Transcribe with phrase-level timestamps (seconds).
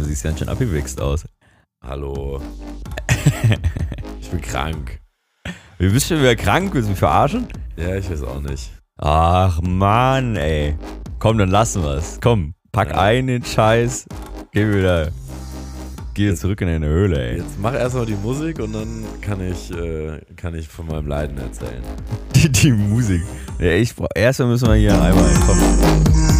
[0.00, 1.26] Du siehst ganz schön abgewichst aus.
[1.84, 2.40] Hallo.
[4.20, 4.98] ich bin krank.
[5.78, 7.46] Du bist schon wieder krank, willst du mich verarschen?
[7.76, 8.70] Ja, ich weiß auch nicht.
[8.98, 10.74] Ach Mann, ey.
[11.18, 12.18] Komm, dann lassen wir's.
[12.22, 13.00] Komm, pack Ja.
[13.02, 14.06] ein den Scheiß.
[14.52, 15.10] Geh wieder.
[16.14, 17.36] Geh Jetzt- zurück in deine Höhle, ey.
[17.36, 21.36] Jetzt mach erstmal die Musik und dann kann ich, äh, kann ich von meinem Leiden
[21.36, 21.82] erzählen.
[22.34, 23.22] Die, die Musik.
[23.58, 26.39] Ja, ich brauch, erstmal müssen wir hier einmal kommen.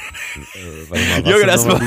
[0.35, 1.81] Äh, mal, was Junge, das war-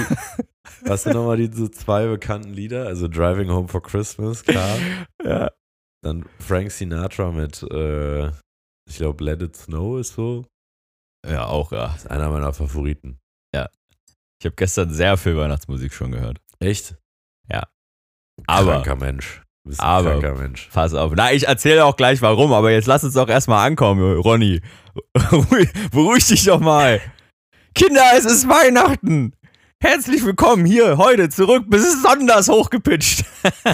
[0.86, 2.86] Was sind nochmal diese zwei bekannten Lieder?
[2.86, 4.76] Also Driving Home for Christmas, klar.
[5.24, 5.50] Ja.
[6.02, 8.26] Dann Frank Sinatra mit, äh,
[8.86, 10.44] ich glaube, Let It Snow ist so.
[11.26, 11.94] Ja, auch, ja.
[11.94, 13.18] Ist einer meiner Favoriten.
[14.40, 16.38] Ich habe gestern sehr viel Weihnachtsmusik schon gehört.
[16.58, 16.96] Echt?
[17.50, 17.62] Ja.
[18.46, 19.40] Aber- Kranker Mensch.
[19.64, 20.68] Du bist ein aber- kranker Mensch.
[20.70, 21.12] Pass auf.
[21.16, 24.60] Na, ich erzähle auch gleich warum, aber jetzt lass uns doch erstmal ankommen, Ronny.
[25.92, 27.00] Beruhig dich doch mal.
[27.74, 29.32] Kinder, es ist Weihnachten.
[29.80, 33.24] Herzlich willkommen hier heute zurück, besonders hochgepitcht.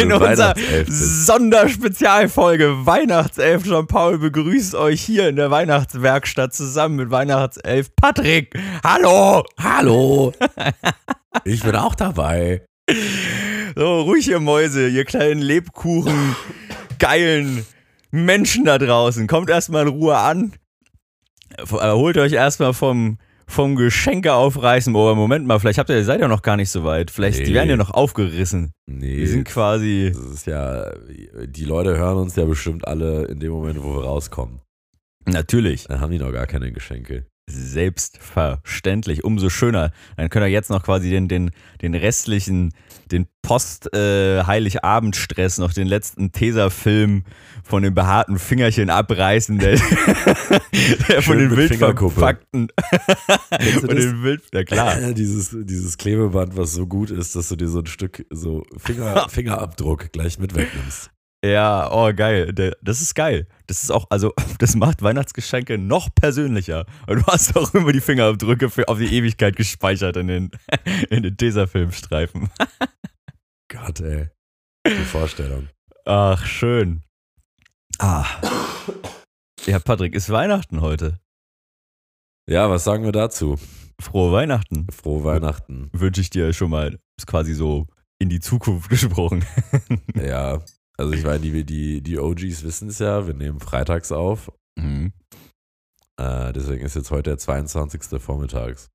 [0.00, 0.54] In unserer.
[0.86, 8.58] Sonderspezialfolge Weihnachtself Jean-Paul begrüßt euch hier in der Weihnachtswerkstatt zusammen mit Weihnachtself Patrick.
[8.82, 9.44] Hallo.
[9.58, 10.32] Hallo.
[11.44, 12.64] ich bin auch dabei.
[13.76, 16.34] So, ruhig ihr Mäuse, ihr kleinen Lebkuchen,
[16.98, 17.66] geilen
[18.10, 19.26] Menschen da draußen.
[19.26, 20.54] Kommt erstmal in Ruhe an.
[21.56, 24.94] Erholt euch erstmal vom, vom Geschenke aufreißen.
[24.94, 27.10] Oh, Moment mal, vielleicht habt ihr, seid ihr noch gar nicht so weit.
[27.10, 27.54] Vielleicht, die Nee.
[27.54, 28.72] werden ja noch aufgerissen.
[28.86, 29.16] Nee.
[29.16, 30.90] Die sind quasi, das ist ja,
[31.46, 34.60] die Leute hören uns ja bestimmt alle in dem Moment, wo wir rauskommen.
[35.26, 37.26] natürlich, Dann haben die noch gar keine Geschenke.
[37.48, 39.90] selbstverständlich, umso schöner.
[40.16, 41.50] Dann könnt ihr jetzt noch quasi den, den,
[41.82, 42.72] den restlichen,
[43.12, 47.24] den Post-Heiligabend-Stress, noch den letzten Tesafilm
[47.62, 49.72] von dem behaarten Fingerchen abreißen, der,
[51.08, 52.14] der von den mit wild Fingerkuppe.
[52.14, 52.68] verpackten.
[53.50, 55.12] Kennst du von den wild, ja klar.
[55.14, 59.28] dieses, dieses Klebeband, was so gut ist, dass du dir so ein Stück so Finger,
[59.28, 61.10] Fingerabdruck gleich mit wegnimmst.
[61.44, 62.52] Ja, oh geil.
[62.82, 63.48] Das ist geil.
[63.66, 66.86] Das ist auch, also, das macht Weihnachtsgeschenke noch persönlicher.
[67.06, 70.50] Und du hast auch immer die Fingerabdrücke für, auf die Ewigkeit gespeichert in den,
[71.10, 72.48] in den Tesafilmstreifen.
[73.68, 74.28] Gott, ey.
[74.86, 75.68] Die Vorstellung.
[76.04, 77.02] Ach, schön.
[77.98, 78.26] Ah.
[79.66, 81.20] Ja, Patrick, ist Weihnachten heute.
[82.48, 83.58] Ja, was sagen wir dazu?
[84.00, 84.88] Frohe Weihnachten.
[84.90, 85.88] Frohe Weihnachten.
[85.92, 86.98] Wünsche ich dir schon mal.
[87.16, 87.86] Ist quasi so
[88.18, 89.44] in die Zukunft gesprochen.
[90.14, 90.60] Ja,
[90.96, 94.52] also ich meine, die, die, die OGs wissen es ja, wir nehmen freitags auf.
[94.76, 95.12] Mhm.
[96.18, 98.20] Äh, deswegen ist jetzt heute der 22.
[98.20, 98.90] vormittags.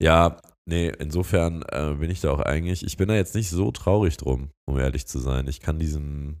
[0.00, 3.70] ja, nee, insofern äh, bin ich da auch eigentlich, ich bin da jetzt nicht so
[3.72, 5.46] traurig drum, um ehrlich zu sein.
[5.48, 6.40] Ich kann diesen,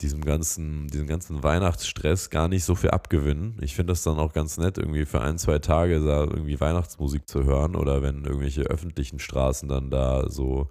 [0.00, 3.58] diesem ganzen, diesem ganzen Weihnachtsstress gar nicht so viel abgewinnen.
[3.60, 7.28] Ich finde das dann auch ganz nett, irgendwie für ein, zwei Tage da irgendwie Weihnachtsmusik
[7.28, 10.70] zu hören oder wenn irgendwelche öffentlichen Straßen dann da so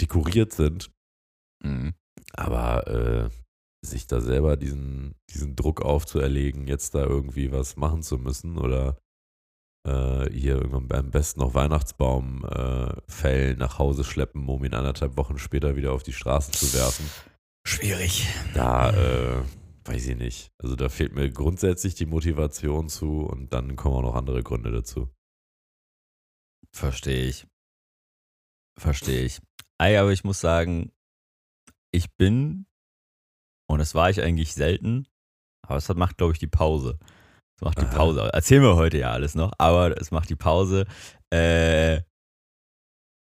[0.00, 0.90] dekoriert sind.
[1.62, 1.94] Mhm.
[2.34, 3.30] Aber äh,
[3.84, 8.96] sich da selber diesen, diesen Druck aufzuerlegen, jetzt da irgendwie was machen zu müssen oder
[9.86, 15.16] äh, hier irgendwann am besten noch Weihnachtsbaum äh, fällen, nach Hause schleppen, um ihn anderthalb
[15.16, 17.04] Wochen später wieder auf die Straße zu werfen.
[17.72, 18.28] Schwierig.
[18.52, 19.42] Da, äh,
[19.84, 20.52] weiß ich nicht.
[20.58, 24.70] Also da fehlt mir grundsätzlich die Motivation zu und dann kommen auch noch andere Gründe
[24.70, 25.08] dazu.
[26.70, 27.46] Verstehe ich.
[28.78, 29.40] Verstehe ich.
[29.78, 30.92] Ey, aber ich muss sagen,
[31.92, 32.66] ich bin,
[33.70, 35.08] und das war ich eigentlich selten,
[35.66, 36.98] aber es macht, glaube ich, die Pause.
[37.56, 37.96] Das macht die Aha.
[37.96, 38.30] Pause.
[38.34, 40.86] Erzählen wir heute ja alles noch, aber es macht die Pause.
[41.32, 42.02] Äh,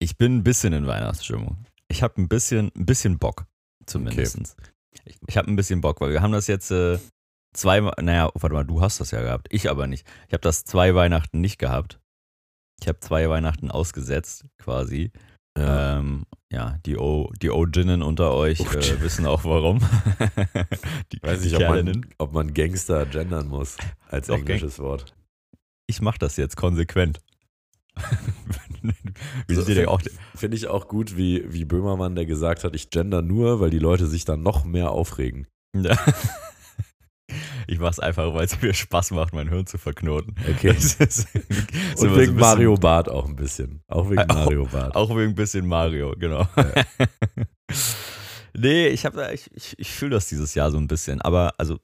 [0.01, 1.65] ich bin ein bisschen in Weihnachtsstimmung.
[1.87, 3.47] Ich habe ein bisschen, ein bisschen Bock,
[3.87, 4.57] zumindest.
[5.05, 6.99] Ich, ich habe ein bisschen Bock, weil wir haben das jetzt äh,
[7.53, 10.07] zwei, naja, warte mal, du hast das ja gehabt, ich aber nicht.
[10.29, 12.01] Ich habe das zwei Weihnachten nicht gehabt.
[12.81, 15.13] Ich habe zwei Weihnachten ausgesetzt, quasi.
[15.57, 15.99] Ja.
[15.99, 19.79] Ähm, ja, die O, die O-Ginnen unter euch Oh, äh, wissen auch warum.
[21.13, 23.77] die, weiß nicht, ob man, ob man Gangster gendern muss
[24.09, 25.15] als englisches Wort.
[25.87, 27.21] Ich mache das jetzt konsequent.
[29.49, 29.62] So?
[30.35, 33.79] Finde ich auch gut, wie, wie Böhmermann, der gesagt hat, ich gender nur, weil die
[33.79, 35.46] Leute sich dann noch mehr aufregen.
[35.76, 35.96] Ja.
[37.67, 40.35] Ich mach's einfach, weil es mir Spaß macht, mein Hirn zu verknoten.
[40.49, 40.69] Okay.
[40.76, 43.81] Ist so Und wegen bisschen- Mario Bart auch ein bisschen.
[43.88, 44.94] Auch wegen auch- Mario Bart.
[44.94, 46.46] Auch wegen ein bisschen Mario, genau.
[48.56, 51.23] nee, ich habe ich, ich, ich fühle das dieses Jahr so ein bisschen.
[51.23, 51.79] Aber also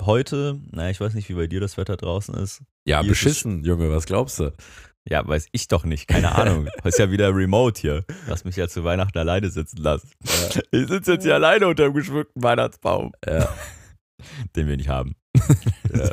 [0.00, 2.62] heute, naja, ich weiß nicht, wie bei dir das Wetter draußen ist.
[2.88, 4.52] ja, hier ist es- beschissen, Junge, was glaubst du?
[5.08, 6.68] Ja, weiß ich doch nicht, keine Ahnung.
[6.84, 8.04] ist ja wieder remote hier.
[8.26, 10.10] Lass mich ja zu Weihnachten alleine sitzen lassen.
[10.72, 13.48] Ich sitze jetzt hier alleine unter dem geschmückten Weihnachtsbaum, Ja,
[14.56, 15.14] den wir nicht haben.
[15.94, 16.10] ja.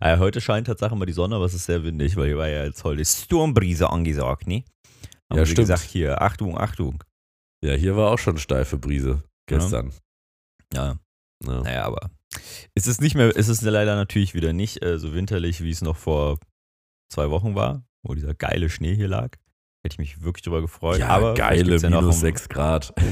[0.00, 2.48] Äh, heute scheint tatsächlich mal die Sonne, aber es ist sehr windig, weil hier war
[2.48, 4.62] ja jetzt heute Sturmbrise angesagt, ne?
[5.30, 5.68] Haben Ja, sie stimmt.
[5.68, 7.02] gesagt, hier, Achtung, Achtung.
[7.64, 9.92] ja, hier war auch schon steife Brise gestern.
[10.74, 10.98] Ja,
[11.44, 11.62] Ja.
[11.62, 12.10] naja, aber
[12.74, 15.80] es ist nicht mehr, es ist leider natürlich wieder nicht äh, so winterlich, wie es
[15.80, 16.38] noch vor
[17.10, 19.30] zwei Wochen war, wo dieser geile Schnee hier lag.
[19.84, 20.98] Hätte ich mich wirklich drüber gefreut.
[20.98, 22.92] Ja, aber geile ja minus ein- 6 Grad.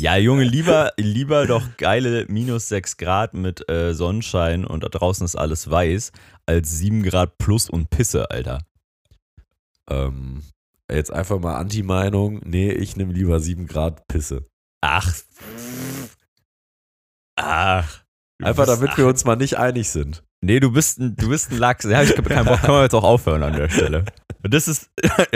[0.00, 5.24] Ja, Junge, lieber, lieber doch geile minus 6 Grad mit äh, Sonnenschein und da draußen
[5.24, 6.12] ist alles weiß,
[6.46, 8.60] als 7 Grad plus und Pisse, Alter.
[9.90, 10.42] ähm,
[10.88, 12.40] jetzt einfach mal Anti-Meinung.
[12.44, 14.46] Nee, ich nehme lieber 7 Grad Pisse.
[14.82, 15.12] Ach.
[17.36, 18.04] Ach.
[18.42, 20.22] Einfach damit wir uns mal nicht einig sind.
[20.40, 21.84] Nee, du bist ein, du bist ein Lachs.
[21.84, 24.04] Ja, ich keinen Bock, können wir jetzt auch aufhören an der Stelle.
[24.44, 24.88] Und das ist,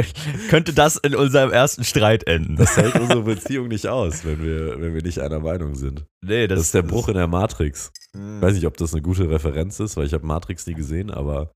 [0.49, 2.55] könnte das in unserem ersten Streit enden.
[2.57, 6.05] Das hält unsere Beziehung nicht aus, wenn wir, wenn wir nicht einer Meinung sind.
[6.25, 7.91] nee, Das, ist der Bruch in der Matrix.
[8.15, 8.41] Ich Hm.
[8.43, 11.53] weiß nicht, ob das eine gute Referenz ist, weil ich habe Matrix nie gesehen, aber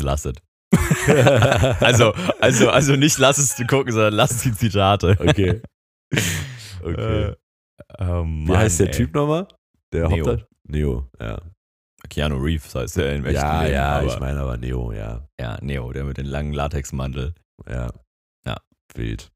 [0.00, 0.34] Lass es.
[1.80, 5.16] Also, also, also nicht lass es gucken, sondern lass die Zitate.
[5.18, 5.60] okay.
[6.84, 7.28] Okay.
[7.28, 7.36] Äh,
[8.00, 8.92] oh Mann, Wie heißt der ey.
[8.92, 9.46] Typ nochmal?
[9.92, 10.38] Der Neo.
[10.66, 11.40] Neo, ja.
[12.10, 15.26] Keanu Reeves heißt der im echten Ja, Leben, ja, aber, ich meine aber Neo, ja.
[15.40, 17.34] Ja, Neo, der mit dem langen Latexmantel.
[17.68, 17.90] Ja.
[18.44, 18.56] Ja.
[18.94, 19.30] Wild.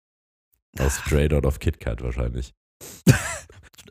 [0.78, 2.52] Aus Straight Out of KitKat wahrscheinlich.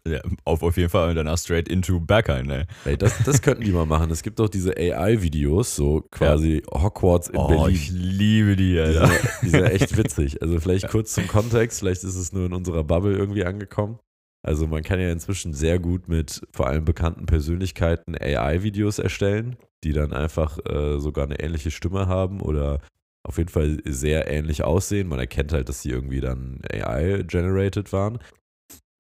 [0.08, 2.68] Ja, auf, auf jeden Fall und danach straight into Berghain, ne?
[2.84, 4.12] Ey, das, das könnten die mal machen.
[4.12, 7.74] Es gibt doch diese AI-Videos, so quasi Hogwarts in Oh, Berlin.
[7.76, 9.08] ich liebe die, Die Alter.
[9.08, 10.44] sind, die sind echt witzig.
[10.44, 13.98] Also vielleicht kurz zum Kontext, vielleicht ist es nur in unserer Bubble irgendwie angekommen.
[14.46, 19.92] Also man kann ja inzwischen sehr gut mit vor allem bekannten Persönlichkeiten AI-Videos erstellen, die
[19.92, 22.80] dann einfach äh, sogar eine ähnliche Stimme haben oder
[23.24, 25.08] auf jeden Fall sehr ähnlich aussehen.
[25.08, 28.20] Man erkennt halt, dass sie irgendwie dann AI-generated waren.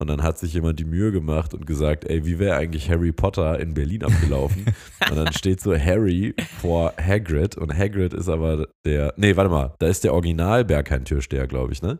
[0.02, 3.12] Und dann hat sich jemand die Mühe gemacht und gesagt, ey, wie wäre eigentlich Harry
[3.12, 4.66] Potter in Berlin abgelaufen?
[5.10, 9.75] und dann steht so Harry vor Hagrid und Hagrid ist aber der, nee, warte mal,
[9.78, 12.00] da ist der Original Berghain-Türsteher, glaube ich, ne?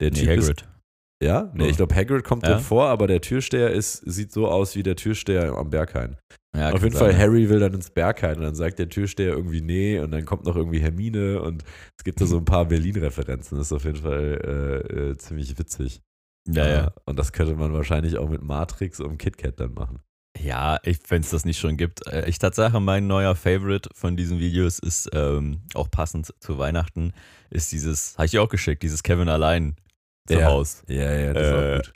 [0.00, 0.68] Der Nee, Typ ist, Hagrid.
[1.22, 1.50] Ja?
[1.54, 2.54] Nee, ich glaube Hagrid kommt Ja.
[2.54, 6.16] drin vor, aber der Türsteher ist, sieht so aus wie der Türsteher am Berghain.
[6.56, 7.18] Ja, Auf jeden sein, Fall, ja.
[7.18, 10.44] Harry will dann ins Berghain und dann sagt der Türsteher irgendwie nee und dann kommt
[10.46, 11.62] noch irgendwie Hermine und
[11.98, 13.58] es gibt da so ein paar Berlin-Referenzen.
[13.58, 16.00] Das ist auf jeden Fall äh, äh, ziemlich witzig.
[16.48, 16.86] Ja, ja.
[16.86, 20.00] Äh, Und das könnte man wahrscheinlich auch mit Matrix und KitKat dann machen.
[20.40, 22.06] Ja, wenn es das nicht schon gibt.
[22.06, 27.12] Äh, Ich Tatsache, mein neuer Favorite von diesen Videos ist ähm, auch passend zu Weihnachten,
[27.50, 29.76] ist dieses, habe ich dir auch geschickt, dieses Kevin allein
[30.26, 30.46] zu Ja.
[30.46, 30.82] Haus.
[30.88, 31.92] Ja, ja, das auch äh, gut.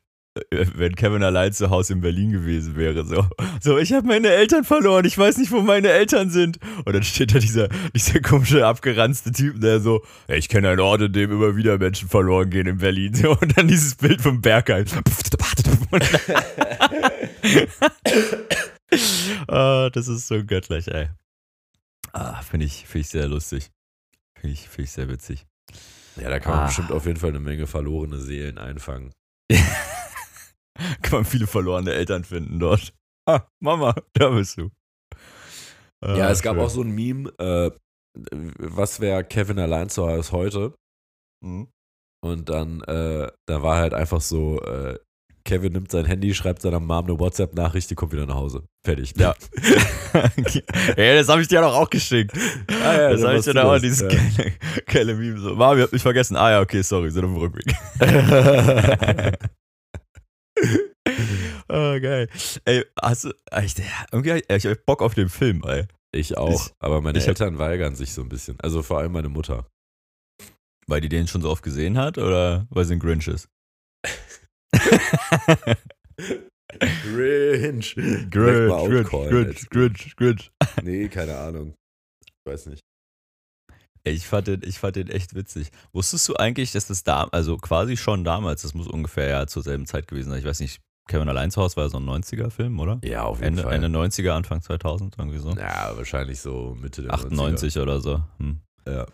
[0.51, 3.05] äh, wenn Kevin allein zu Hause in Berlin gewesen wäre.
[3.05, 3.27] So,
[3.61, 6.59] so ich habe meine Eltern verloren, ich weiß nicht, wo meine Eltern sind.
[6.85, 10.81] Und dann steht da dieser, dieser komische, abgeranzte Typ, der so, "Ey, ich kenne einen
[10.81, 13.15] Ort, in dem immer wieder Menschen verloren gehen in Berlin.
[13.15, 14.85] So, und dann dieses Bild vom Bergheim.
[19.49, 21.09] ah, das ist so göttlich, ey.
[22.13, 23.71] Ah, finde ich, find ich sehr lustig.
[24.35, 25.47] Finde ich, find ich sehr witzig.
[26.21, 26.67] Ja, da kann man Ah.
[26.67, 29.13] bestimmt auf jeden Fall eine Menge verlorene Seelen einfangen.
[31.03, 32.93] Kann man viele verlorene Eltern finden dort.
[33.29, 34.71] Ah, Mama, da bist du.
[36.03, 36.65] Ah, ja, es gab schön.
[36.65, 37.71] auch so ein Meme, äh,
[38.59, 40.75] was wäre Kevin allein zu Hause heute?
[41.45, 41.69] Mhm.
[42.25, 44.99] Und dann, äh, da war halt einfach so, äh,
[45.51, 48.63] Kevin nimmt sein Handy, schreibt seiner Mom eine WhatsApp-Nachricht, die kommt wieder nach Hause.
[48.87, 49.15] Fertig.
[49.17, 49.35] Ja.
[50.97, 52.31] ja, das habe ich dir doch auch geschickt.
[52.85, 54.07] Ah, ja, das habe ich dir doch auch, dieses ja.
[54.07, 54.53] geile,
[54.87, 55.41] geile Meme.
[55.41, 56.37] So, Mama, ich hab mich vergessen.
[56.37, 57.67] Ah ja, okay, sorry, sind auf dem Rückweg.
[61.69, 62.29] oh, geil.
[62.65, 63.63] Ey, hast du, ja,
[64.13, 65.87] irgendwie, ich hab Bock auf den Film, ey.
[66.13, 68.57] ich auch, Ich- aber meine ich hab- Eltern weigern sich so ein bisschen.
[68.61, 69.67] Also vor allem meine Mutter.
[70.87, 73.49] Weil die den schon so oft gesehen hat oder weil sie ein Grinch ist?
[77.03, 77.95] Grinch.
[77.95, 79.71] Grinch, Grinch, Grinch.
[79.71, 80.53] Grinch, Grinch.
[80.83, 81.75] Nee, keine Ahnung.
[82.25, 82.81] Ich weiß nicht.
[84.05, 85.71] Ich fand, den, ich fand den echt witzig.
[85.93, 89.63] Wusstest du eigentlich, dass das da, also quasi schon damals, das muss ungefähr ja zur
[89.63, 90.39] selben Zeit gewesen sein.
[90.39, 92.99] Ich weiß nicht, Kevin allein zu Hause war so ein 90er-Film, oder?
[93.05, 93.75] Ja, auf jeden Ende, Fall.
[93.75, 95.51] Ende 90er, Anfang 2000, irgendwie so.
[95.51, 98.23] Ja, wahrscheinlich so Mitte der 98 oder so.
[98.39, 98.61] Hm.
[98.87, 98.93] 90er.
[98.93, 99.07] Ja.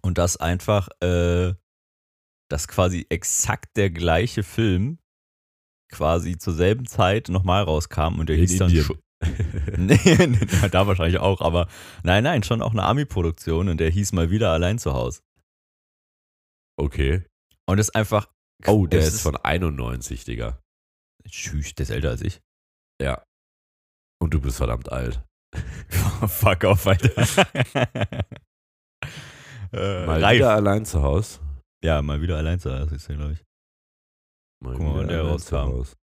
[0.00, 1.54] Und das einfach, äh,
[2.48, 4.98] dass quasi exakt der gleiche Film
[5.92, 8.84] quasi zur selben Zeit nochmal rauskam und der In hieß dann Indien.
[8.84, 8.98] schon.
[9.76, 11.68] nee, da wahrscheinlich auch, aber
[12.02, 15.20] nein, nein, schon auch eine Ami-Produktion und der hieß mal wieder allein zu Hause.
[16.76, 17.24] okay.
[17.66, 18.28] Und das ist einfach.
[18.66, 20.60] Oh, der es ist von 91, Digga.
[21.28, 22.40] Tschüss, der ist älter als ich.
[23.00, 23.22] Ja.
[24.20, 25.22] Und du bist verdammt alt.
[26.26, 27.12] Fuck off, Alter.
[29.72, 30.36] äh, Mal reif.
[30.36, 31.40] wieder allein zu Hause.
[31.84, 33.44] Ja, mal wieder allein zu Hause ist glaube ich.
[34.62, 35.48] Mal Guck mal, wann der allein rauskam.
[35.48, 35.96] zu Haus.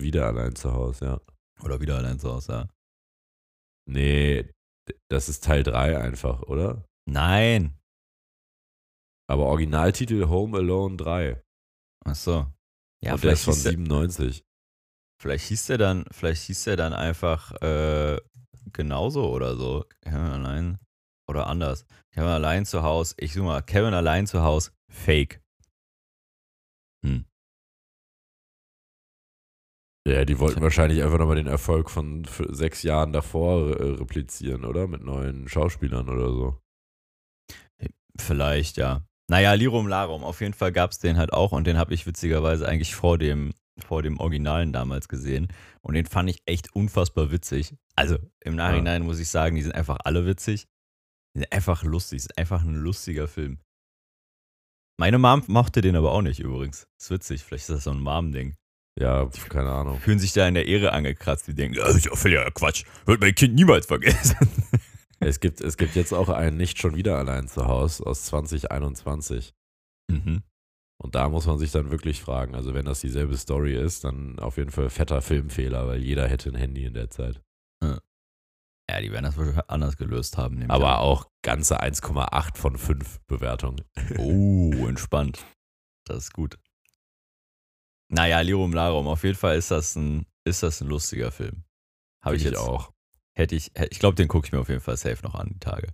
[0.00, 1.20] Wieder allein zu Hause, ja.
[1.64, 2.68] Oder wieder allein zu Hause, ja.
[3.88, 4.50] Nee,
[5.10, 6.84] das ist Teil 3 einfach, oder?
[7.08, 7.78] Nein.
[9.30, 11.42] Aber Originaltitel Home Alone 3.
[12.04, 12.46] Ach so.
[13.02, 14.42] Ja, Und der ist vielleicht von hieß, der, 97.
[15.20, 18.18] vielleicht hieß der dann, vielleicht hieß der dann einfach äh,
[18.72, 19.84] genauso oder so.
[20.02, 20.78] Kevin allein.
[21.28, 21.84] Oder anders.
[22.12, 23.14] Kevin allein zu Hause.
[23.18, 24.72] Ich suche mal, Kevin allein zu Hause.
[24.90, 25.40] Fake.
[30.08, 34.86] Ja, die wollten wahrscheinlich einfach nochmal den Erfolg von sechs Jahren davor äh, replizieren, oder?
[34.86, 36.58] Mit neuen Schauspielern oder so.
[38.18, 39.02] Vielleicht, ja.
[39.28, 40.24] Naja, Lirum Larum.
[40.24, 43.18] Auf jeden Fall gab es den halt auch und den habe ich witzigerweise eigentlich vor
[43.18, 45.48] dem, vor dem Originalen damals gesehen.
[45.82, 47.74] Und den fand ich echt unfassbar witzig.
[47.94, 50.66] Also im Nachhinein muss ich sagen, die sind einfach alle witzig.
[51.34, 52.16] Die sind einfach lustig.
[52.16, 53.58] ist einfach ein lustiger Film.
[54.98, 56.88] Meine Mom mochte den aber auch nicht übrigens.
[56.98, 57.44] Ist witzig.
[57.44, 58.56] Vielleicht ist das so ein Mom-Ding.
[58.98, 60.00] Ja, keine Ahnung.
[60.00, 61.46] Fühlen sich da in der Ehre angekratzt.
[61.46, 62.84] Die denken, das ist ja völliger Quatsch.
[63.06, 64.36] Wird mein Kind niemals vergessen.
[65.20, 69.52] Es gibt, es gibt jetzt auch einen Nicht schon wieder allein zu Hause aus 2021.
[70.08, 70.44] mhm.
[70.96, 74.38] Und da muss man sich dann wirklich fragen, also wenn das dieselbe Story ist, dann
[74.38, 77.40] auf jeden Fall fetter Filmfehler, weil jeder hätte ein Handy in der Zeit.
[78.90, 80.68] Ja, die werden das wohl anders gelöst haben.
[80.70, 81.00] Aber an.
[81.00, 83.82] auch ganze 1,8 von 5 Bewertungen.
[84.16, 85.44] Oh, entspannt.
[86.06, 86.58] Das ist gut.
[88.10, 91.64] Naja, Lirum Larum, auf jeden Fall ist das ein, ist das ein lustiger Film.
[92.24, 92.92] Habe ich Find jetzt auch.
[93.36, 95.50] Hätte ich, hätte- ich glaube, den gucke ich mir auf jeden Fall safe noch an,
[95.52, 95.88] die Tage.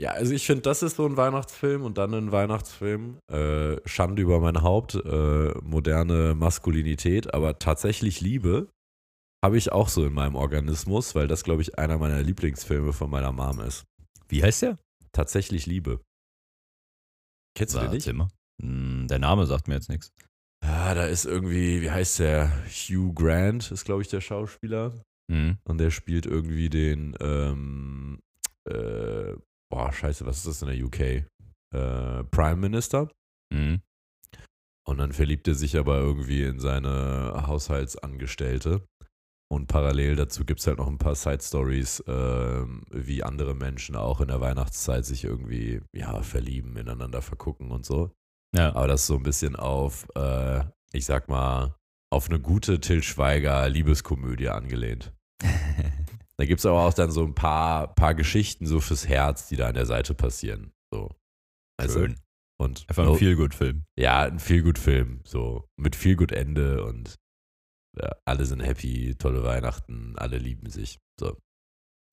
[0.00, 3.18] Ja, also ich finde, das ist so ein Weihnachtsfilm und dann ein Weihnachtsfilm.
[3.30, 8.70] Äh, Schande über mein Haupt, äh, moderne Maskulinität, aber tatsächlich Liebe
[9.44, 13.10] habe ich auch so in meinem Organismus, weil das, glaube ich, einer meiner Lieblingsfilme von
[13.10, 13.84] meiner Mom ist.
[14.28, 14.78] Wie heißt der?
[15.12, 16.00] Tatsächlich Liebe.
[17.54, 18.04] Kennst du den nicht?
[18.04, 18.28] Zimmer.
[18.62, 20.10] Hm, der Name sagt mir jetzt nichts.
[20.62, 22.50] Ja, da ist irgendwie, wie heißt der?
[22.66, 24.92] Hugh Grant ist, glaube ich, der Schauspieler.
[25.30, 25.58] Hm.
[25.64, 28.20] Und der spielt irgendwie den, ähm,
[28.68, 29.34] äh,
[29.70, 31.26] boah, scheiße, was ist das in der UK?
[31.74, 33.08] Äh, Prime Minister.
[33.52, 33.80] Hm.
[34.86, 38.84] Und dann verliebt er sich aber irgendwie in seine Haushaltsangestellte.
[39.50, 44.20] Und parallel dazu gibt es halt noch ein paar Side-Stories, ähm, wie andere Menschen auch
[44.20, 48.12] in der Weihnachtszeit sich irgendwie, ja, verlieben, ineinander vergucken und so.
[48.54, 48.74] Ja.
[48.74, 51.74] Aber das ist so ein bisschen auf, äh, ich sag mal,
[52.10, 55.12] auf eine gute Till Schweiger Liebeskomödie angelehnt.
[56.38, 59.54] Da gibt es aber auch dann so ein paar, paar Geschichten so fürs Herz, die
[59.54, 60.72] da an der Seite passieren.
[60.92, 61.14] So.
[61.78, 62.16] Also, Schön.
[62.58, 63.84] Und Einfach ein Feel-Good-Film.
[63.96, 65.20] Ja, ein Feel-Good-Film.
[65.24, 67.16] So mit Feel-Good-Ende und
[67.96, 70.98] ja, alle sind happy, tolle Weihnachten, alle lieben sich.
[71.20, 71.36] So.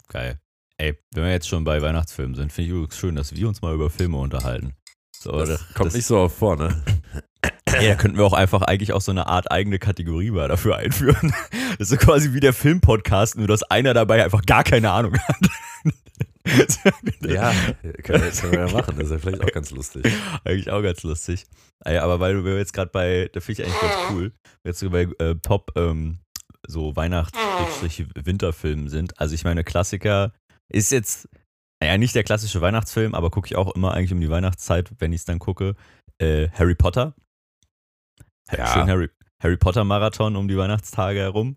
[0.09, 0.39] Geil.
[0.77, 3.61] Ey, wenn wir jetzt schon bei Weihnachtsfilmen sind, finde ich übrigens schön, dass wir uns
[3.61, 4.75] mal über Filme unterhalten.
[5.21, 6.81] So, Das das- kommt das- nicht so oft vor, ne?
[7.69, 10.77] Ja, da könnten wir auch einfach eigentlich auch so eine Art eigene Kategorie mal dafür
[10.77, 11.33] einführen.
[11.77, 15.17] Das ist so quasi wie der Filmpodcast, nur dass einer dabei einfach gar keine Ahnung
[15.17, 15.35] hat.
[17.21, 17.51] Ja,
[18.03, 18.95] können wir, können wir ja machen.
[18.97, 20.03] Das ist ja vielleicht auch ganz lustig.
[20.43, 21.45] Eigentlich auch ganz lustig.
[21.85, 24.31] Ah aber weil wir jetzt gerade bei, da finde ich eigentlich ganz cool,
[24.63, 26.19] jetzt so bei äh, Top ähm,
[26.67, 29.19] so Weihnachts-Winterfilmen sind.
[29.19, 30.33] Also ich meine, Klassiker
[30.69, 31.29] ist jetzt,
[31.81, 35.13] naja, nicht der klassische Weihnachtsfilm, aber gucke ich auch immer eigentlich um die Weihnachtszeit, wenn
[35.13, 35.75] ich es dann gucke.
[36.19, 37.13] Äh, Harry Potter.
[38.51, 38.67] Ja.
[38.73, 39.09] Schön Harry,
[39.41, 41.55] Harry Potter Marathon um die Weihnachtstage herum.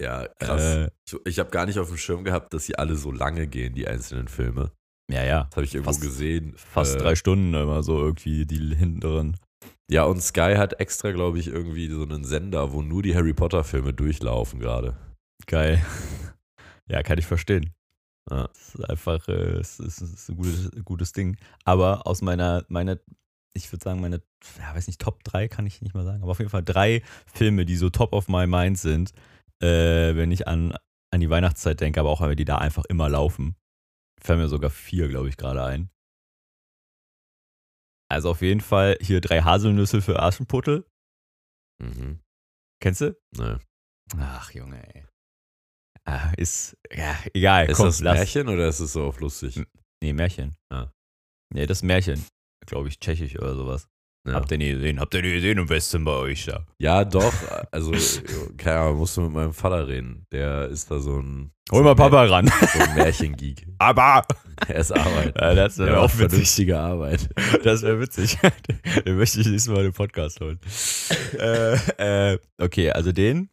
[0.00, 0.62] Ja, krass.
[0.62, 3.46] Äh, ich ich habe gar nicht auf dem Schirm gehabt, dass sie alle so lange
[3.46, 4.72] gehen, die einzelnen Filme.
[5.10, 5.44] ja, ja.
[5.44, 6.52] Das habe ich irgendwo Fast- gesehen.
[6.56, 9.36] Fast Äh, drei Stunden immer so irgendwie die hinteren.
[9.90, 13.34] Ja, und Sky hat extra, glaube ich, irgendwie so einen Sender, wo nur die Harry
[13.34, 14.96] Potter-Filme durchlaufen gerade.
[15.46, 15.84] Geil.
[16.86, 17.72] Ja, kann ich verstehen.
[18.30, 18.48] Ja.
[18.52, 21.36] Es ist einfach, äh, es ist, es ist ein gutes, gutes Ding.
[21.64, 22.98] Aber aus meiner, meiner,
[23.52, 24.22] ich würde sagen, meine,
[24.58, 27.02] ja, weiß nicht, Top 3 kann ich nicht mal sagen, aber auf jeden Fall drei
[27.26, 29.12] Filme, die so top of my mind sind,
[29.60, 30.76] äh, wenn ich an,
[31.12, 33.56] an die Weihnachtszeit denke, aber auch, weil die da einfach immer laufen.
[34.20, 35.90] Fallen mir sogar vier, glaube ich, gerade ein.
[38.10, 40.86] Also auf jeden Fall hier drei Haselnüsse für Aschenputtel.
[41.82, 42.20] Mhm.
[42.80, 43.16] Kennst du?
[43.36, 43.60] Ne.
[44.18, 45.04] Ach, Junge, ey.
[46.06, 47.70] Ah, ist, ja, egal.
[47.70, 48.18] Ist komm, das lass.
[48.18, 49.62] Märchen oder ist es so auf lustig?
[50.02, 50.54] Nee, Märchen.
[50.70, 50.90] Ah.
[51.52, 52.24] Nee, das ist Märchen.
[52.66, 53.88] Glaube ich, tschechisch oder sowas.
[54.26, 54.34] Ja.
[54.34, 55.00] Habt ihr nie gesehen?
[55.00, 56.66] Habt ihr nie gesehen im Westen bei euch da?
[56.78, 57.34] Ja, doch.
[57.70, 57.92] Also,
[58.56, 60.24] keine Ahnung, musst du mit meinem Vater reden.
[60.32, 62.50] Der ist da so ein, Hol mal Papa ran.
[62.72, 63.66] so ein Märchengeek.
[63.78, 64.24] Aber!
[64.66, 65.34] Er ist Arbeit.
[65.38, 66.30] Ja, das wäre auch witzig.
[66.30, 67.28] vernünftige Arbeit.
[67.64, 68.38] Das wäre witzig.
[69.06, 70.58] den möchte ich nächstes Mal in den Podcast holen.
[71.38, 73.50] äh, äh, okay, also den.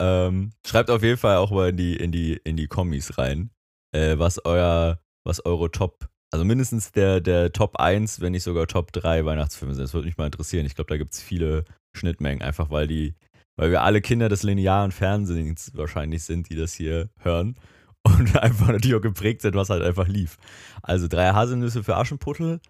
[0.00, 3.50] Ähm, schreibt auf jeden Fall auch mal in die, in die, in die Kommis rein,
[3.92, 8.66] äh, was euer, was eure Top, also mindestens der, der Top 1, wenn nicht sogar
[8.66, 9.84] Top 3 Weihnachtsfilme sind.
[9.84, 10.66] Das würde mich mal interessieren.
[10.66, 11.64] Ich glaube, da gibt es viele
[11.96, 13.14] Schnittmengen, einfach weil die,
[13.58, 17.56] weil wir alle Kinder des linearen Fernsehens wahrscheinlich sind, die das hier hören.
[18.06, 20.36] Und einfach natürlich auch geprägt sind, was halt einfach lief.
[20.80, 22.60] Also drei Haselnüsse für Aschenputtel.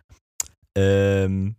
[0.75, 1.57] Ähm,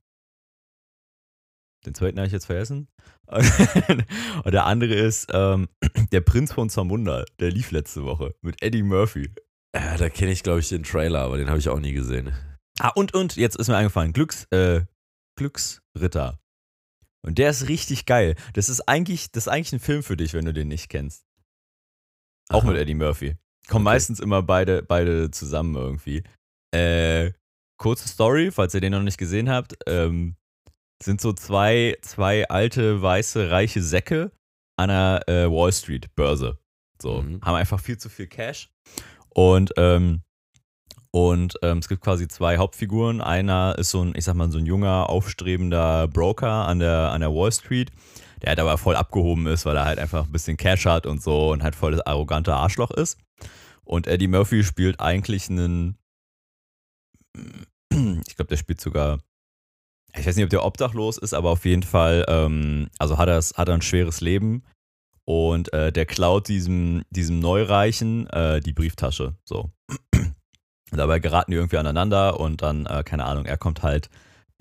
[1.88, 2.88] den zweiten habe ich jetzt vergessen.
[3.28, 5.68] Und der andere ist ähm,
[6.12, 7.26] Der Prinz von Zamunda.
[7.40, 9.32] Der lief letzte Woche mit Eddie Murphy.
[9.76, 12.34] Ja, da kenne ich, glaube ich, den Trailer, aber den habe ich auch nie gesehen.
[12.80, 14.82] Ah, und, und, jetzt ist mir eingefallen, Glücks, äh,
[15.38, 16.40] Glücksritter.
[17.26, 18.36] Und der ist richtig geil.
[18.54, 21.26] Das ist eigentlich, das ist eigentlich ein Film für dich, wenn du den nicht kennst.
[22.50, 22.72] Auch Aha.
[22.72, 23.36] mit Eddie Murphy.
[23.68, 23.96] Kommen Okay.
[23.96, 26.24] meistens immer beide, beide zusammen irgendwie.
[26.74, 27.32] Äh,
[27.78, 29.76] kurze Story, falls ihr den noch nicht gesehen habt.
[29.88, 30.36] Ähm,
[31.02, 34.32] sind so zwei, zwei alte, weiße, reiche Säcke
[34.78, 36.58] an der äh, Wall Street Börse.
[37.02, 37.42] So, Mhm.
[37.42, 38.70] haben einfach viel zu viel Cash.
[39.30, 40.22] Und, ähm,
[41.12, 43.22] und ähm, es gibt quasi zwei Hauptfiguren.
[43.22, 47.22] Einer ist so ein, ich sag mal, so ein junger, aufstrebender Broker an der, an
[47.22, 47.92] der Wall Street,
[48.42, 51.22] der halt aber voll abgehoben ist, weil er halt einfach ein bisschen Cash hat und
[51.22, 53.20] so und halt voll das arrogante Arschloch ist.
[53.84, 55.98] Und Eddie Murphy spielt eigentlich einen,
[57.90, 59.20] ich glaube, der spielt sogar,
[60.16, 63.40] ich weiß nicht, ob der obdachlos ist, aber auf jeden Fall, ähm, also hat er,
[63.40, 64.64] hat er ein schweres Leben
[65.26, 69.36] und äh, der klaut diesem, diesem Neureichen äh, die Brieftasche.
[69.44, 69.72] So.
[70.92, 74.10] Dabei geraten die irgendwie aneinander und dann, äh, keine Ahnung, er kommt halt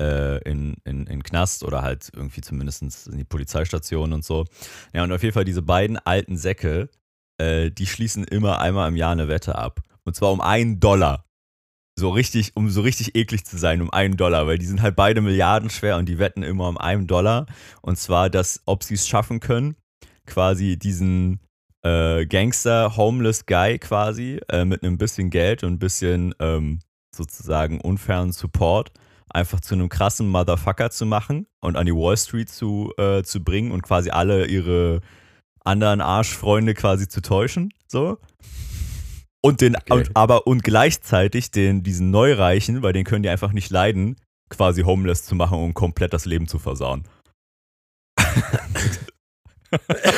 [0.00, 4.44] äh, in, in, in Knast oder halt irgendwie zumindest in die Polizeistation und so.
[4.92, 6.90] Ja, und auf jeden Fall diese beiden alten Säcke,
[7.38, 9.80] äh, die schließen immer einmal im Jahr eine Wette ab.
[10.04, 11.24] Und zwar um einen Dollar.
[11.98, 14.96] So richtig, um so richtig eklig zu sein, um einen Dollar, weil die sind halt
[14.96, 17.46] beide Milliarden schwer und die wetten immer um einen Dollar.
[17.80, 19.76] Und zwar, dass, ob sie es schaffen können,
[20.26, 21.40] quasi diesen
[21.82, 26.80] äh, Gangster, Homeless Guy quasi, äh, mit einem bisschen Geld und ein bisschen ähm,
[27.14, 28.92] sozusagen unfairen Support
[29.28, 33.42] einfach zu einem krassen Motherfucker zu machen und an die Wall Street zu, äh, zu
[33.42, 35.00] bringen und quasi alle ihre
[35.64, 37.72] anderen Arschfreunde quasi zu täuschen.
[37.88, 38.18] So.
[39.46, 39.92] Und den, Okay.
[39.92, 44.16] und, aber und gleichzeitig den, diesen Neureichen, weil den können die einfach nicht leiden,
[44.48, 47.04] quasi homeless zu machen und komplett das Leben zu versauen.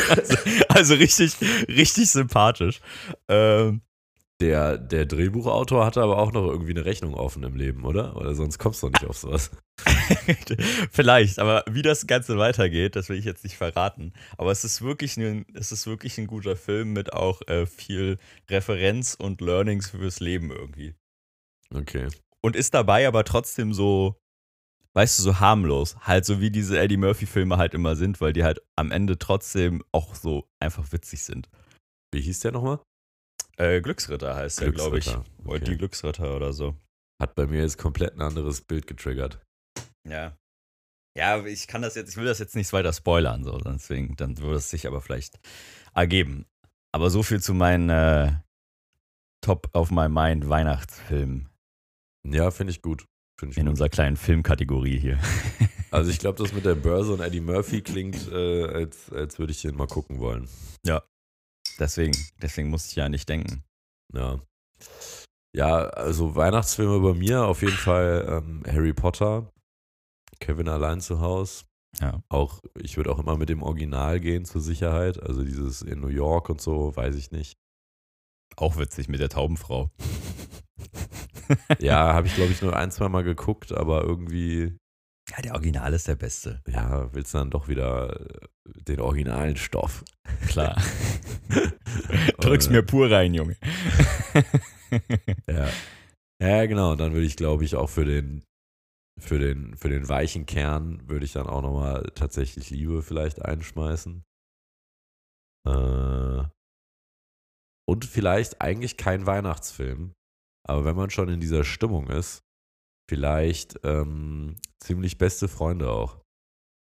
[0.09, 0.37] also,
[0.69, 1.37] also richtig,
[1.69, 2.81] richtig sympathisch.
[3.29, 3.83] Ähm,
[4.41, 8.17] Der, der Drehbuchautor hatte aber auch noch irgendwie eine Rechnung offen im Leben, oder?
[8.17, 9.51] Oder sonst kommst du nicht auf sowas.
[10.93, 14.13] Vielleicht, aber wie das Ganze weitergeht, das will ich jetzt nicht verraten.
[14.37, 18.19] Aber es ist wirklich ein, es ist wirklich ein guter Film mit auch äh, viel
[18.49, 20.95] Referenz und Learnings fürs Leben irgendwie.
[21.75, 22.07] Okay.
[22.41, 24.21] Und ist dabei aber trotzdem so,
[24.95, 25.97] weißt du, so harmlos.
[26.03, 29.83] Halt so wie diese Eddie Murphy-Filme halt immer sind, weil die halt am Ende trotzdem
[29.91, 31.49] auch so einfach witzig sind.
[32.13, 32.79] Wie hieß der nochmal?
[33.59, 35.09] Äh, Glücksritter heißt der, glaube ich.
[35.45, 35.65] Okay.
[35.65, 36.77] die Glücksritter oder so.
[37.21, 39.41] Hat bei mir jetzt komplett ein anderes Bild getriggert.
[40.09, 40.37] Ja.
[41.17, 44.39] Ja, ich kann das jetzt, ich will das jetzt nicht weiter spoilern, so, deswegen, dann
[44.39, 45.41] würde es sich aber vielleicht
[45.93, 46.47] ergeben.
[46.93, 48.33] Aber so viel zu meinen äh,
[49.41, 51.49] Top of my Mind Weihnachtsfilmen
[52.25, 53.07] Ja, finde ich gut.
[53.41, 53.71] Find ich in gut.
[53.71, 55.19] unserer kleinen Filmkategorie hier.
[55.91, 59.53] Also ich glaube, das mit der Börse und Eddie Murphy klingt, äh, als, als würde
[59.53, 60.47] ich den mal gucken wollen.
[61.79, 63.65] Deswegen, deswegen musste ich ja nicht denken.
[64.13, 64.41] Ja.
[65.57, 69.51] Ja, also Weihnachtsfilme bei mir auf jeden Fall ähm, Harry Potter,
[70.41, 71.65] Kevin allein zu Haus.
[72.01, 72.23] Ja.
[72.29, 75.23] Auch, ich würde auch immer mit dem Original gehen zur Sicherheit.
[75.23, 77.57] Also dieses in New York und so, weiß ich nicht.
[78.57, 79.91] Auch witzig mit der Taubenfrau.
[81.79, 84.77] Ja, habe ich glaube ich nur ein, zwei Mal geguckt, aber irgendwie,
[85.31, 86.63] Ja, der Original ist der beste.
[86.67, 90.05] ja, willst du dann doch wieder äh, den originalen Stoff.
[90.47, 90.81] Klar.
[92.41, 93.57] Drück's mir pur rein, Junge.
[95.47, 95.69] Ja.
[96.41, 96.93] Ja, genau.
[96.93, 98.45] Und dann würde ich, glaube ich, auch für den,
[99.19, 104.25] für den, für den weichen Kern würde ich dann auch nochmal tatsächlich Liebe vielleicht einschmeißen.
[105.67, 106.45] Äh,
[107.89, 110.13] und vielleicht eigentlich kein Weihnachtsfilm.
[110.67, 112.43] Aber wenn man schon in dieser Stimmung ist,
[113.09, 116.19] vielleicht ähm, ziemlich beste Freunde auch.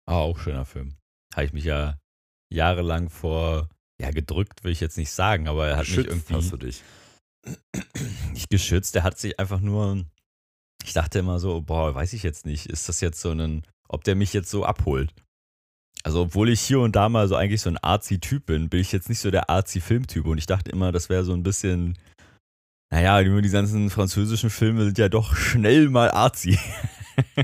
[0.08, 0.96] Ah, auch schöner Film.
[1.34, 1.98] Habe ich mich ja
[2.52, 3.70] jahrelang vor,
[4.02, 6.68] ja, gedrückt will ich jetzt nicht sagen, aber er hat Geschützt mich hast du irgendwie
[6.68, 6.84] dich.
[8.34, 8.96] nicht geschützt.
[8.96, 10.06] Er hat sich einfach nur,
[10.84, 14.04] ich dachte immer so, boah, weiß ich jetzt nicht, ist das jetzt so ein, ob
[14.04, 15.14] der mich jetzt so abholt.
[16.04, 18.92] Also, obwohl ich hier und da mal so eigentlich so ein Arzi-Typ bin, bin ich
[18.92, 21.98] jetzt nicht so der Arzi-Filmtyp und ich dachte immer, das wäre so ein bisschen,
[22.96, 26.58] naja, nur die ganzen französischen Filme sind ja doch schnell mal Arzi.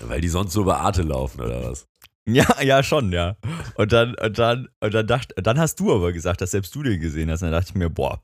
[0.00, 1.86] Weil die sonst so über Arte laufen oder was?
[2.28, 3.36] Ja, ja, schon, ja.
[3.76, 6.82] Und dann, und dann, und dann dachte, dann hast du aber gesagt, dass selbst du
[6.82, 7.42] den gesehen hast.
[7.42, 8.20] Und dann dachte ich mir, boah,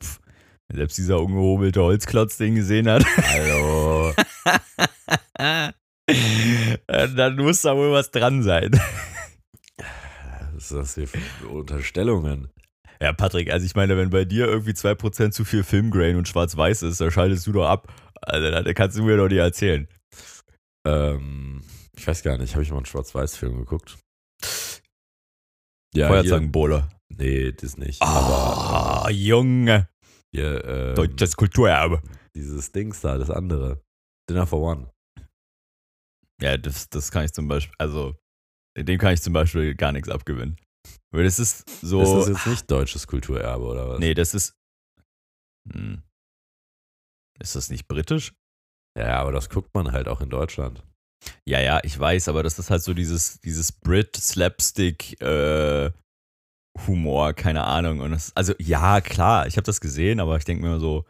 [0.67, 3.05] wenn selbst dieser ungehobelte Holzklotz den gesehen hat.
[3.07, 4.13] Hallo.
[6.89, 8.73] Dann muss da wohl was dran sein.
[10.55, 12.49] Was ist das hier für Unterstellungen?
[13.03, 16.83] Ja, Patrick, also ich meine, wenn bei dir irgendwie 2% zu viel Filmgrain und schwarz-weiß
[16.83, 17.93] ist, dann schaltest du doch ab.
[18.21, 19.89] Also, da kannst du mir doch nicht erzählen.
[20.87, 21.65] Ähm,
[21.97, 23.99] ich weiß gar nicht, habe ich mal einen Schwarz-Weiß-Film geguckt?
[25.95, 26.89] Ja, Feuerzangenbowle.
[27.09, 28.01] nee, das nicht.
[28.01, 29.89] Aber Ah, Junge.
[30.33, 32.01] hier, ähm, Deutsches Kulturerbe.
[32.37, 33.83] dieses Dings da, das andere.
[34.31, 34.91] Dinner for One.
[36.41, 38.15] Ja, das, das kann ich zum Beispiel, also,
[38.79, 40.57] dem kann ich zum Beispiel gar nichts abgewinnen.
[41.13, 42.01] Weil das ist so.
[42.01, 43.99] Das ist jetzt nicht deutsches Kulturerbe oder was?
[43.99, 44.55] Nee, das ist.
[45.71, 46.03] Hm.
[47.39, 48.33] Ist das nicht britisch?
[48.99, 50.83] Ja, aber das guckt man halt auch in Deutschland.
[51.47, 55.91] Ja, ja, ich weiß, aber das ist halt so dieses, dieses Brit-Slapstick äh,
[56.87, 58.01] Humor, keine Ahnung.
[58.01, 61.05] Und das, also ja, klar, ich habe das gesehen, aber ich denke mir so,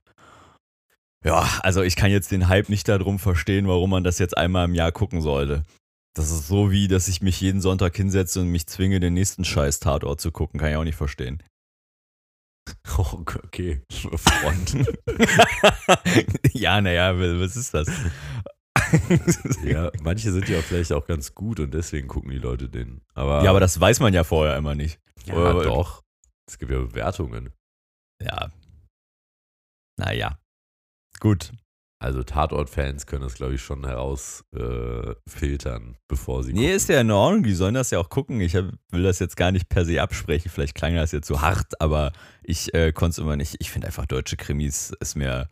[1.25, 4.65] ja, also ich kann jetzt den Hype nicht darum verstehen, warum man das jetzt einmal
[4.65, 5.65] im Jahr gucken sollte.
[6.15, 9.45] Das ist so wie, dass ich mich jeden Sonntag hinsetze und mich zwinge, den nächsten
[9.45, 10.61] scheiß Tatort zu gucken.
[10.61, 11.43] Kann ich auch nicht verstehen.
[12.97, 13.83] Oh, okay.
[13.91, 14.77] Front.
[16.55, 17.89] ja, naja, was ist das?
[19.65, 23.01] ja, manche sind ja vielleicht auch ganz gut und deswegen gucken die Leute den.
[23.15, 25.01] Aber, Ja, aber das weiß man ja vorher immer nicht.
[25.25, 26.03] ja, aber- doch.
[26.49, 27.53] Es gibt ja Bewertungen.
[28.23, 28.53] Ja.
[29.99, 30.39] Naja.
[31.19, 31.53] Gut.
[32.03, 36.75] Also Tatort-Fans können das, glaube ich, schon herausfiltern, äh, bevor sie Nee, gucken.
[36.77, 37.45] ist ja in Ordnung.
[37.45, 38.41] Die sollen das ja auch gucken.
[38.41, 40.51] Ich hab, will das jetzt gar nicht per se absprechen.
[40.51, 42.11] Vielleicht klang das jetzt so hart, aber
[42.43, 43.55] ich äh, konnte es immer nicht.
[43.61, 45.49] Ich finde einfach deutsche Krimis ist mir.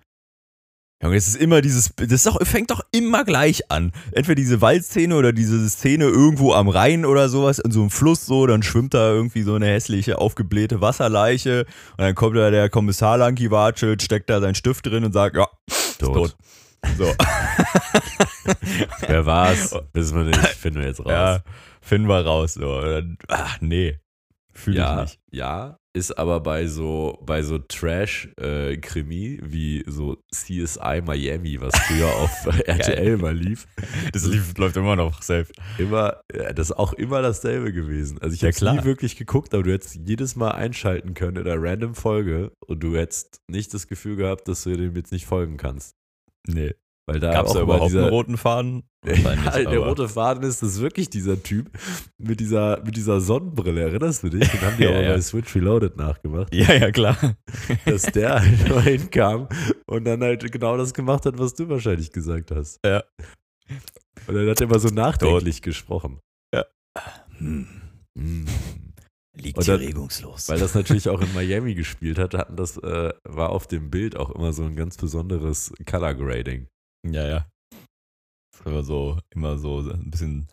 [1.03, 1.95] Junge, es ist immer dieses.
[1.97, 3.93] Das ist doch, fängt doch immer gleich an.
[4.13, 8.27] Entweder diese Waldszene oder diese Szene irgendwo am Rhein oder sowas, in so einem Fluss
[8.27, 12.69] so, dann schwimmt da irgendwie so eine hässliche, aufgeblähte Wasserleiche und dann kommt da der
[12.69, 16.37] Kommissar Lanki watschelt, steckt da seinen Stift drin und sagt, ja, ist tot.
[16.99, 17.07] So.
[19.07, 19.75] Wer war's?
[19.95, 21.11] Wissen wir nicht, finden wir jetzt raus.
[21.11, 21.41] Ja,
[21.81, 22.55] finden wir raus.
[22.55, 23.01] So.
[23.29, 23.99] Ach, nee.
[24.53, 25.19] Fühle ich ja, nicht.
[25.31, 32.31] ja, ist aber bei so, bei so Trash-Krimi wie so CSI Miami, was früher auf
[32.67, 33.67] RTL mal lief,
[34.13, 35.51] Das lief, läuft immer noch safe.
[35.79, 36.21] immer,
[36.55, 38.19] das ist auch immer dasselbe gewesen.
[38.21, 41.47] Also ich Ja, habe nie wirklich geguckt, aber du hättest jedes Mal einschalten können in
[41.51, 45.27] einer random Folge und du hättest nicht das Gefühl gehabt, dass du dem jetzt nicht
[45.27, 45.97] folgen kannst.
[46.47, 46.75] Nee.
[47.11, 48.83] Weil da Gab es auch da immer überhaupt dieser, einen roten Faden?
[49.05, 51.71] Ja, der rote Faden ist, das wirklich dieser Typ
[52.19, 53.81] mit dieser, mit dieser Sonnenbrille.
[53.81, 54.49] Erinnerst du dich?
[54.49, 55.13] Den haben die Ja, aber ja.
[55.15, 56.55] bei Switch Reloaded nachgemacht.
[56.55, 57.17] Ja, ja, klar.
[57.85, 59.49] Dass der halt mal hinkam
[59.87, 62.79] und dann halt genau das gemacht hat, was du wahrscheinlich gesagt hast.
[62.87, 63.03] Ja.
[64.27, 66.21] Und dann hat er immer so nachdenklich gesprochen.
[67.39, 67.67] Hm.
[68.15, 68.45] Mm.
[69.37, 70.49] Liegt Und hier dann- regungslos.
[70.49, 74.17] Weil das natürlich auch in Miami gespielt hat, hatten das, äh, war auf dem Bild
[74.17, 76.67] auch immer so ein ganz besonderes Color Grading.
[77.07, 77.47] Ja, ja.
[78.53, 80.47] Das war immer so, immer so ein bisschen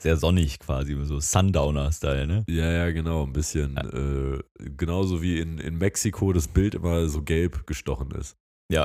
[0.00, 2.44] sehr sonnig quasi, so Sundowner-Style, ne?
[2.48, 3.24] Ja, ja, genau.
[3.24, 4.42] Ein bisschen, äh,
[4.76, 8.36] genauso wie in, in Mexiko das Bild immer so gelb gestochen ist.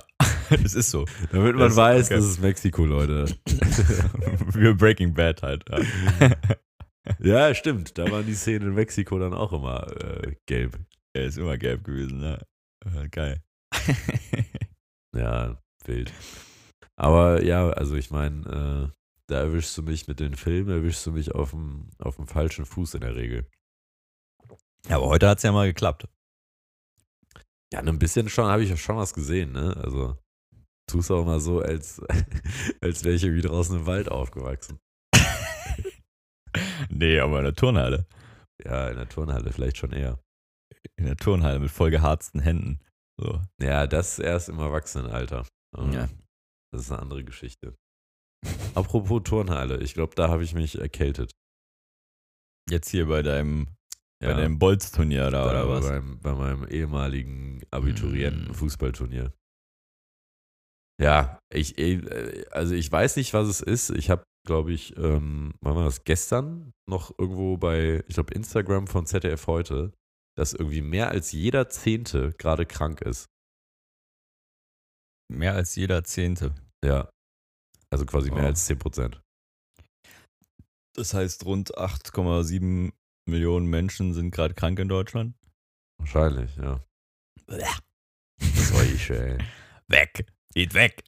[0.50, 1.06] Das ist so.
[1.32, 2.16] Damit man Das- weiß, okay.
[2.16, 3.26] das ist Mexiko, Leute.
[4.54, 5.66] Wie Breaking Bad halt.
[5.70, 6.32] Ja.
[7.20, 7.98] Ja, stimmt.
[7.98, 10.78] Da waren die Szenen in Mexiko dann auch immer äh, gelb.
[11.14, 12.38] Er ist immer gelb gewesen, ne?
[12.86, 13.42] Äh, Geil.
[15.16, 16.12] Ja, wild.
[17.00, 21.12] Aber ja, also ich meine, äh, da erwischst du mich mit den Filmen, erwischst du
[21.12, 23.48] mich auf dem, auf dem falschen Fuß in der Regel.
[24.88, 26.08] Ja, aber heute hat es ja mal geklappt.
[27.74, 29.76] Ja, ein bisschen schon, habe ich ja schon was gesehen, ne?
[29.78, 30.18] Also,
[30.90, 32.02] tust auch mal so, als,
[32.82, 34.80] als wäre ich irgendwie draußen im Wald aufgewachsen.
[36.90, 38.08] Nee, aber in der Turnhalle.
[38.64, 40.20] Ja, in der Turnhalle vielleicht schon eher.
[40.96, 42.80] In der Turnhalle mit voll geharzten Händen.
[43.20, 43.42] So.
[43.62, 45.46] Ja, das erst im Erwachsenenalter.
[45.78, 46.10] Ähm, Ja.
[46.72, 47.76] Das ist eine andere Geschichte.
[48.76, 51.32] Apropos Turnhalle, ich glaube, da habe ich mich erkältet.
[52.70, 53.68] Jetzt hier bei deinem,
[54.22, 55.88] Ja, bei deinem Bolzturnier da, oder was?
[55.88, 58.54] Beim, bei meinem ehemaligen Abiturienten Mm.
[61.00, 63.92] Ja, ich, äh, also ich weiß nicht, was es ist.
[63.92, 68.88] Ich habe, glaube ich, ähm, wann war das gestern noch irgendwo bei, ich glaube, Instagram
[68.88, 69.94] von ZDF heute,
[70.36, 73.28] dass irgendwie mehr als jeder Zehnte gerade krank ist.
[75.30, 76.54] Mehr als jeder Zehnte.
[76.84, 77.10] Ja.
[77.90, 78.48] Also quasi mehr Oh.
[78.48, 79.22] als 10 Prozent.
[80.96, 82.92] Das heißt, rund 8,7
[83.30, 85.36] Millionen Menschen sind gerade krank in Deutschland.
[86.00, 86.84] Wahrscheinlich, ja.
[88.40, 89.38] Solche, ey.
[89.88, 90.26] Weg.
[90.54, 91.04] Geht weg.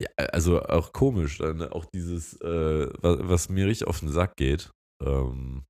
[0.00, 4.36] Ja, also auch komisch, dann auch dieses, äh, was, was mir richtig auf den Sack
[4.36, 4.70] geht,
[5.02, 5.64] ähm,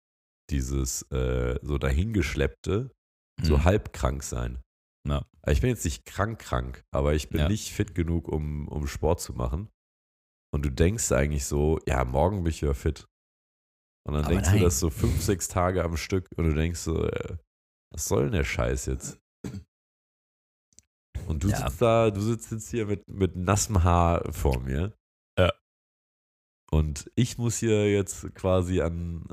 [0.50, 2.90] dieses äh, so dahingeschleppte,
[3.42, 3.64] so Hm.
[3.64, 4.60] halb krank sein.
[5.06, 5.24] Ja.
[5.48, 7.48] Ich bin jetzt nicht krank krank, aber ich bin Ja.
[7.48, 9.68] nicht fit genug, um, um Sport zu machen.
[10.54, 13.06] Und du denkst eigentlich so, ja, morgen bin ich wieder fit.
[14.06, 14.58] Und dann Aber denkst nein.
[14.58, 17.36] du das so fünf, sechs Tage am Stück und du denkst so, äh,
[17.92, 19.20] was soll denn der Scheiß jetzt?
[21.26, 21.56] Und du Ja.
[21.68, 24.96] sitzt da, du sitzt jetzt hier mit, mit nassem Haar vor mir.
[25.38, 25.52] Ja.
[26.70, 29.28] Und ich muss hier jetzt quasi an,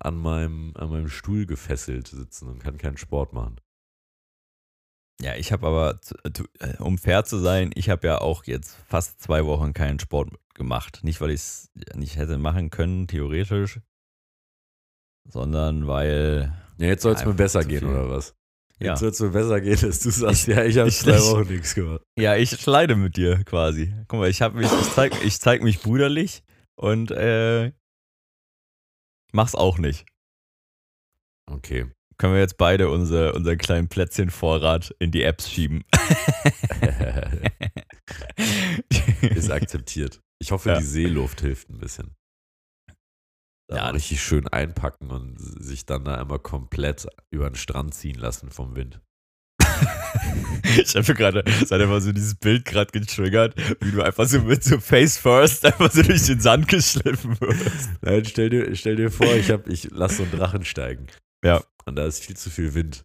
[0.00, 3.60] an, meinem, an meinem Stuhl gefesselt sitzen und kann keinen Sport machen.
[5.20, 6.00] Ja, ich habe aber,
[6.32, 10.00] tu- äh, um fair zu sein, ich habe ja auch jetzt fast zwei Wochen keinen
[10.00, 11.00] Sport gemacht.
[11.04, 13.80] Nicht, weil ich es nicht hätte machen können, theoretisch,
[15.28, 18.34] sondern weil, Ja, jetzt soll es mir besser gehen, oder was?
[18.80, 21.20] ja, Jetzt soll es mir besser gehen, dass du sagst, Ich- ja, ich habe zwei
[21.20, 22.02] Wochen nichts gemacht.
[22.18, 23.94] ja, ich schleide mit dir quasi.
[24.08, 26.42] Guck mal, ich mich, ich zeig, ich zeig mich brüderlich
[26.74, 27.72] und äh,
[29.32, 30.04] mach's auch nicht.
[31.48, 31.90] Okay.
[32.18, 35.84] Können wir jetzt beide unser, unseren kleinen Plätzchenvorrat in die Apps schieben?
[39.20, 40.20] Ist akzeptiert.
[40.40, 40.78] Ich hoffe, Ja.
[40.78, 42.14] die Seeluft hilft ein bisschen.
[43.68, 48.16] Da Ja, richtig schön einpacken und sich dann da einmal komplett über den Strand ziehen
[48.18, 49.00] lassen vom Wind.
[50.76, 54.40] Ich habe gerade, es hat einfach so dieses Bild gerade getriggert, wie du einfach so
[54.40, 57.90] mit so Face First einfach so durch den Sand geschliffen wirst.
[58.00, 61.08] Nein, stell dir, stell dir vor, ich, hab, ich lasse so einen Drachen steigen.
[61.44, 61.62] Ja.
[61.84, 63.04] Und da ist viel zu viel Wind.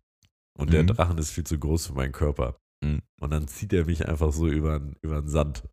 [0.58, 0.88] Und der Mhm.
[0.88, 2.60] Drachen ist viel zu groß für meinen Körper.
[2.84, 3.02] Mhm.
[3.20, 5.64] Und dann zieht er mich einfach so über den, über den Sand.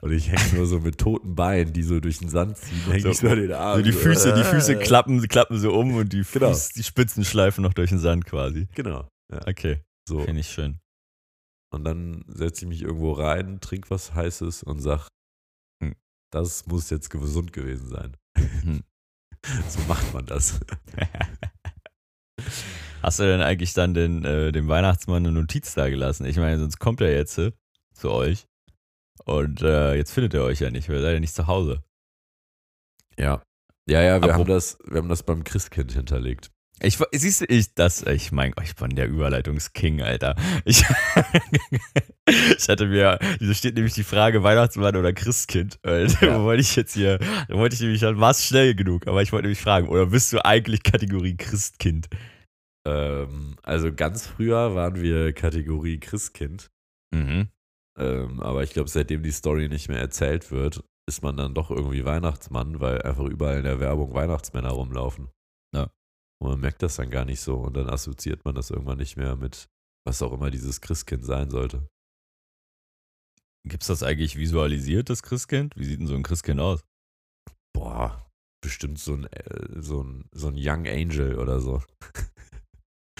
[0.00, 3.00] Und ich hänge nur so mit toten Beinen, die so durch den Sand ziehen, hänge
[3.02, 3.72] So- ich so den Arm.
[3.78, 4.82] Also die Füße, die Füße äh.
[4.82, 6.48] klappen, klappen so um und die, Genau.
[6.52, 8.68] Fuß, die Spitzen schleifen noch durch den Sand quasi.
[8.74, 9.08] Genau.
[9.32, 10.20] Ja, Okay, so.
[10.24, 10.78] finde ich schön.
[11.72, 15.08] Und dann setze ich mich irgendwo rein, trink was Heißes und sag,
[15.82, 15.94] Hm.
[16.30, 18.16] das muss jetzt gesund gewesen sein.
[18.36, 18.82] Hm.
[19.68, 20.60] so macht man das.
[23.02, 26.24] Hast du denn eigentlich dann den, äh, dem Weihnachtsmann eine Notiz da gelassen?
[26.24, 27.52] Ich meine, sonst kommt er jetzt äh,
[27.92, 28.46] zu euch
[29.24, 31.82] und äh, jetzt findet er euch ja nicht, weil ihr seid ja nicht zu Hause.
[33.18, 33.42] Ja.
[33.88, 36.51] Ja, ja, wir Apropos- haben, das, wir haben das beim Christkind hinterlegt.
[36.82, 40.34] Ich, siehst du, ich, das, ich mein, ich bin der Überleitungsking, Alter.
[40.64, 40.84] Ich,
[42.26, 45.78] ich hatte mir, hier steht nämlich die Frage Weihnachtsmann oder Christkind.
[45.84, 46.38] Äh, Ja.
[46.38, 49.32] Wo wollte ich jetzt hier, da wollte ich nämlich, war es schnell genug, aber ich
[49.32, 52.08] wollte nämlich fragen, oder bist du eigentlich Kategorie Christkind?
[52.86, 56.70] Ähm, also ganz früher waren wir Kategorie Christkind.
[57.14, 57.48] Mhm.
[57.98, 61.70] Ähm, aber ich glaube, seitdem die Story nicht mehr erzählt wird, ist man dann doch
[61.70, 65.28] irgendwie Weihnachtsmann, weil einfach überall in der Werbung Weihnachtsmänner rumlaufen.
[66.42, 66.46] Ja.
[66.46, 69.16] Und man merkt das dann gar nicht so und dann assoziiert man das irgendwann nicht
[69.16, 69.68] mehr mit,
[70.06, 71.86] was auch immer dieses Christkind sein sollte.
[73.68, 75.74] Gibt es das eigentlich visualisiert, das Christkind?
[75.76, 76.84] Wie sieht denn so ein Christkind aus?
[77.72, 78.28] Boah,
[78.60, 81.82] bestimmt so ein, äh, so ein, so ein Young Angel oder so.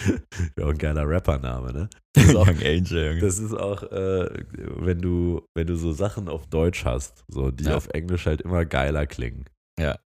[0.61, 1.89] Auch ein geiler Rappername, ne?
[2.13, 3.07] Das ist auch, Young Angel.
[3.07, 3.19] Junge.
[3.21, 7.65] das ist auch äh, wenn du, wenn du so Sachen auf Deutsch hast, so die
[7.65, 7.75] Ja.
[7.77, 9.45] auf Englisch halt immer geiler klingen.
[9.79, 9.97] Ja.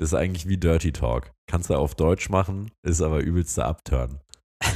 [0.00, 1.32] Das ist eigentlich wie Dirty Talk.
[1.50, 4.20] Kannst du auf Deutsch machen, ist aber übelster Upturn.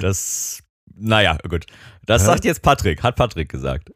[0.00, 0.62] Das,
[0.94, 1.66] naja, gut.
[2.06, 2.26] Das Hä?
[2.26, 3.92] sagt jetzt Patrick, hat Patrick gesagt.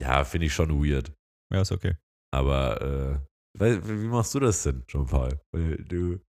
[0.00, 1.12] Ja, finde ich schon weird.
[1.52, 1.94] Ja, ist okay.
[2.32, 3.22] Aber
[3.58, 5.40] äh, wie machst du das denn, Jean-Paul?
[5.52, 6.20] Weil du, du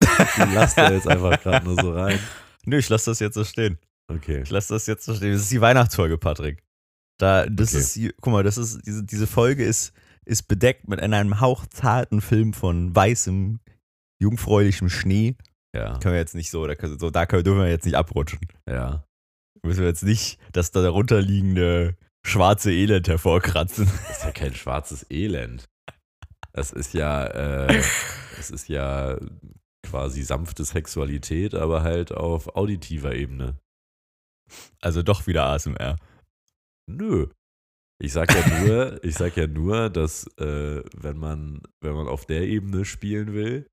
[0.54, 2.18] lässt da jetzt einfach gerade nur so rein.
[2.66, 3.78] Nö, ich lasse das jetzt so stehen.
[4.10, 4.42] Okay.
[4.42, 5.32] Ich lasse das jetzt so stehen.
[5.32, 6.62] Das ist die Weihnachtsfolge, Patrick.
[7.18, 8.06] Da, das Okay.
[8.08, 9.92] ist, guck mal, das ist, diese, diese Folge ist,
[10.24, 13.60] ist bedeckt mit einem hauchzarten Film von weißem,
[14.22, 15.36] jungfräulichem Schnee.
[15.74, 17.96] Ja, Können wir jetzt nicht so, da, können- so, da können, dürfen wir jetzt nicht
[17.96, 18.40] abrutschen.
[18.68, 19.04] ja.
[19.62, 23.86] Müssen wir jetzt nicht das da darunter liegende schwarze Elend hervorkratzen.
[23.86, 25.64] Das ist ja kein schwarzes Elend.
[26.52, 27.82] Das ist ja, äh,
[28.36, 29.18] das ist ja
[29.86, 33.58] quasi sanfte Sexualität, aber halt auf auditiver Ebene.
[34.82, 35.96] Also doch wieder ASMR.
[36.86, 37.28] Nö.
[38.04, 42.26] Ich sag ja nur, ich sag ja nur, dass äh, wenn man, wenn man auf
[42.26, 43.66] der Ebene spielen will,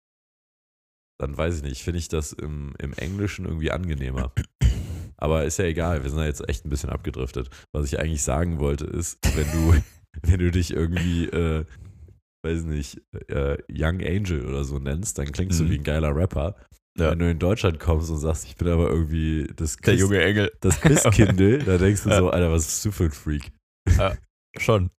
[1.20, 4.32] dann weiß ich nicht, finde ich das im, im Englischen irgendwie angenehmer.
[5.18, 7.50] Aber ist ja egal, wir sind ja jetzt echt ein bisschen abgedriftet.
[7.76, 9.82] Was ich eigentlich sagen wollte, ist, wenn du,
[10.24, 11.66] wenn du dich irgendwie, äh,
[12.44, 15.70] weiß nicht, äh, Young Angel oder so nennst, dann klingst du Mhm.
[15.70, 16.56] wie ein geiler Rapper.
[16.98, 17.12] Ja.
[17.12, 20.22] Wenn du in Deutschland kommst und sagst, ich bin aber irgendwie das Der Christ- junge
[20.24, 20.52] Engel.
[20.60, 22.18] das Christkindl, da denkst du Ja.
[22.18, 23.52] so, Alter, was bist du für ein Freak?
[24.58, 24.92] Schon.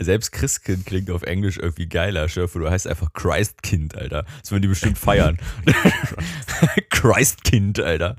[0.00, 2.28] Selbst Christkind klingt auf Englisch irgendwie geiler.
[2.28, 4.24] Schöpfe, du heißt einfach Christkind, Alter.
[4.40, 5.38] Das würden die bestimmt feiern.
[6.90, 8.14] Christkind, Alter.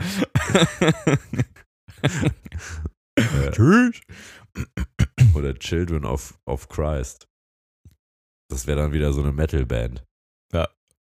[3.52, 4.02] Tschüss.
[5.34, 7.28] oder Children of, of Christ.
[8.52, 10.04] Das wäre dann wieder so eine Metal-Band.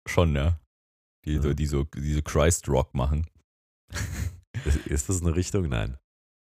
[0.09, 0.57] Schon, ja.
[1.25, 1.41] Die, Ja.
[1.41, 3.27] so, die so diese Christ-Rock machen.
[4.63, 5.67] Ist, ist das eine Richtung?
[5.67, 5.97] Nein.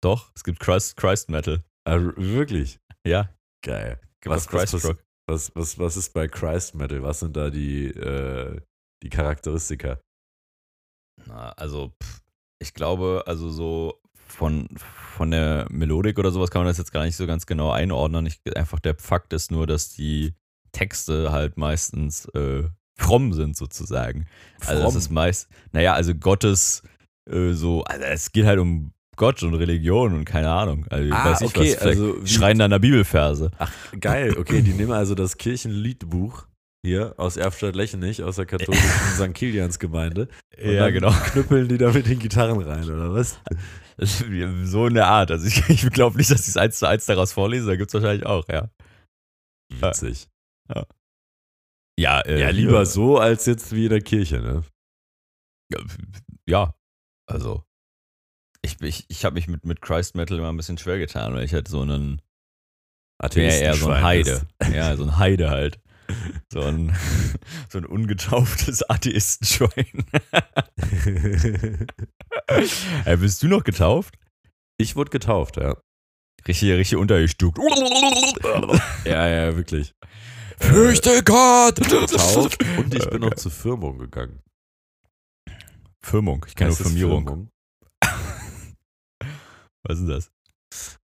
[0.04, 1.64] Doch, es gibt Christ, Christ Metal.
[1.86, 2.80] R- wirklich?
[3.06, 3.30] Ja,
[3.66, 4.00] Geil.
[4.26, 4.74] Was, was,
[5.28, 7.02] was, was, was, ist bei Christ Metal?
[7.02, 8.62] Was sind da die, äh,
[9.02, 10.00] die Charakteristika?
[11.26, 12.22] Na, also, pff,
[12.62, 17.06] ich glaube, also so von, von der Melodik oder sowas kann man das jetzt gar
[17.06, 18.28] nicht so ganz genau einordnen.
[18.28, 20.36] Ich, einfach der Fakt ist nur, dass die
[20.72, 22.70] Texte halt meistens äh,
[23.00, 24.28] fromm sind, sozusagen.
[24.60, 24.98] Also, das Fromm?
[24.98, 26.84] ist meist, naja, also Gottes,
[27.28, 30.86] äh, so, also es geht halt um Gott und Religion und keine Ahnung.
[30.90, 33.52] Also, ich Ah, weiß nicht, okay, was, also schreien da in der Bibelverse.
[33.58, 34.36] Ach, geil.
[34.38, 36.48] Okay, die nehmen also das Kirchenliedbuch
[36.86, 39.34] hier aus Erfstadt-Lechenich, aus der katholischen St.
[39.34, 40.28] Kilians Gemeinde.
[40.62, 41.12] Und Ja, dann genau.
[41.12, 43.40] Knüppeln die da mit den Gitarren rein, oder was?
[43.98, 45.32] So in der Art.
[45.32, 47.90] Also ich, ich glaube nicht, dass ich es eins zu eins daraus vorlese, da gibt
[47.90, 48.70] es wahrscheinlich auch, ja.
[49.74, 50.28] Witzig.
[51.98, 54.64] Ja, äh, Ja, lieber so als jetzt wie in der Kirche, ne?
[56.48, 56.76] Ja,
[57.28, 57.64] also
[58.66, 61.44] ich, ich, ich habe mich mit, mit Christ Metal immer ein bisschen schwer getan, weil
[61.44, 62.22] ich halt so einen,
[63.22, 64.42] wäre eher so ein Heide.
[64.74, 65.80] Ja, so ein Heide halt.
[66.52, 66.96] So ein,
[67.70, 70.06] so ein ungetauftes Atheistenschwein.
[73.06, 74.16] Ey, bist du noch getauft?
[74.78, 75.78] ich wurde getauft, ja.
[76.48, 77.58] Richtig, richtig untergestuckt.
[79.06, 79.94] Ja, ja, wirklich.
[80.60, 81.78] Fürchte Gott!
[81.78, 84.42] Getauft und ich bin noch zur Firmung gegangen.
[86.04, 87.26] Firmung, ich kenne nur Firmierung.
[87.26, 87.50] Firmung?
[89.88, 90.32] Was ist das?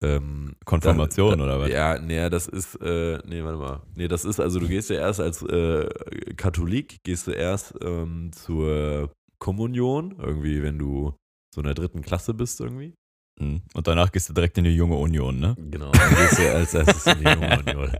[0.00, 1.70] Ähm, Konfirmation da, da, oder was?
[1.70, 3.82] Ja, nee, das ist, äh, nee, warte mal.
[3.96, 5.88] Nee, das ist, also du gehst ja erst als äh,
[6.36, 11.14] Katholik, gehst du erst ähm, zur Kommunion, irgendwie, wenn du
[11.52, 12.94] so in der dritten Klasse bist irgendwie.
[13.40, 13.62] Mhm.
[13.74, 15.56] Und danach gehst du direkt in die junge Union, ne?
[15.58, 17.92] Genau, dann gehst du als erstes in die junge Union.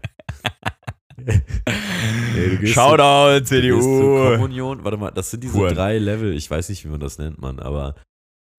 [1.16, 4.37] Nee, Shoutout, Du gehst zur CDU.
[4.37, 5.74] Kommunion, warte mal, das sind diese Huren.
[5.74, 7.94] drei Level, ich weiß nicht, wie man das nennt, man, aber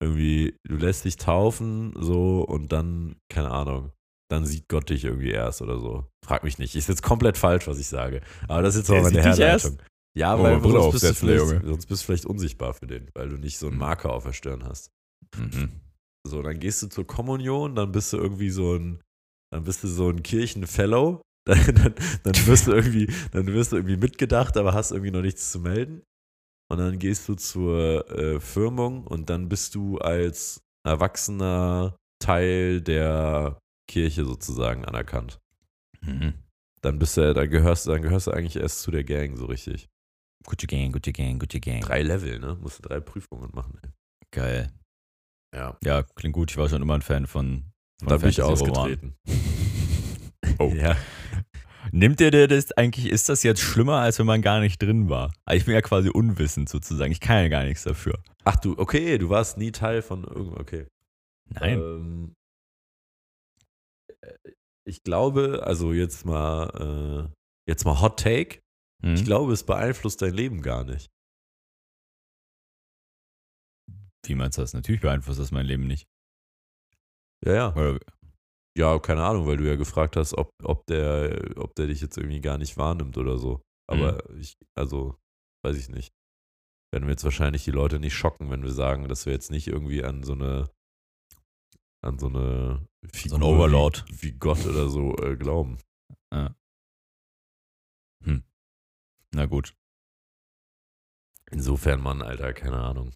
[0.02, 3.92] irgendwie, du lässt dich taufen, so, und dann, keine Ahnung,
[4.30, 6.06] dann sieht Gott dich irgendwie erst oder so.
[6.24, 8.20] Frag mich nicht, ist jetzt komplett falsch, was ich sage.
[8.48, 9.78] Aber das ist jetzt mal meine Herleitung.
[10.16, 11.62] Ja, Oh, weil sonst, bist du vielleicht, Junge.
[11.66, 13.80] sonst bist du vielleicht unsichtbar für den, weil du nicht so einen Mhm.
[13.80, 14.90] Marker auf der Stirn hast.
[15.36, 15.70] Mhm.
[16.26, 19.00] So, dann gehst du zur Kommunion, dann bist du irgendwie so ein,
[19.52, 21.20] dann bist du so ein Kirchenfellow.
[21.46, 25.22] Dann, dann, dann wirst du irgendwie, dann wirst du irgendwie mitgedacht, aber hast irgendwie noch
[25.22, 26.02] nichts zu melden.
[26.70, 33.58] Und dann gehst du zur äh, Firmung und dann bist du als erwachsener Teil der
[33.88, 35.40] Kirche sozusagen anerkannt.
[36.00, 36.34] Mhm.
[36.80, 39.88] Dann bist du, dann gehörst, dann gehörst du eigentlich erst zu der Gang so richtig.
[40.46, 41.80] Gucci Gang, Gucci Gang, Gucci Gang.
[41.80, 42.56] Drei Level, ne?
[42.60, 43.78] Musst du drei Prüfungen machen.
[43.82, 43.90] Ey.
[44.30, 44.72] Geil.
[45.54, 45.76] Ja.
[45.84, 46.52] Ja, klingt gut.
[46.52, 47.64] Ich war schon immer ein Fan von.
[47.98, 49.14] von Da bin ich ausgetreten.
[50.58, 50.72] Oh.
[50.74, 50.96] Ja.
[51.92, 55.08] Nimmt ihr dir das eigentlich, ist das jetzt schlimmer, als wenn man gar nicht drin
[55.08, 55.32] war?
[55.44, 57.10] Also ich bin ja quasi unwissend sozusagen.
[57.10, 58.22] Ich kann ja gar nichts dafür.
[58.44, 60.60] Ach du, okay, du warst nie Teil von irgendwas.
[60.60, 60.86] Okay.
[61.48, 61.78] Nein.
[61.78, 62.34] Ähm,
[64.20, 64.52] äh,
[64.84, 67.34] ich glaube, also jetzt mal, äh,
[67.68, 68.60] jetzt mal Hot Take.
[69.02, 69.14] Hm?
[69.14, 71.10] Ich glaube, es beeinflusst dein Leben gar nicht.
[74.26, 74.74] Wie meinst du das?
[74.74, 76.06] Natürlich beeinflusst das mein Leben nicht.
[77.44, 77.72] Ja, ja.
[77.74, 77.98] Oder,
[78.76, 82.16] Ja, keine Ahnung, weil du ja gefragt hast, ob, ob, der, ob der dich jetzt
[82.16, 83.62] irgendwie gar nicht wahrnimmt oder so.
[83.88, 85.18] Aber ich, also,
[85.64, 86.12] weiß ich nicht.
[86.92, 89.66] Werden wir jetzt wahrscheinlich die Leute nicht schocken, wenn wir sagen, dass wir jetzt nicht
[89.66, 90.70] irgendwie an so eine
[92.02, 94.04] an so eine Figur ein Overlord.
[94.08, 95.78] Wie, wie Gott oder so äh, glauben.
[99.32, 99.74] na gut.
[101.50, 103.12] Insofern, Mann, Alter, keine Ahnung.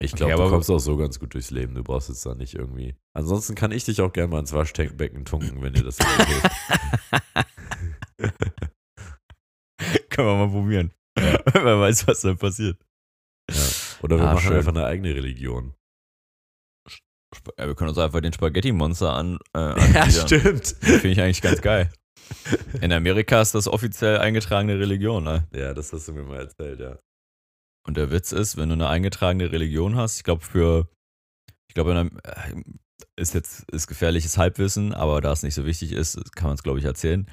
[0.00, 1.74] Ich Okay, glaube, du aber- kommst auch so ganz gut durchs Leben.
[1.74, 2.94] Du brauchst jetzt da nicht irgendwie.
[3.14, 6.50] Ansonsten kann ich dich auch gerne mal ins Waschbecken tunken, wenn dir das hilft.
[10.10, 10.92] Können wir mal probieren.
[11.16, 12.78] Wer weiß, was dann passiert.
[14.02, 14.56] Oder wir Ah, machen schön.
[14.56, 15.74] einfach eine eigene Religion.
[17.58, 19.38] Ja, wir können uns einfach den Spaghetti-Monster an.
[19.54, 20.10] Äh, Ja, anbiedern.
[20.10, 20.66] stimmt.
[20.80, 21.90] Finde ich eigentlich ganz geil.
[22.80, 25.24] In Amerika ist das offiziell eingetragene Religion.
[25.24, 25.46] Ne?
[25.54, 26.98] Ja, das hast du mir mal erzählt, ja.
[27.84, 30.88] Und der Witz ist, wenn du eine eingetragene Religion hast, ich glaube für,
[31.68, 32.62] ich glaube, äh,
[33.16, 36.62] ist jetzt ist gefährliches Halbwissen, aber da es nicht so wichtig ist, kann man es
[36.62, 37.26] glaube ich erzählen.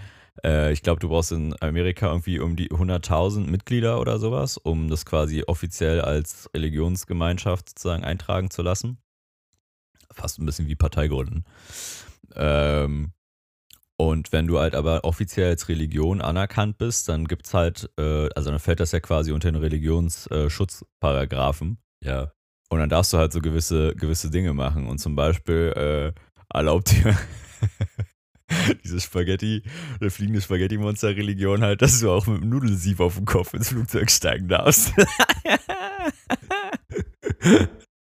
[0.43, 4.89] Äh, ich glaube, du brauchst in Amerika irgendwie um die 100.000 Mitglieder oder sowas, um
[4.89, 8.98] das quasi offiziell als Religionsgemeinschaft sozusagen eintragen zu lassen.
[10.12, 11.46] Fast ein bisschen wie Parteigründen.
[12.36, 13.12] Ähm,
[13.98, 18.52] und wenn du halt aber offiziell als Religion anerkannt bist, dann gibt's halt, äh, also
[18.52, 21.78] dann fällt das ja quasi unter den Religionsschutzparagraphen.
[22.04, 22.32] Ja.
[22.70, 24.88] Und dann darfst du halt so gewisse, gewisse Dinge machen.
[24.88, 26.12] Und zum Beispiel äh,
[26.54, 27.18] erlaubt dir
[28.84, 29.64] diese Spaghetti,
[30.02, 34.12] eine fliegende Spaghetti-Monster-Religion halt, dass du auch mit einem Nudelsieb auf dem Kopf ins Flugzeug
[34.12, 34.91] steigen darfst.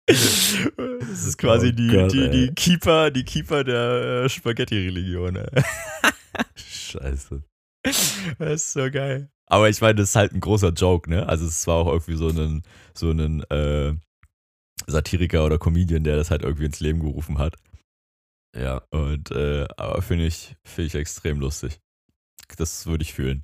[1.13, 2.55] Das ist quasi Oh die, Gott, die, die.
[2.55, 5.39] Keeper, die Keeper der äh, Spaghetti-Religion.
[6.57, 7.43] Scheiße.
[7.85, 9.29] Das ist so geil.
[9.47, 11.29] Aber ich meine, das ist halt ein großer Joke, ne?
[11.29, 12.63] Also es war auch irgendwie so ein,
[12.95, 13.95] so ein äh,
[14.87, 17.57] Satiriker oder Comedian, der das halt irgendwie ins Leben gerufen hat.
[18.57, 18.83] Ja.
[18.91, 21.81] Und äh, aber finde ich, finde ich extrem lustig.
[22.57, 23.43] Das würde ich fühlen.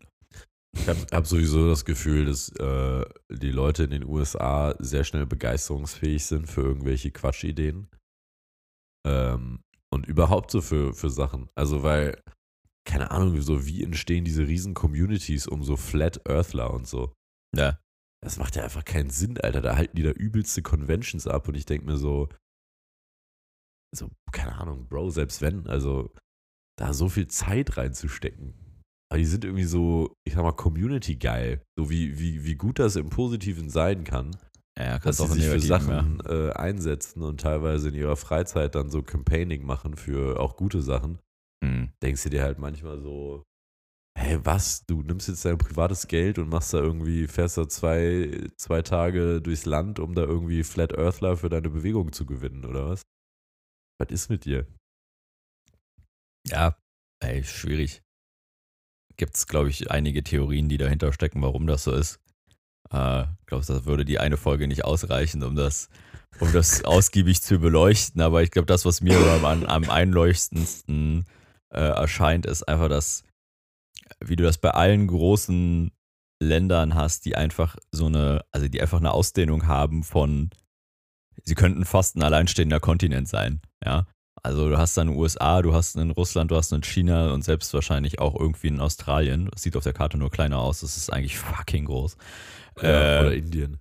[0.80, 5.26] Ich habe hab sowieso das Gefühl, dass äh, die Leute in den USA sehr schnell
[5.26, 7.88] begeisterungsfähig sind für irgendwelche Quatschideen.
[9.06, 9.60] Ähm,
[9.90, 11.48] und überhaupt so für, für Sachen.
[11.54, 12.22] Also, weil,
[12.86, 17.12] keine Ahnung, so wie entstehen diese riesen Communities um so Flat Earthler und so.
[17.54, 17.78] Ja.
[18.20, 19.60] Das macht ja einfach keinen Sinn, Alter.
[19.60, 22.28] Da halten die da übelste Conventions ab und ich denke mir so,
[23.94, 26.12] so, keine Ahnung, Bro, selbst wenn, also
[26.78, 28.54] da so viel Zeit reinzustecken.
[29.11, 31.62] Aber die sind irgendwie so, ich sag mal, Community geil.
[31.78, 34.36] So wie, wie, wie gut das im Positiven sein kann,
[34.78, 36.02] Ja, dass sie auch sich für negativen, ja.
[36.02, 40.82] Sachen äh, einsetzen und teilweise in ihrer Freizeit dann so Campaigning machen für auch gute
[40.82, 41.18] Sachen.
[41.64, 41.90] Hm.
[42.02, 43.44] Denkst du dir halt manchmal so,
[44.18, 44.84] hey, was?
[44.84, 49.40] Du nimmst jetzt dein privates Geld und machst da irgendwie, fährst da zwei, zwei Tage
[49.40, 53.02] durchs Land, um da irgendwie Flat Earthler für deine Bewegung zu gewinnen, oder was?
[53.98, 54.66] Was ist mit dir?
[56.46, 56.78] Ja,
[57.20, 58.02] ey, schwierig.
[59.18, 62.20] Gibt es, glaube ich, einige Theorien, die dahinter stecken, warum das so ist.
[62.92, 65.90] Äh, ich glaube, das würde die eine Folge nicht ausreichen, um das,
[66.40, 68.20] um das ausgiebig zu beleuchten.
[68.20, 71.26] Aber ich glaube, das, was mir am, am einleuchtendsten
[71.70, 73.24] äh, erscheint, ist einfach das,
[74.24, 75.90] wie du das bei allen großen
[76.40, 80.50] Ländern hast, die einfach so eine, also die einfach eine Ausdehnung haben von,
[81.42, 84.06] sie könnten fast ein alleinstehender Kontinent sein, ja.
[84.43, 87.72] Also du hast dann USA, du hast in Russland, du hast in China und selbst
[87.74, 89.49] wahrscheinlich auch irgendwie in Australien.
[89.53, 92.16] Das sieht auf der Karte nur kleiner aus, das ist eigentlich fucking groß.
[92.82, 93.78] Ja, Äh, oder Indien.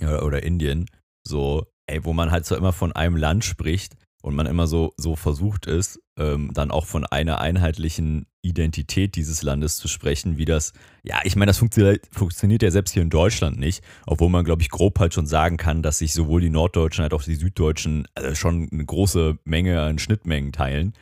[0.00, 0.86] ja, oder Indien,
[1.26, 4.92] so, ey, wo man halt so immer von einem Land spricht und man immer so,
[4.96, 10.44] so versucht ist, ähm, dann auch von einer einheitlichen Identität dieses Landes zu sprechen, wie
[10.44, 14.44] das, ja, ich meine, das funktioniert, funktioniert ja selbst hier in Deutschland nicht, obwohl man,
[14.44, 17.34] glaube ich, grob halt schon sagen kann, dass sich sowohl die Norddeutschen als auch die
[17.34, 20.94] Süddeutschen also schon eine große Menge an Schnittmengen teilen.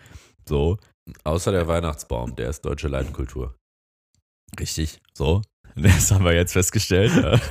[0.49, 0.79] So,
[1.25, 3.55] Außer der Weihnachtsbaum, der ist deutsche Leitkultur.
[4.59, 5.43] Richtig, so.
[5.79, 7.13] Das haben wir jetzt festgestellt.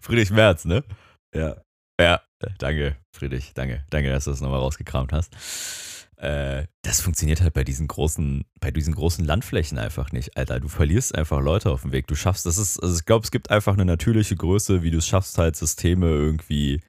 [0.00, 0.82] Friedrich Merz, ne?
[1.34, 1.60] Ja.
[2.00, 2.22] Ja,
[2.58, 3.52] danke, Friedrich.
[3.54, 3.84] Danke.
[3.90, 5.34] Danke, dass du das nochmal rausgekramt hast.
[6.16, 10.60] Äh, das funktioniert halt bei diesen großen, bei diesen großen Landflächen einfach nicht, Alter.
[10.60, 12.06] Du verlierst einfach Leute auf dem Weg.
[12.06, 14.98] Du schaffst, das ist, also ich glaube, es gibt einfach eine natürliche Größe, wie du
[14.98, 16.80] es schaffst, halt Systeme irgendwie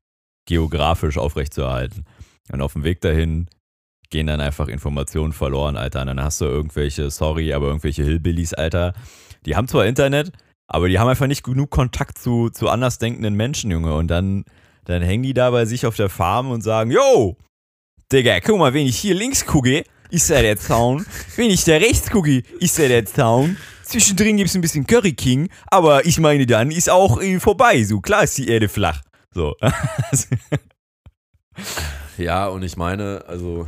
[0.45, 2.05] geografisch aufrechtzuerhalten.
[2.51, 3.49] Und auf dem Weg dahin
[4.09, 6.01] gehen dann einfach Informationen verloren, Alter.
[6.01, 8.93] Und dann hast du irgendwelche, sorry, aber irgendwelche Hillbillies, Alter.
[9.45, 10.31] Die haben zwar Internet,
[10.67, 13.95] aber die haben einfach nicht genug Kontakt zu, zu andersdenkenden Menschen, Junge.
[13.95, 14.45] Und dann,
[14.85, 17.37] dann hängen die da bei sich auf der Farm und sagen, yo,
[18.11, 21.05] Digga, guck mal, wenn ich hier links gucke, ist ja der Zaun.
[21.35, 23.57] Wenn ich da rechts gucke, ist ja der Zaun.
[23.83, 27.83] Zwischendrin gibt es ein bisschen Curry King, aber ich meine, dann ist auch äh, vorbei.
[27.83, 29.01] So, klar ist die Erde flach.
[29.33, 29.55] So.
[32.17, 33.67] Ja, und ich meine, also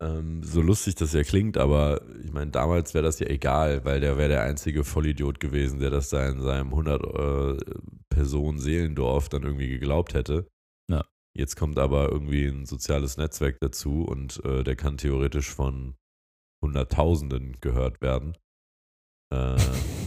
[0.00, 4.00] ähm, so lustig das ja klingt, aber ich meine, damals wäre das ja egal, weil
[4.00, 7.56] der wäre der einzige Vollidiot gewesen, der das da in seinem 100 äh,
[9.30, 10.46] dann irgendwie geglaubt hätte.
[10.90, 11.04] Ja.
[11.36, 15.94] Jetzt kommt aber irgendwie ein soziales Netzwerk dazu und äh, der kann theoretisch von
[16.64, 18.36] Hunderttausenden gehört werden.
[19.32, 19.56] Äh,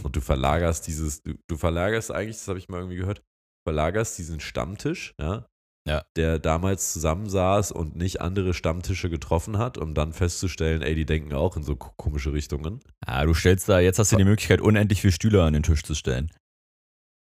[0.02, 3.22] und du verlagerst dieses, du, du verlagerst eigentlich, das habe ich mal irgendwie gehört,
[3.66, 5.46] verlagerst diesen Stammtisch, ja,
[5.88, 6.04] Ja.
[6.16, 11.32] der damals zusammensaß und nicht andere Stammtische getroffen hat, um dann festzustellen, ey, die denken
[11.32, 12.80] auch in so ko- komische Richtungen.
[13.06, 15.84] Ah, du stellst da, jetzt hast du die Möglichkeit, unendlich viele Stühle an den Tisch
[15.84, 16.30] zu stellen.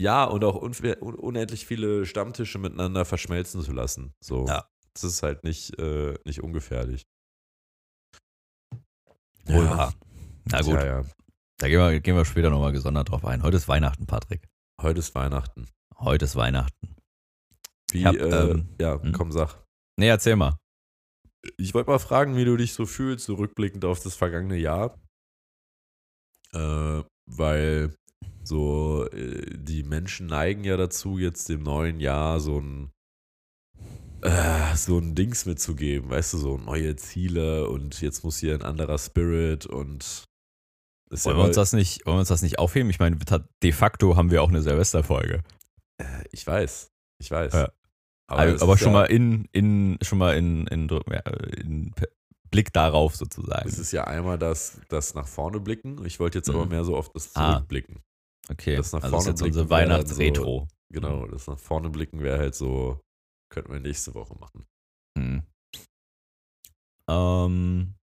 [0.01, 0.73] Ja, und auch un
[1.15, 4.15] unendlich viele Stammtische miteinander verschmelzen zu lassen.
[4.25, 4.47] So.
[4.47, 4.67] Ja.
[4.95, 7.07] Das ist halt nicht, äh, nicht ungefährlich.
[9.45, 9.95] Wohl wahr.
[10.47, 11.05] Na gut, Ja, ja.
[11.59, 13.43] da gehen wir, gehen wir später nochmal gesondert drauf ein.
[13.43, 14.49] Heute ist Weihnachten, Patrick.
[14.81, 15.69] Heute ist Weihnachten.
[15.99, 16.97] Heute ist Weihnachten.
[17.93, 19.13] Wie, hab, äh, ähm, ja, hm?
[19.13, 19.63] komm, sag.
[19.99, 20.57] Nee, erzähl mal.
[21.59, 24.99] Ich wollte mal fragen, wie du dich so fühlst, so rückblickend auf das vergangene Jahr.
[26.55, 27.95] Äh, weil
[28.43, 32.91] so äh, die Menschen neigen ja dazu, jetzt dem neuen Jahr so ein
[34.23, 38.63] äh, so ein Dings mitzugeben, weißt du, so neue Ziele und jetzt muss hier ein
[38.63, 40.25] anderer Spirit und
[41.11, 42.91] ist Wollen ja wir, uns das nicht, wollen wir uns das nicht aufheben?
[42.91, 43.17] Ich meine,
[43.63, 45.43] de facto haben wir auch eine Silvesterfolge.
[45.99, 47.53] äh, ich weiß, ich weiß.
[47.55, 47.73] Ja.
[48.29, 50.89] Aber, Aber, es aber schon ja, mal in, in, schon mal in, in,
[51.57, 51.95] in
[52.53, 53.69] Blick darauf sozusagen.
[53.69, 56.05] es ist ja einmal das, das nach vorne blicken.
[56.05, 56.71] Ich wollte jetzt aber Mhm.
[56.71, 57.55] mehr so auf das Ah.
[57.55, 58.03] Zurückblicken.
[58.49, 60.69] Okay, das nach also das ist vorne jetzt unsere dann Weihnachtsretro.
[60.93, 63.01] Genau, das nach vorne blicken wäre halt so,
[63.49, 64.67] könnten wir nächste Woche machen.
[65.17, 65.43] Hm.
[67.09, 67.95] Ähm,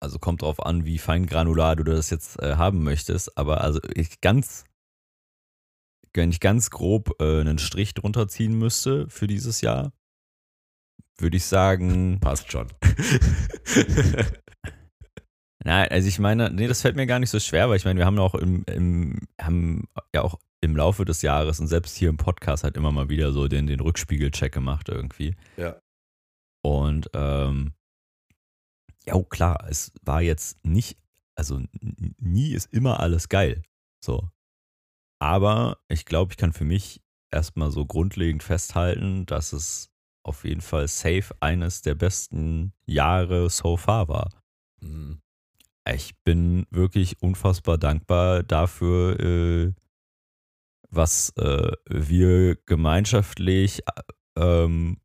[0.00, 3.80] also kommt drauf an, wie fein granular du das jetzt äh, haben möchtest, aber also
[3.94, 4.64] ich ganz,
[6.14, 9.92] wenn ich ganz grob äh, einen Strich drunter ziehen müsste für dieses Jahr,
[11.18, 12.68] würde ich sagen, Passt schon.
[15.62, 17.98] Nein, also ich meine, nee, das fällt mir gar nicht so schwer, weil ich meine,
[17.98, 22.08] wir haben auch im, im haben ja auch im Laufe des Jahres und selbst hier
[22.08, 25.36] im Podcast halt immer mal wieder so den, den Rückspiegelcheck gemacht irgendwie.
[25.56, 25.80] Ja.
[26.62, 27.74] Und ähm,
[29.06, 30.98] ja, oh, klar, es war jetzt nicht,
[31.34, 31.60] also
[32.18, 33.62] nie ist immer alles geil.
[34.02, 34.30] So.
[35.18, 39.90] Aber ich glaube, ich kann für mich erstmal so grundlegend festhalten, dass es
[40.22, 44.30] auf jeden Fall safe eines der besten Jahre so far war.
[44.80, 45.20] Mhm.
[45.88, 49.72] Ich bin wirklich unfassbar dankbar dafür, äh,
[50.90, 54.02] was äh, wir gemeinschaftlich äh,
[54.40, 54.98] ähm,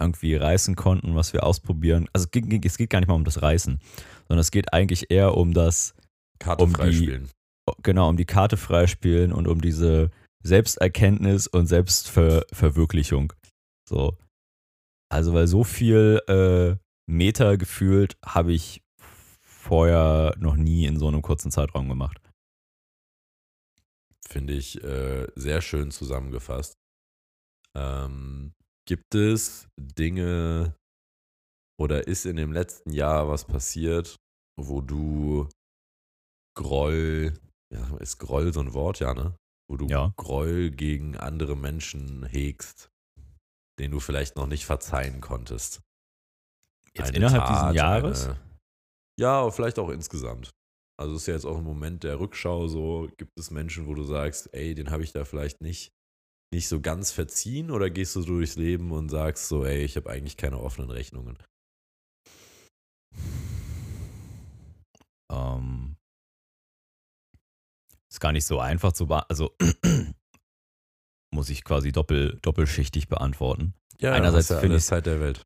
[0.00, 2.08] irgendwie reißen konnten, was wir ausprobieren.
[2.12, 3.78] Also es geht, es geht gar nicht mal um das Reißen,
[4.28, 5.94] sondern es geht eigentlich eher um das,
[6.38, 7.30] Karte Um die- freispielen.
[7.82, 10.10] genau, um die Karte freispielen und um diese
[10.44, 13.32] Selbsterkenntnis und Selbstverwirklichung.
[13.88, 14.16] So.
[15.08, 16.76] Also, weil so viel äh,
[17.10, 18.82] Meter gefühlt habe ich
[19.66, 22.20] vorher noch nie in so einem kurzen Zeitraum gemacht.
[24.26, 26.74] Finde ich äh, sehr schön zusammengefasst.
[27.76, 28.54] Ähm,
[28.86, 30.74] gibt es Dinge
[31.78, 34.16] oder ist in dem letzten Jahr was passiert,
[34.58, 35.48] wo du
[36.56, 37.34] Groll,
[37.70, 39.36] ja, ist Groll so ein Wort, ja, ne?
[39.68, 40.12] Wo du Ja.
[40.16, 42.88] Groll gegen andere Menschen hegst,
[43.78, 45.82] den du vielleicht noch nicht verzeihen konntest.
[46.94, 48.24] Jetzt Eine innerhalb Tat, dieses Jahres?
[48.26, 48.45] Eine,
[49.18, 50.50] ja, aber vielleicht auch insgesamt.
[50.98, 53.94] Also es ist ja jetzt auch ein Moment der Rückschau so, gibt es Menschen, wo
[53.94, 55.92] du sagst, ey, den habe ich da vielleicht nicht,
[56.52, 59.96] nicht so ganz verziehen oder gehst du so durchs Leben und sagst so, ey, ich
[59.96, 61.36] habe eigentlich keine offenen Rechnungen.
[65.30, 65.96] Ähm,
[68.10, 69.28] ist gar nicht so einfach zu beantworten.
[69.30, 69.56] Also
[71.34, 73.74] muss ich quasi doppel, doppelschichtig beantworten.
[74.00, 75.44] Ja, Einerseits ja finde ich- Zeit der Welt.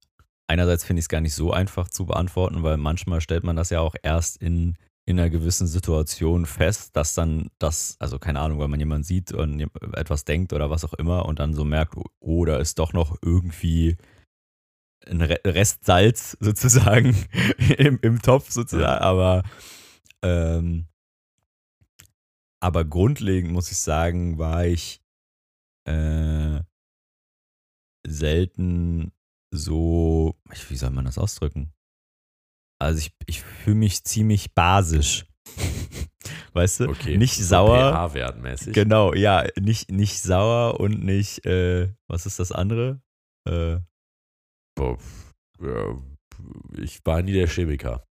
[0.51, 3.71] Einerseits finde ich es gar nicht so einfach zu beantworten, weil manchmal stellt man das
[3.71, 4.77] ja auch erst in
[5.07, 9.33] in einer gewissen Situation fest, dass dann das, also keine Ahnung, weil man jemanden sieht
[9.33, 9.61] und
[9.95, 13.17] etwas denkt oder was auch immer und dann so merkt, oh, da ist doch noch
[13.23, 13.97] irgendwie
[15.07, 17.17] ein Rest Salz sozusagen
[17.79, 19.43] im, im Topf sozusagen, aber
[20.23, 20.87] ähm,
[22.61, 25.01] aber grundlegend muss ich sagen, war ich
[25.87, 26.61] äh,
[28.07, 29.13] selten
[29.53, 30.37] so,
[30.69, 31.73] wie soll man das ausdrücken?
[32.81, 35.27] Also ich, ich fühle mich ziemlich basisch.
[36.53, 36.89] weißt du?
[36.89, 37.17] Okay.
[37.17, 37.93] Nicht so sauer.
[37.93, 38.73] pH-wertmäßig.
[38.75, 43.01] Genau, ja, nicht, nicht sauer und nicht, äh, was ist das andere?
[43.49, 43.79] Äh,
[44.77, 44.99] Boah,
[45.61, 45.99] ja,
[46.79, 48.05] ich war nie der Chemiker.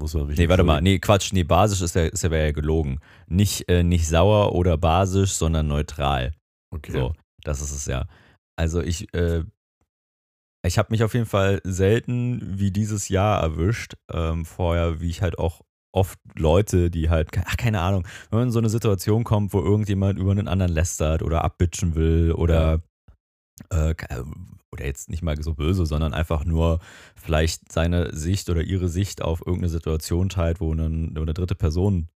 [0.00, 2.46] Muss man mich nee, warte mal, nee, Quatsch, nee, basisch ist ja, ist ja, wäre
[2.46, 3.00] ja gelogen.
[3.26, 6.32] Nicht, äh, nicht sauer oder basisch, sondern neutral.
[6.74, 6.92] Okay.
[6.92, 8.08] So, das ist es ja.
[8.56, 9.44] Also ich, äh,
[10.64, 13.94] ich habe mich auf jeden Fall selten wie dieses Jahr erwischt.
[14.12, 15.60] Ähm, vorher, wie ich halt auch
[15.92, 19.60] oft Leute, die halt, ach, keine Ahnung, wenn man in so eine Situation kommt, wo
[19.60, 22.82] irgendjemand über einen anderen lästert oder abbitchen will oder
[23.70, 23.94] äh,
[24.72, 26.80] oder jetzt nicht mal so böse, sondern einfach nur
[27.14, 32.08] vielleicht seine Sicht oder ihre Sicht auf irgendeine Situation teilt, wo eine, eine dritte Person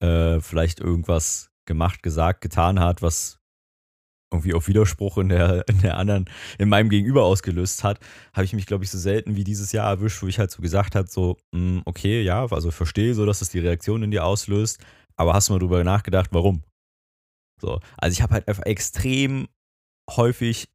[0.00, 3.39] äh, vielleicht irgendwas gemacht, gesagt, getan hat, was
[4.32, 6.26] irgendwie auf Widerspruch in der, in der anderen,
[6.58, 7.98] in meinem Gegenüber ausgelöst hat,
[8.32, 10.62] habe ich mich, glaube ich, so selten wie dieses Jahr erwischt, wo ich halt so
[10.62, 14.24] gesagt habe, so, mh, okay, ja, also verstehe so, dass es die Reaktion in dir
[14.24, 14.80] auslöst,
[15.16, 16.62] aber hast du mal drüber nachgedacht, warum?
[17.60, 19.48] So, also ich habe halt einfach extrem
[20.10, 20.68] häufig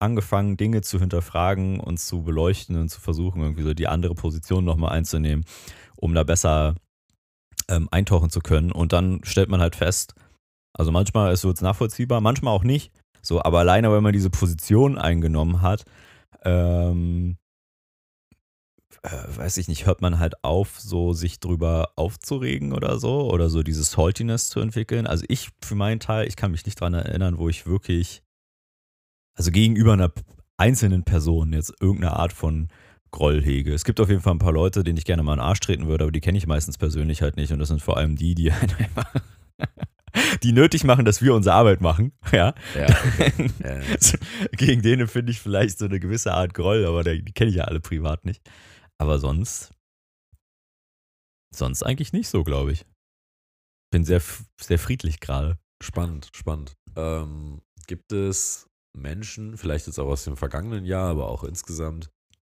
[0.00, 4.64] angefangen, Dinge zu hinterfragen und zu beleuchten und zu versuchen, irgendwie so die andere Position
[4.64, 5.44] nochmal einzunehmen,
[5.96, 6.76] um da besser
[7.68, 8.72] ähm, eintauchen zu können.
[8.72, 10.14] Und dann stellt man halt fest,
[10.78, 12.92] also manchmal ist es nachvollziehbar, manchmal auch nicht.
[13.20, 15.84] So, aber alleine, wenn man diese Position eingenommen hat,
[16.44, 17.36] ähm,
[19.02, 23.50] äh, weiß ich nicht, hört man halt auf, so sich drüber aufzuregen oder so, oder
[23.50, 25.06] so dieses Saltiness zu entwickeln.
[25.06, 28.22] Also ich für meinen Teil, ich kann mich nicht dran erinnern, wo ich wirklich,
[29.36, 30.12] also gegenüber einer
[30.56, 32.68] einzelnen Person jetzt irgendeine Art von
[33.10, 33.72] Groll hege.
[33.72, 35.60] Es gibt auf jeden Fall ein paar Leute, denen ich gerne mal in den Arsch
[35.60, 37.52] treten würde, aber die kenne ich meistens persönlich halt nicht.
[37.52, 39.12] Und das sind vor allem die, die halt einfach
[40.42, 42.12] die nötig machen, dass wir unsere Arbeit machen.
[42.32, 42.54] Ja.
[42.74, 43.50] Ja, okay.
[43.64, 43.96] ja, ja.
[43.98, 44.18] So,
[44.52, 47.64] Gegen denen finde ich vielleicht so eine gewisse Art Groll, aber die kenne ich ja
[47.64, 48.42] alle privat nicht.
[48.98, 49.72] Aber sonst,
[51.54, 52.84] sonst eigentlich nicht so, glaube ich.
[53.90, 54.20] Bin sehr,
[54.60, 55.58] sehr friedlich gerade.
[55.82, 56.76] Spannend, spannend.
[56.96, 62.10] Ähm, gibt es Menschen, vielleicht jetzt auch aus dem vergangenen Jahr, aber auch insgesamt,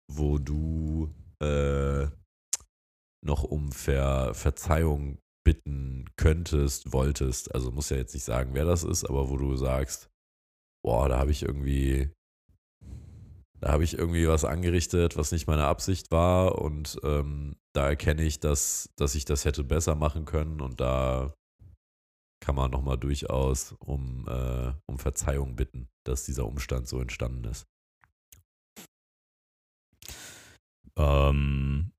[0.09, 2.07] wo du äh,
[3.25, 7.55] noch um Ver Verzeihung bitten könntest, wolltest?
[7.55, 10.11] Also muss ja jetzt nicht sagen, wer das ist, aber wo du sagst,
[10.85, 12.11] boah, da habe ich irgendwie,
[13.61, 18.23] da habe ich irgendwie was angerichtet, was nicht meine Absicht war und ähm, da erkenne
[18.23, 21.35] ich, dass, dass ich das hätte besser machen können und da
[22.41, 27.67] kann man nochmal durchaus um, äh, um Verzeihung bitten, dass dieser Umstand so entstanden ist.
[30.97, 31.94] Ähm,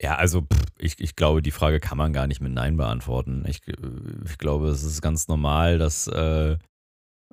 [0.00, 3.44] ja, also pff, ich, ich glaube, die Frage kann man gar nicht mit Nein beantworten.
[3.48, 3.74] Ich, äh,
[4.24, 6.58] ich glaube, es ist ganz normal, dass äh,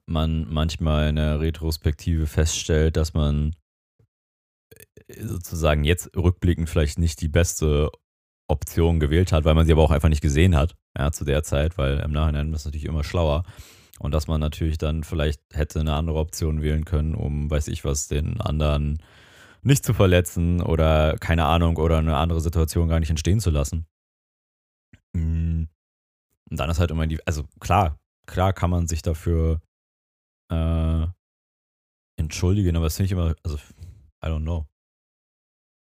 [0.06, 3.56] man manchmal in der Retrospektive feststellt, dass man
[5.08, 7.90] äh, sozusagen jetzt rückblickend vielleicht nicht die beste
[8.48, 11.44] Option gewählt hat, weil man sie aber auch einfach nicht gesehen hat, ja, zu der
[11.44, 13.44] Zeit, weil im Nachhinein ist natürlich immer schlauer.
[14.00, 17.86] Und dass man natürlich dann vielleicht hätte eine andere Option wählen können, um, weiß ich
[17.86, 19.02] was, den anderen
[19.64, 23.86] nicht zu verletzen oder keine Ahnung oder eine andere Situation gar nicht entstehen zu lassen.
[25.14, 25.66] Mm.
[26.50, 29.62] Und dann ist halt immer die, also klar, klar kann man sich dafür
[30.52, 31.08] äh,
[32.18, 33.58] entschuldigen, aber das finde ich immer, also
[34.24, 34.68] I don't know.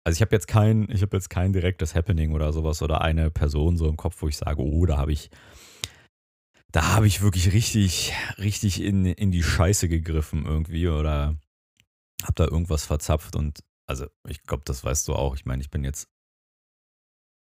[0.04, 3.30] Also ich habe jetzt kein, ich habe jetzt kein direktes Happening oder sowas oder eine
[3.30, 5.30] Person so im Kopf, wo ich sage, oh, da habe ich,
[6.72, 11.36] da habe ich wirklich richtig, richtig in, in die Scheiße gegriffen irgendwie oder
[12.22, 15.34] habe da irgendwas verzapft und also ich glaube, das weißt du auch.
[15.34, 16.08] Ich meine, ich bin jetzt,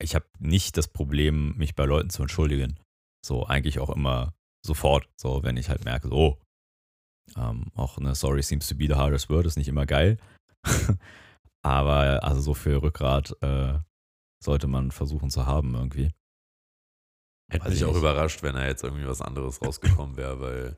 [0.01, 2.79] ich habe nicht das Problem, mich bei Leuten zu entschuldigen.
[3.25, 6.41] So eigentlich auch immer sofort, so wenn ich halt merke, so, oh,
[7.35, 10.17] ähm, auch eine Sorry seems to be the hardest word ist nicht immer geil.
[11.63, 13.79] Aber also so viel Rückgrat äh,
[14.43, 16.11] sollte man versuchen zu haben irgendwie.
[17.51, 17.99] Hätte Weiß mich ich auch nicht.
[17.99, 20.77] überrascht, wenn da jetzt irgendwie was anderes rausgekommen wäre, weil,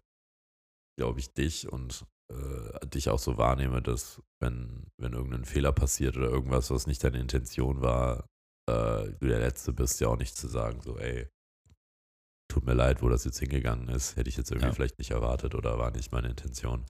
[0.98, 6.18] glaube ich, dich und äh, dich auch so wahrnehme, dass wenn, wenn irgendein Fehler passiert
[6.18, 8.28] oder irgendwas, was nicht deine Intention war,
[8.70, 11.28] äh, du der Letzte bist, ja auch nicht zu sagen, so, ey,
[12.52, 14.74] tut mir leid, wo das jetzt hingegangen ist, hätte ich jetzt irgendwie Ja.
[14.74, 16.86] vielleicht nicht erwartet oder war nicht meine Intention.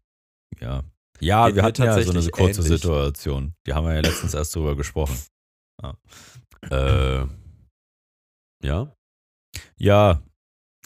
[0.59, 0.83] Ja.
[1.19, 2.79] Ja, Geht wir hatten ja so eine kurze ähnlich.
[2.81, 3.53] Situation.
[3.65, 5.17] Die haben wir ja letztens erst drüber gesprochen.
[6.69, 7.25] Äh,
[8.63, 8.95] Ja?
[9.77, 10.21] Ja,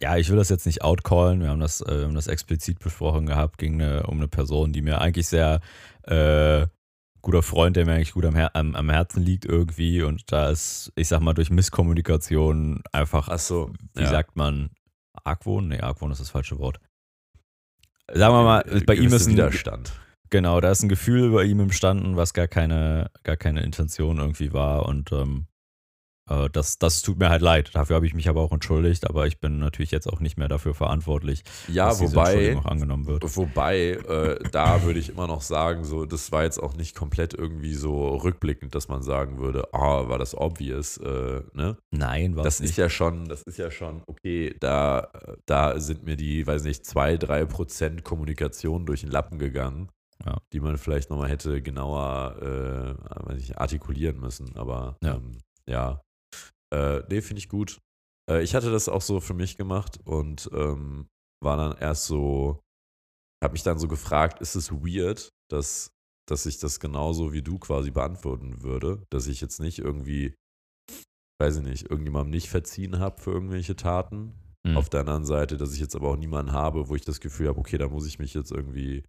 [0.02, 1.42] ja, ich will das jetzt nicht outcallen.
[1.42, 4.82] Wir haben das, äh, haben das explizit besprochen gehabt, ging eine, um eine Person, die
[4.82, 5.62] mir eigentlich sehr
[6.04, 6.66] äh,
[7.22, 10.02] guter Freund, der mir eigentlich gut am, Her am, am, Herzen liegt irgendwie.
[10.02, 14.10] Und da ist, ich sag mal, durch Misskommunikation einfach, Ach so, wie ja.
[14.10, 14.72] sagt man,
[15.24, 15.68] Argwohn?
[15.68, 16.80] Nee, Argwohn ist das falsche Wort.
[18.12, 19.94] Sagen wir mal, Äh, bei ihm ist ein, Widerstand.
[20.32, 24.52] genau, da ist ein Gefühl bei ihm entstanden, was gar keine, gar keine Intention irgendwie
[24.52, 24.88] war.
[24.88, 25.51] Und ähm, äh,
[26.52, 27.72] das, das tut mir halt leid.
[27.74, 30.48] Dafür habe ich mich aber auch entschuldigt, aber ich bin natürlich jetzt auch nicht mehr
[30.48, 33.38] dafür verantwortlich, Ja, dass diese wobei, Entschuldigung auch angenommen wird.
[33.38, 37.34] wobei, äh, da würde ich immer noch sagen, so, das war jetzt auch nicht komplett
[37.34, 41.78] irgendwie so rückblickend, dass man sagen würde, ah, war das obvious, äh, ne?
[41.92, 42.78] Nein, war Das es ist nicht.
[42.78, 45.10] ja schon, das ist ja schon, okay, da,
[45.46, 49.90] da sind mir die, weiß nicht, zwei, drei Prozent Kommunikation durch den Lappen gegangen,
[50.26, 50.38] Ja.
[50.54, 54.56] die man vielleicht nochmal hätte genauer, äh, weiß nicht, artikulieren müssen.
[54.56, 55.16] Aber Ja.
[55.16, 56.02] ähm, ja,
[56.74, 57.80] äh, nee, finde ich gut.
[58.30, 61.08] Äh, ich hatte das auch so für mich gemacht und ähm,
[61.44, 62.62] war dann erst so,
[63.44, 65.92] habe mich dann so gefragt, ist es weird, dass,
[66.30, 70.36] dass ich das genauso wie du quasi beantworten würde, dass ich jetzt nicht irgendwie,
[71.42, 74.38] weiß ich nicht, irgendjemandem nicht verziehen habe für irgendwelche Taten.
[74.66, 74.78] Hm.
[74.78, 77.48] Auf der anderen Seite, dass ich jetzt aber auch niemanden habe, wo ich das Gefühl
[77.48, 79.04] habe, okay, da muss ich mich jetzt irgendwie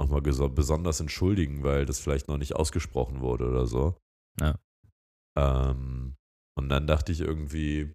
[0.00, 3.98] nochmal besonders entschuldigen, weil das vielleicht noch nicht ausgesprochen wurde oder so.
[4.40, 4.58] Ja.
[5.36, 6.14] Ähm,
[6.58, 7.92] und dann dachte ich irgendwie,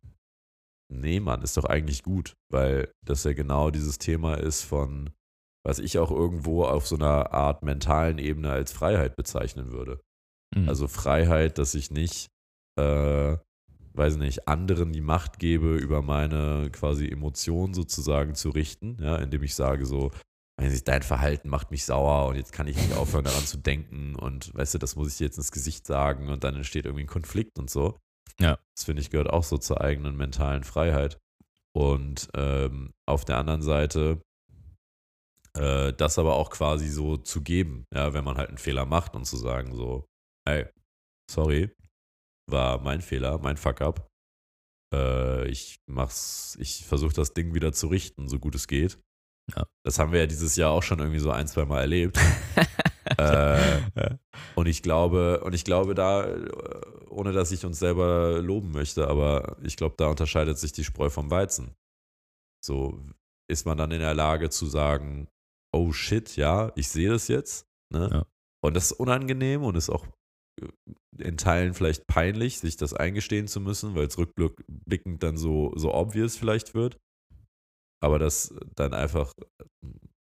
[0.90, 5.10] nee, Mann, ist doch eigentlich gut, weil das ja genau dieses Thema ist von,
[5.66, 10.00] was ich auch irgendwo auf so einer Art mentalen Ebene als Freiheit bezeichnen würde.
[10.56, 10.70] Hm.
[10.70, 12.28] Also Freiheit, dass ich nicht,
[12.80, 13.36] äh,
[13.94, 19.44] weiß nicht, anderen die Macht gebe, über meine quasi Emotionen sozusagen zu richten, ja, indem
[19.44, 20.12] ich sage so,
[20.86, 24.54] dein Verhalten macht mich sauer und jetzt kann ich nicht aufhören daran zu denken und
[24.56, 27.08] weißt du, das muss ich dir jetzt ins Gesicht sagen und dann entsteht irgendwie ein
[27.08, 27.98] Konflikt und so.
[28.40, 28.58] Ja.
[28.76, 31.20] Das finde ich gehört auch so zur eigenen mentalen Freiheit.
[31.76, 34.22] Und ähm, auf der anderen Seite
[35.58, 39.16] äh, das aber auch quasi so zu geben, ja, wenn man halt einen Fehler macht
[39.16, 40.06] und zu sagen so,
[40.48, 40.66] ey,
[41.30, 41.72] sorry,
[42.50, 44.08] war mein Fehler, mein Fuck-up.
[44.94, 49.00] Äh, ich mach's, ich versuche das Ding wieder zu richten, so gut es geht.
[49.56, 49.66] Ja.
[49.86, 52.18] Das haben wir ja dieses Jahr auch schon irgendwie so ein, zwei Mal erlebt.
[53.18, 54.16] äh,
[54.56, 56.50] und ich glaube, und ich glaube da, äh,
[57.10, 61.10] ohne dass ich uns selber loben möchte, aber ich glaube, da unterscheidet sich die Spreu
[61.10, 61.76] vom Weizen.
[62.64, 63.00] So
[63.50, 65.28] ist man dann in der Lage zu sagen,
[65.76, 67.68] oh shit, ja, ich sehe das jetzt.
[67.94, 68.10] Ne?
[68.12, 68.26] Ja.
[68.64, 70.08] Und das ist unangenehm und ist auch
[70.62, 70.68] äh,
[71.20, 75.94] in Teilen vielleicht peinlich, sich das eingestehen zu müssen, weil es rückblickend dann so, so
[75.94, 76.98] obvious vielleicht wird.
[78.02, 79.88] Aber das dann einfach äh,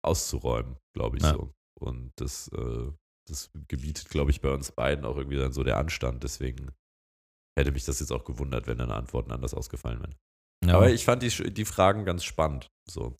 [0.04, 1.34] auszuräumen, glaube ich Ja.
[1.34, 1.52] so.
[1.78, 2.92] Und das, äh,
[3.28, 6.24] das gebietet, glaube ich, bei uns beiden auch irgendwie dann so der Anstand.
[6.24, 6.72] Deswegen
[7.58, 10.14] hätte mich das jetzt auch gewundert, wenn deine Antworten anders ausgefallen wären.
[10.64, 10.76] Ja.
[10.76, 12.70] Aber ich fand die, die Fragen ganz spannend.
[12.88, 13.16] So.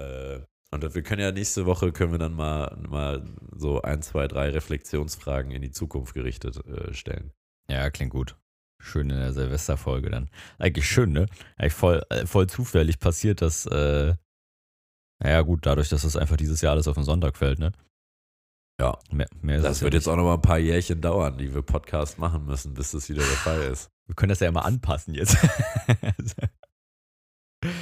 [0.00, 0.40] Äh,
[0.72, 3.24] und wir können ja nächste Woche können wir dann mal, mal
[3.56, 7.32] so ein, zwei, drei Reflexionsfragen in die Zukunft gerichtet äh, stellen.
[7.68, 8.36] Ja, klingt gut.
[8.82, 10.28] Schön in der Silvesterfolge dann.
[10.58, 11.26] Eigentlich schön, ne?
[11.56, 14.14] Eigentlich voll, äh, voll zufällig passiert, dass, äh,
[15.22, 17.72] naja, gut, dadurch, dass das einfach dieses Jahr alles auf den Sonntag fällt, ne?
[18.80, 18.98] Ja.
[19.10, 21.62] Mehr, mehr Das wird ja jetzt auch noch mal ein paar Jährchen dauern, die wir
[21.62, 23.88] Podcast machen müssen, bis das wieder der Fall ist.
[24.06, 25.36] Wir können das ja immer anpassen jetzt.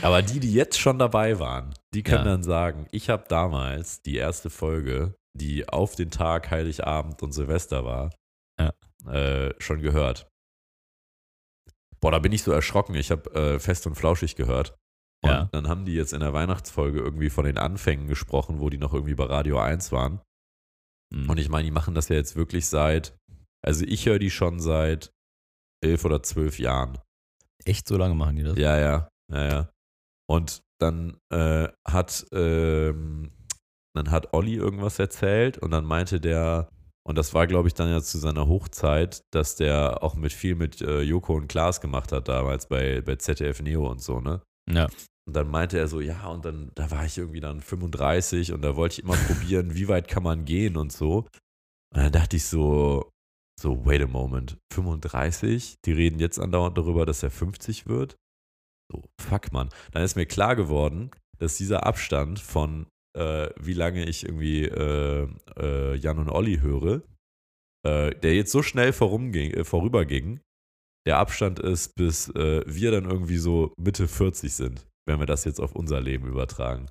[0.02, 2.32] Aber die, die jetzt schon dabei waren, die können Ja.
[2.32, 7.84] dann sagen, ich habe damals die erste Folge, die auf den Tag Heiligabend und Silvester
[7.84, 8.10] war,
[8.58, 8.72] Ja.
[9.12, 10.28] äh, schon gehört.
[12.00, 12.94] Boah, da bin ich so erschrocken.
[12.94, 14.76] Ich habe äh, fest und flauschig gehört.
[15.24, 15.48] Und Ja.
[15.52, 18.92] dann haben die jetzt in der Weihnachtsfolge irgendwie von den Anfängen gesprochen, wo die noch
[18.92, 20.20] irgendwie bei Radio 1 waren.
[21.14, 21.30] Hm.
[21.30, 23.16] Und ich meine, die machen das ja jetzt wirklich seit,
[23.64, 25.10] also ich höre die schon seit
[25.82, 26.98] elf oder zwölf Jahren.
[27.64, 28.58] Echt so lange machen die das?
[28.58, 29.70] Ja, ja, ja, ja.
[30.28, 33.32] Und dann äh, hat ähm,
[33.96, 36.68] dann hat Olli irgendwas erzählt und dann meinte der,
[37.06, 40.56] und das war, glaube ich, dann ja zu seiner Hochzeit, dass der auch mit viel
[40.56, 44.42] mit äh, Joko und Klaas gemacht hat damals bei, bei ZDF Neo und so, ne?
[44.68, 44.88] Ja.
[45.26, 48.62] Und dann meinte er so, ja, und dann, da war ich irgendwie dann 35 und
[48.62, 51.18] da wollte ich immer probieren, wie weit kann man gehen und so.
[51.18, 53.10] Und dann dachte ich so,
[53.60, 55.76] so, wait a moment, 35?
[55.84, 58.16] Die reden jetzt andauernd darüber, dass er 50 wird?
[58.92, 59.70] So, fuck, man.
[59.92, 65.28] Dann ist mir klar geworden, dass dieser Abstand von, äh, wie lange ich irgendwie äh,
[65.56, 67.02] äh, Jan und Olli höre,
[67.86, 70.40] äh, der jetzt so schnell äh, vorüberging,
[71.06, 75.44] der Abstand ist, bis äh, wir dann irgendwie so Mitte 40 sind, wenn wir das
[75.44, 76.90] jetzt auf unser Leben übertragen.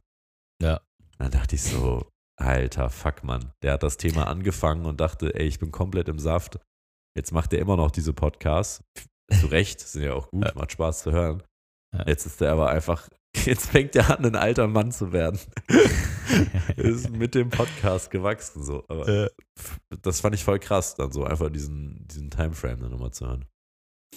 [0.61, 0.82] Ja.
[1.18, 2.09] Dann dachte ich so,
[2.39, 3.53] alter Fuck, Mann.
[3.61, 6.59] Der hat das Thema angefangen und dachte, ey, ich bin komplett im Saft.
[7.16, 8.84] Jetzt macht er immer noch diese Podcasts.
[9.39, 10.51] zu Recht, sind ja auch gut, Ja.
[10.55, 11.43] macht Spaß zu hören.
[11.95, 12.05] Ja.
[12.07, 13.07] Jetzt ist er aber einfach,
[13.45, 15.39] jetzt fängt er an, ein alter Mann zu werden.
[16.78, 18.84] ist mit dem Podcast gewachsen so.
[18.89, 19.30] Aber Äh,
[20.01, 23.45] das fand ich voll krass, dann so einfach diesen, diesen Timeframe dann nochmal zu hören.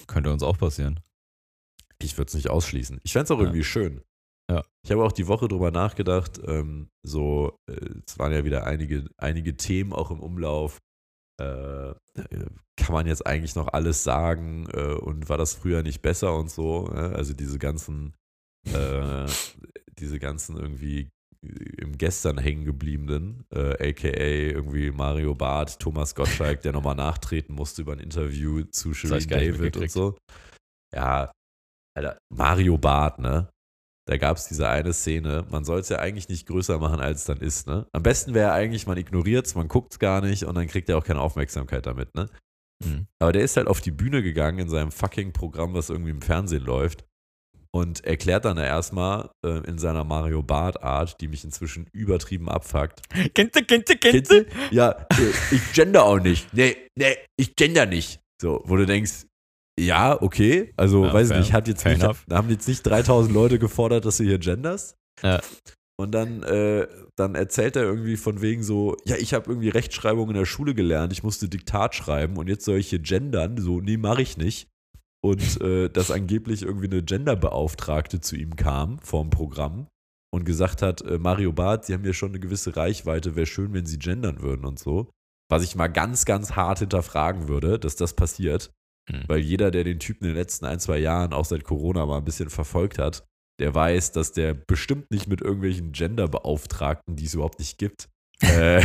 [0.07, 1.01] könnte uns auch passieren.
[2.03, 3.01] Ich würde es nicht ausschließen.
[3.05, 3.44] Ich fände es auch Ja.
[3.44, 4.03] irgendwie schön.
[4.51, 4.64] Ja.
[4.84, 7.74] Ich habe auch die Woche drüber nachgedacht, ähm, so, äh,
[8.07, 10.78] es waren ja wieder einige, einige Themen auch im Umlauf.
[11.40, 11.94] Äh, äh,
[12.76, 16.51] kann man jetzt eigentlich noch alles sagen äh, und war das früher nicht besser und
[16.51, 16.90] so?
[16.94, 17.14] Äh?
[17.14, 18.14] Also diese ganzen,
[18.72, 19.26] äh,
[19.99, 21.11] diese ganzen irgendwie
[21.78, 27.82] im Gestern hängen gebliebenen, äh, aka irgendwie Mario Barth, Thomas Gottschalk, der nochmal nachtreten musste
[27.82, 30.16] über ein Interview zu Shirin nicht David und so.
[30.94, 31.30] Ja,
[31.97, 33.49] Alter, Mario Barth, ne?
[34.09, 37.20] Da gab es diese eine Szene, man soll es ja eigentlich nicht größer machen, als
[37.20, 37.86] es dann ist, ne?
[37.92, 40.88] Am besten wäre eigentlich, man ignoriert es, man guckt es gar nicht und dann kriegt
[40.88, 42.28] er auch keine Aufmerksamkeit damit, ne?
[42.84, 43.07] Mhm.
[43.18, 46.22] Aber der ist halt auf die Bühne gegangen in seinem fucking Programm, was irgendwie im
[46.22, 47.05] Fernsehen läuft.
[47.72, 53.03] Und erklärt dann erstmal äh, in seiner Mario Bart-Art, die mich inzwischen übertrieben abfuckt.
[53.34, 54.47] Kennst du, kennst du, Kennst du?
[54.70, 56.55] Ja, äh, ich gender auch nicht.
[56.55, 58.20] Nee, nee, ich gender nicht.
[58.40, 59.26] So, wo du denkst,
[59.79, 60.72] ja, okay.
[60.77, 61.41] Also, Ja, weiß ich fair.
[61.41, 64.97] nicht, hat jetzt nicht, haben jetzt nicht 3000 Leute gefordert, dass du hier genderst.
[65.22, 65.41] Ja.
[65.99, 70.29] Und dann, äh, dann erzählt er irgendwie von wegen so, ja, ich habe irgendwie Rechtschreibung
[70.29, 73.57] in der Schule gelernt, ich musste Diktat schreiben und jetzt soll ich hier gendern.
[73.57, 74.68] So, nee, mache ich nicht.
[75.22, 79.89] Und äh, dass angeblich irgendwie eine Genderbeauftragte zu ihm kam vorm Programm
[80.31, 83.72] und gesagt hat, äh, Mario Barth, Sie haben ja schon eine gewisse Reichweite, wäre schön,
[83.72, 85.11] wenn Sie gendern würden und so.
[85.49, 88.70] Was ich mal ganz, ganz hart hinterfragen würde, dass das passiert.
[89.11, 89.24] Mhm.
[89.26, 92.18] Weil jeder, der den Typen in den letzten ein, zwei Jahren, auch seit Corona mal
[92.18, 93.24] ein bisschen verfolgt hat,
[93.59, 98.09] der weiß, dass der bestimmt nicht mit irgendwelchen Genderbeauftragten, die es überhaupt nicht gibt,
[98.42, 98.82] äh,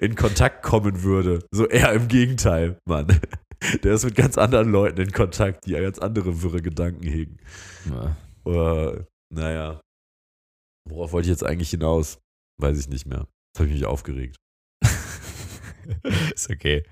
[0.00, 1.44] in Kontakt kommen würde.
[1.52, 3.06] So eher im Gegenteil, Mann.
[3.82, 7.38] Der ist mit ganz anderen Leuten in Kontakt, die ganz andere wirre Gedanken hegen.
[7.88, 8.14] Ja.
[8.44, 9.80] Oder, naja.
[10.88, 12.18] Worauf wollte ich jetzt eigentlich hinaus?
[12.60, 13.20] Weiß ich nicht mehr.
[13.20, 14.36] Jetzt habe ich mich aufgeregt.
[16.34, 16.84] ist okay.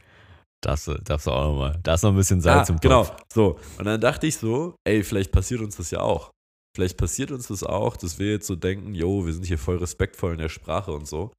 [0.64, 1.78] Darfst du, darfst du auch nochmal.
[1.82, 3.04] Da ist noch ein bisschen Salz im genau.
[3.04, 3.22] Topf.
[3.32, 3.58] So.
[3.78, 6.30] Und dann dachte ich so, ey, vielleicht passiert uns das ja auch.
[6.74, 9.76] Vielleicht passiert uns das auch, dass wir jetzt so denken, yo, wir sind hier voll
[9.76, 11.32] respektvoll in der Sprache und so.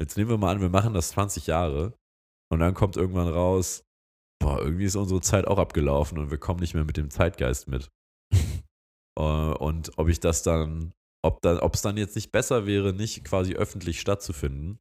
[0.00, 1.92] Jetzt nehmen wir mal an, wir machen das 20 Jahre
[2.50, 3.82] und dann kommt irgendwann raus,
[4.40, 7.68] boah, irgendwie ist unsere Zeit auch abgelaufen und wir kommen nicht mehr mit dem Zeitgeist
[7.68, 7.88] mit.
[9.18, 10.92] Äh, und ob ich das dann,
[11.24, 14.78] ob da, ob es dann jetzt nicht besser wäre, nicht quasi öffentlich stattzufinden,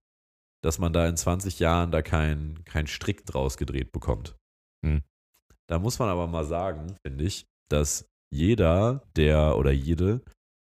[0.66, 4.36] dass man da in 20 Jahren da keinen kein Strick draus gedreht bekommt.
[4.84, 5.04] Hm.
[5.70, 10.24] Da muss man aber mal sagen, finde ich, dass jeder, der oder jede,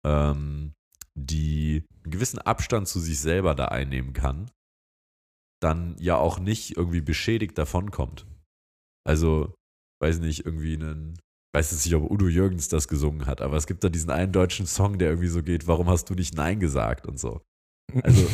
[0.05, 0.73] ähm,
[1.13, 4.49] die einen gewissen Abstand zu sich selber da einnehmen kann,
[5.61, 8.25] dann ja auch nicht irgendwie beschädigt davonkommt.
[9.05, 9.53] Also,
[10.01, 11.19] weiß nicht, irgendwie einen,
[11.53, 14.31] weiß jetzt nicht, ob Udo Jürgens das gesungen hat, aber es gibt da diesen einen
[14.31, 17.41] deutschen Song, der irgendwie so geht, warum hast du nicht Nein gesagt und so.
[18.03, 18.27] Also,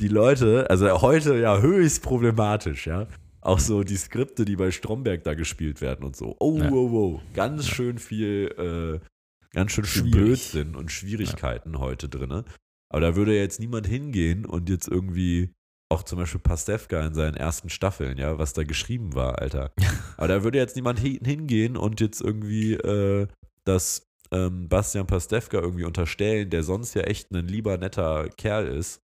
[0.00, 3.06] die Leute, also heute ja höchst problematisch, ja.
[3.40, 6.34] Auch so die Skripte, die bei Stromberg da gespielt werden und so.
[6.40, 6.70] Oh, Ja.
[6.70, 7.20] wow, wow.
[7.34, 9.06] Ganz schön viel, äh,
[9.54, 10.12] ganz schön viel Schwierig.
[10.24, 12.44] Blödsinn und Schwierigkeiten heute drin.
[12.90, 15.50] Aber da würde jetzt niemand hingehen und jetzt irgendwie,
[15.90, 19.72] auch zum Beispiel Pastewka in seinen ersten Staffeln, ja, was da geschrieben war, Alter.
[20.16, 23.26] Aber da würde jetzt niemand hi- hingehen und jetzt irgendwie äh,
[23.64, 29.00] das ähm, Bastian Pastewka irgendwie unterstellen, der sonst ja echt ein lieber, netter Kerl ist,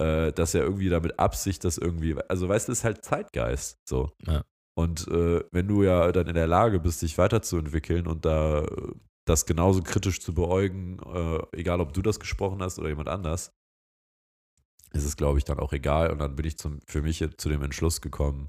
[0.00, 4.12] äh, dass er irgendwie damit Absicht das irgendwie, also weißt du, ist halt Zeitgeist, so.
[4.26, 4.44] Ja.
[4.78, 8.92] Und äh, wenn du ja dann in der Lage bist, dich weiterzuentwickeln und da äh,
[9.26, 13.52] das genauso kritisch zu beäugen, äh, egal ob du das gesprochen hast oder jemand anders,
[14.92, 16.10] ist es, glaube ich, dann auch egal.
[16.10, 18.48] Und dann bin ich zum, für mich jetzt zu dem Entschluss gekommen,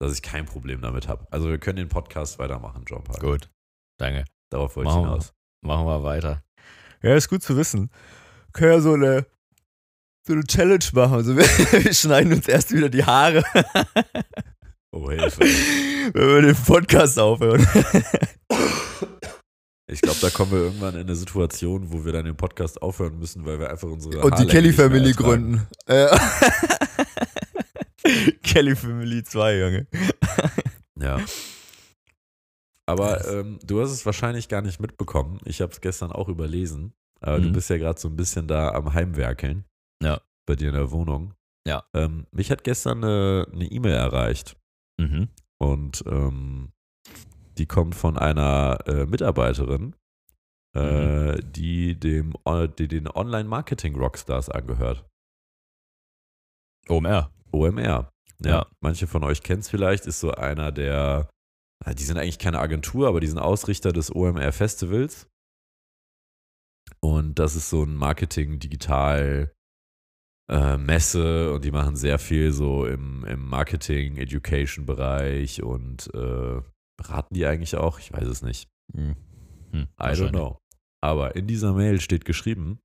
[0.00, 1.26] dass ich kein Problem damit habe.
[1.30, 3.20] Also wir können den Podcast weitermachen, John Park.
[3.20, 3.50] Gut.
[3.98, 4.24] Danke.
[4.54, 5.10] Darauf wollte ich Machen wir.
[5.10, 5.32] hinaus.
[5.62, 6.42] Machen wir weiter.
[7.02, 7.90] Ja, ist gut zu wissen.
[8.52, 9.26] Können ja so eine,
[10.24, 11.14] so eine Challenge machen.
[11.14, 11.42] Also wir,
[11.84, 13.42] wir schneiden uns erst wieder die Haare,
[14.92, 15.40] Oh, Hilfe.
[15.40, 17.66] wenn wir den Podcast aufhören.
[19.90, 23.18] Ich glaube, da kommen wir irgendwann in eine Situation, wo wir dann den Podcast aufhören
[23.18, 25.66] müssen, weil wir einfach unsere Und die Kelly Family gründen.
[28.44, 29.86] Kelly Family 2, Junge.
[31.00, 31.18] Ja.
[32.86, 35.40] Aber ähm, du hast es wahrscheinlich gar nicht mitbekommen.
[35.44, 36.92] Ich habe es gestern auch überlesen.
[37.20, 37.52] Aber du Mhm.
[37.52, 39.64] bist ja gerade so ein bisschen da am Heimwerkeln.
[40.02, 40.20] Ja.
[40.46, 41.32] Bei dir in der Wohnung.
[41.66, 41.84] Ja.
[41.94, 44.56] Ähm, mich hat gestern eine E-Mail erreicht.
[45.00, 45.28] Mhm.
[45.58, 46.72] Und ähm,
[47.56, 49.96] die kommt von einer äh, Mitarbeiterin,
[50.76, 55.06] äh, die dem äh, die den Online-Marketing-Rockstars angehört.
[56.88, 57.30] OMR.
[57.52, 58.10] OMR.
[58.40, 58.66] Ja, Ja.
[58.80, 61.30] manche von euch kennen es vielleicht, ist so einer der
[61.96, 65.28] die sind eigentlich keine Agentur, aber die sind Ausrichter des OMR Festivals.
[67.00, 69.54] Und das ist so ein Marketing, Digital,
[70.50, 76.60] äh, und die machen sehr viel so im, im Marketing, Education-Bereich und äh,
[76.96, 77.98] beraten die eigentlich auch?
[77.98, 78.68] Ich weiß es nicht.
[78.94, 79.16] Hm.
[79.72, 80.58] Hm, I don't know.
[81.02, 82.78] Aber in dieser Mail steht geschrieben,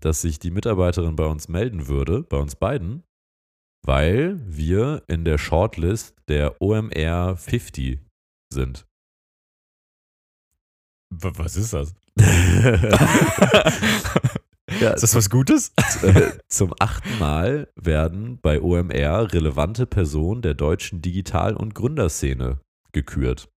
[0.00, 3.04] dass sich die Mitarbeiterin bei uns melden würde, bei uns beiden,
[3.84, 8.00] weil wir in der Shortlist der OMR 50
[8.52, 8.86] sind.
[11.10, 11.94] Was ist das?
[14.80, 15.72] ja, Ist das was Gutes?
[16.02, 22.60] äh, zum achten Mal werden bei OMR relevante Personen der deutschen Digital- und Gründerszene
[22.92, 23.48] gekürt.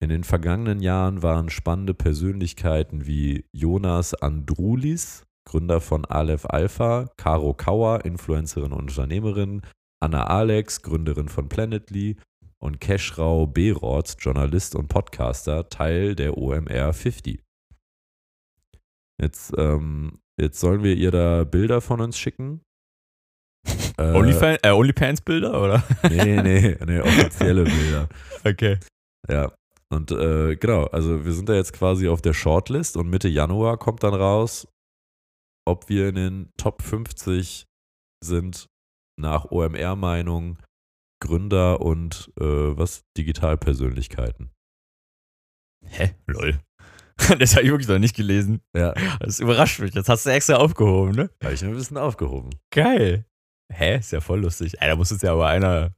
[0.00, 7.54] In den vergangenen Jahren waren spannende Persönlichkeiten wie Jonas Andrulis, Gründer von Aleph Alpha, Caro
[7.54, 9.62] Kauer, Influencerin und Unternehmerin,
[10.00, 12.16] Anna Alex, Gründerin von Planetly
[12.62, 17.42] und Keschrau Beroth, Journalist und Podcaster, Teil der OMR 50.
[19.20, 22.62] Jetzt, ähm, jetzt sollen wir ihr da Bilder von uns schicken.
[23.98, 25.84] Äh, Onlyfan äh, Onlypants-Bilder, oder?
[26.08, 28.08] Nee, nee, nee, offizielle Bilder.
[28.44, 28.78] Okay.
[29.28, 29.52] Ja.
[29.90, 33.76] Und äh, genau, also wir sind da jetzt quasi auf der Shortlist und Mitte Januar
[33.76, 34.66] kommt dann raus,
[35.68, 37.66] ob wir in den Top 50
[38.24, 38.66] sind
[39.20, 40.56] nach OMR-Meinung
[41.22, 44.50] Gründer und äh, was Digitalpersönlichkeiten.
[45.84, 46.14] Hä?
[46.26, 46.60] Lol.
[47.38, 48.62] Das habe ich wirklich noch nicht gelesen.
[48.74, 49.92] Ja, Das überrascht mich.
[49.92, 51.30] Das hast du extra aufgehoben, ne?
[51.44, 52.50] habe ich ein bisschen aufgehoben.
[52.70, 53.26] Geil.
[53.72, 53.98] Hä?
[53.98, 54.80] Ist ja voll lustig.
[54.80, 55.94] Ey, da muss es ja aber einer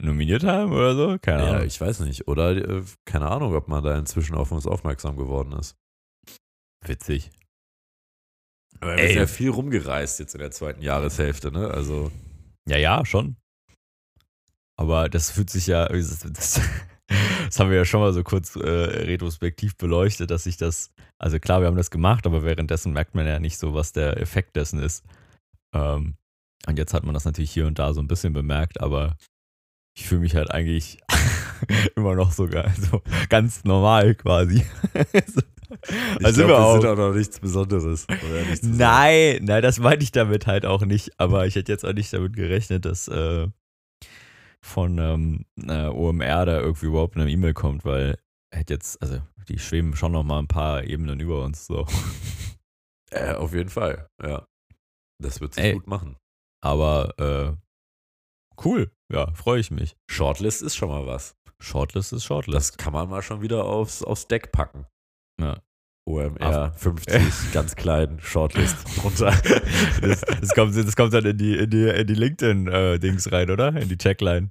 [0.00, 1.18] nominiert haben oder so?
[1.20, 1.66] Keine Ja, Ahnung.
[1.66, 2.28] ich weiß nicht.
[2.28, 5.76] Oder äh, keine Ahnung, ob man da inzwischen auf uns aufmerksam geworden ist.
[6.84, 7.30] Witzig.
[8.80, 11.68] Aber wir wir sind ja ja viel rumgereist jetzt in der zweiten Jahreshälfte, ne?
[11.70, 12.12] Also,
[12.68, 13.36] Ja, ja, schon.
[14.78, 16.60] Aber das fühlt sich ja, das, das,
[17.46, 21.38] das haben wir ja schon mal so kurz äh, retrospektiv beleuchtet, dass sich das, also
[21.38, 24.56] klar, wir haben das gemacht, aber währenddessen merkt man ja nicht so, was der Effekt
[24.56, 25.04] dessen ist.
[25.74, 26.16] Ähm,
[26.66, 29.16] und jetzt hat man das natürlich hier und da so ein bisschen bemerkt, aber
[29.96, 30.98] ich fühle mich halt eigentlich
[31.96, 34.58] immer noch sogar so ganz normal quasi.
[35.26, 35.40] so.
[36.18, 36.82] ich Also glaub, wir überhaupt.
[36.82, 38.06] sind auch noch nichts Besonderes.
[38.62, 41.18] Nein, nein, das meinte ich damit halt auch nicht.
[41.18, 43.48] Aber ich hätte jetzt auch nicht damit gerechnet, dass äh,
[44.66, 48.18] von ähm, äh, OMR da irgendwie überhaupt eine E-Mail kommt, weil
[48.52, 51.86] hätte jetzt, also die schweben schon noch mal ein paar Ebenen über uns so.
[53.10, 54.46] Äh, auf jeden Fall, ja.
[55.22, 55.72] Das wird sich Ey.
[55.74, 56.16] gut machen.
[56.62, 57.56] Aber äh,
[58.64, 59.96] cool, ja, freue ich mich.
[60.10, 61.36] Shortlist ist schon mal was.
[61.60, 62.78] Shortlist ist Das Shortlist.
[62.78, 64.86] kann man mal schon wieder aufs, aufs Deck packen.
[65.40, 65.62] Ja.
[66.08, 69.30] OMR 50, ganz klein, Shortlist drunter.
[70.00, 73.68] Das, das, kommt, das kommt dann in die, in die, in die LinkedIn-Dings rein, oder?
[73.76, 74.50] In die Checkline.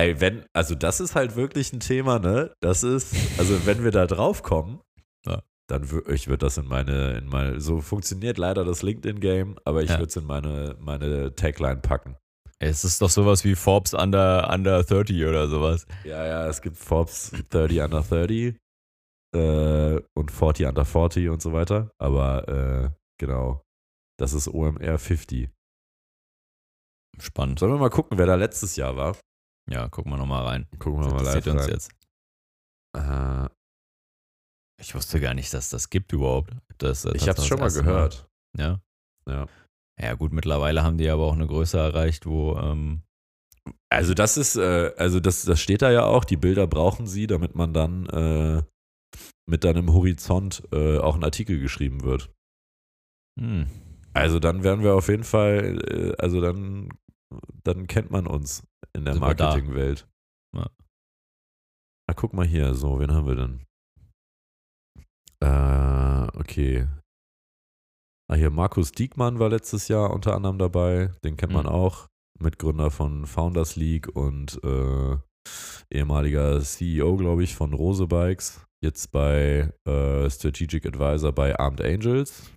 [0.00, 2.54] Ey, wenn, also das ist halt wirklich ein Thema, ne?
[2.60, 4.80] Das ist, also wenn wir da drauf kommen,
[5.26, 5.42] Ja.
[5.68, 9.90] dann ich würde das in meine, in meine, so funktioniert leider das LinkedIn-Game, aber ich
[9.90, 9.98] Ja.
[9.98, 12.16] würde es in meine, meine Tagline packen.
[12.60, 15.86] Es ist doch sowas wie Forbes under, under 30 oder sowas.
[16.04, 18.54] Ja, ja, es gibt Forbes 30 under 30
[19.34, 23.62] äh, und 40 under 40 und so weiter, aber äh, genau,
[24.16, 25.50] das ist OMR 50.
[27.20, 27.58] Spannend.
[27.58, 29.16] Sollen wir mal gucken, wer da letztes Jahr war?
[29.70, 30.66] Ja, gucken wir nochmal rein.
[30.78, 31.68] Gucken wir Das mal live uns rein.
[31.70, 31.90] jetzt.
[32.96, 33.48] Äh,
[34.80, 36.52] Ich wusste gar nicht, dass das gibt überhaupt.
[36.78, 38.28] Das, das ich habe es schon mal gehört.
[38.56, 38.80] Ja.
[39.28, 39.46] Ja.
[40.00, 43.02] Ja, gut, mittlerweile haben die aber auch eine Größe erreicht, wo, ähm,
[43.90, 47.26] Also das ist, äh, also das, das steht da ja auch, die Bilder brauchen sie,
[47.26, 48.62] damit man dann äh,
[49.50, 52.30] mit dann im Horizont äh, auch ein Artikel geschrieben wird.
[53.38, 53.66] hm,
[54.14, 56.90] Also dann werden wir auf jeden Fall, äh, also dann,
[57.64, 58.62] dann kennt man uns
[58.94, 59.14] in der.
[59.16, 60.08] Marketingwelt.
[60.54, 60.68] Ja.
[62.08, 63.64] Na, guck mal hier, so, wen haben wir denn?
[65.40, 66.88] Äh, okay.
[68.30, 71.12] Ah, hier, Markus Diekmann war letztes Jahr unter anderem dabei.
[71.24, 71.72] Den kennt man Mhm.
[71.72, 72.08] auch.
[72.40, 75.16] Mitgründer von Founders League und äh,
[75.90, 78.64] ehemaliger CEO, glaube ich, von Rose Bikes.
[78.82, 82.52] Jetzt bei äh, Strategic Advisor bei Armed Angels.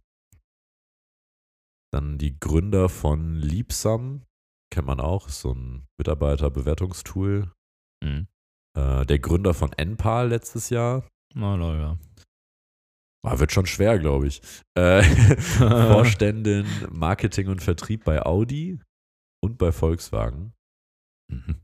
[1.92, 4.24] Dann die Gründer von Liebsam,
[4.72, 7.52] kennt man auch, ist so ein Mitarbeiterbewertungstool.
[8.04, 8.28] hm.
[8.74, 11.06] Äh, der Gründer von NPAL letztes Jahr.
[11.34, 12.00] Na, na, ja.
[13.24, 14.42] Ah, wird schon schwer, glaube ich.
[14.76, 15.04] Äh,
[15.38, 18.80] Vorständin Marketing und Vertrieb bei Audi
[19.44, 20.54] und bei Volkswagen.
[21.30, 21.62] Mhm.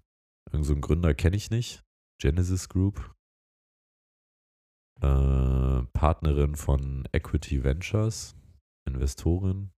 [0.51, 1.83] Irgend so einen Gründer kenne ich nicht.
[2.21, 3.13] Genesis Group.
[5.01, 8.35] Äh, Partnerin von Equity Ventures,
[8.87, 9.71] Investorin.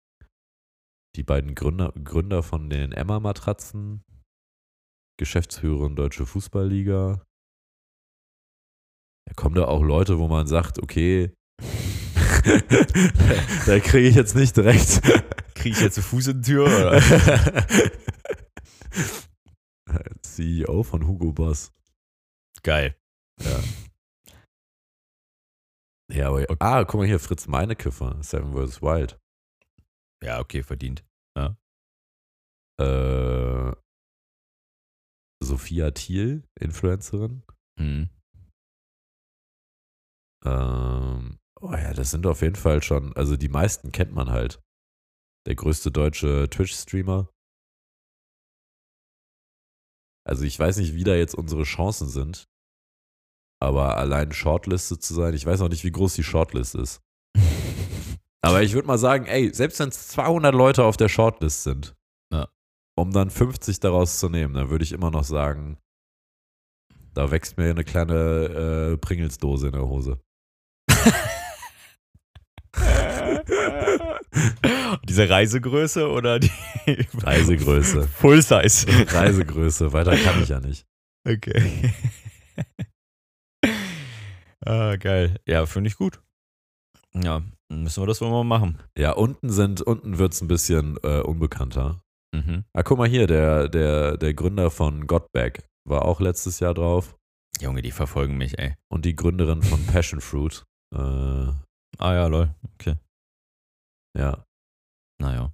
[1.18, 4.04] Die beiden Gründer, Gründer von den Emma-Matratzen.
[5.18, 7.26] Geschäftsführerin Deutsche Fußballliga.
[9.24, 11.34] Da kommen da auch Leute, wo man sagt, okay,
[13.66, 15.02] da kriege ich jetzt nicht direkt.
[15.56, 16.66] Kriege ich jetzt einen Fuß in die Tür?
[16.66, 17.02] Oder?
[20.22, 21.72] CEO von Hugo Boss.
[22.62, 22.96] Geil.
[23.40, 23.60] Ja.
[26.12, 28.82] Ja, aber, ah, guck mal hier, Fritz Meinekiffer, Seven vs.
[28.82, 29.18] Wild.
[30.22, 31.07] Ja, okay, verdient.
[32.80, 33.72] Äh,
[35.42, 37.42] Sophia Thiel, Influencerin.
[37.78, 38.10] Mhm.
[40.44, 44.60] Ähm, oh ja, das sind auf jeden Fall schon, also die meisten kennt man halt.
[45.46, 47.30] Der größte deutsche Twitch-Streamer.
[50.26, 52.44] Also ich weiß nicht, wie da jetzt unsere Chancen sind.
[53.60, 57.00] Aber allein Shortliste zu sein, ich weiß auch nicht, wie groß die Shortlist ist.
[58.42, 61.96] Aber ich würde mal sagen, ey, selbst wenn es 200 Leute auf der Shortlist sind,
[62.32, 62.48] Ja.
[62.96, 65.78] um dann 50 daraus zu nehmen, dann würde ich immer noch sagen,
[67.14, 70.20] da wächst mir eine kleine äh, Pringelsdose in der Hose.
[75.04, 76.50] Diese Reisegröße oder die
[77.14, 78.06] Reisegröße.
[78.08, 78.86] Full Size?
[79.12, 80.86] Reisegröße, weiter kann ich ja nicht.
[81.26, 81.92] Okay.
[84.64, 85.40] ah, geil.
[85.46, 86.20] Ja, finde ich gut.
[87.14, 88.78] Ja, müssen wir das wohl mal machen.
[88.96, 92.00] Ja, unten sind, unten wird es ein bisschen äh, unbekannter.
[92.34, 92.64] Mhm.
[92.74, 97.16] Ah, guck mal hier, der, der, der Gründer von Gotback war auch letztes Jahr drauf.
[97.60, 98.74] Junge, die verfolgen mich, ey.
[98.92, 100.64] Und die Gründerin von Passion Fruit.
[100.94, 101.52] Äh,
[102.00, 102.54] Ah ja, lol.
[102.74, 102.96] Okay.
[104.16, 104.44] ja.
[105.20, 105.52] Naja.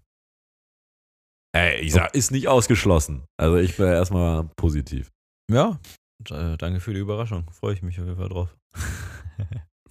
[1.57, 3.25] Ey, ich sag, ist nicht ausgeschlossen.
[3.41, 5.11] Also ich bin erstmal positiv.
[5.51, 5.79] Ja,
[6.19, 7.49] d- danke für die Überraschung.
[7.53, 8.55] Freue ich mich auf jeden Fall drauf.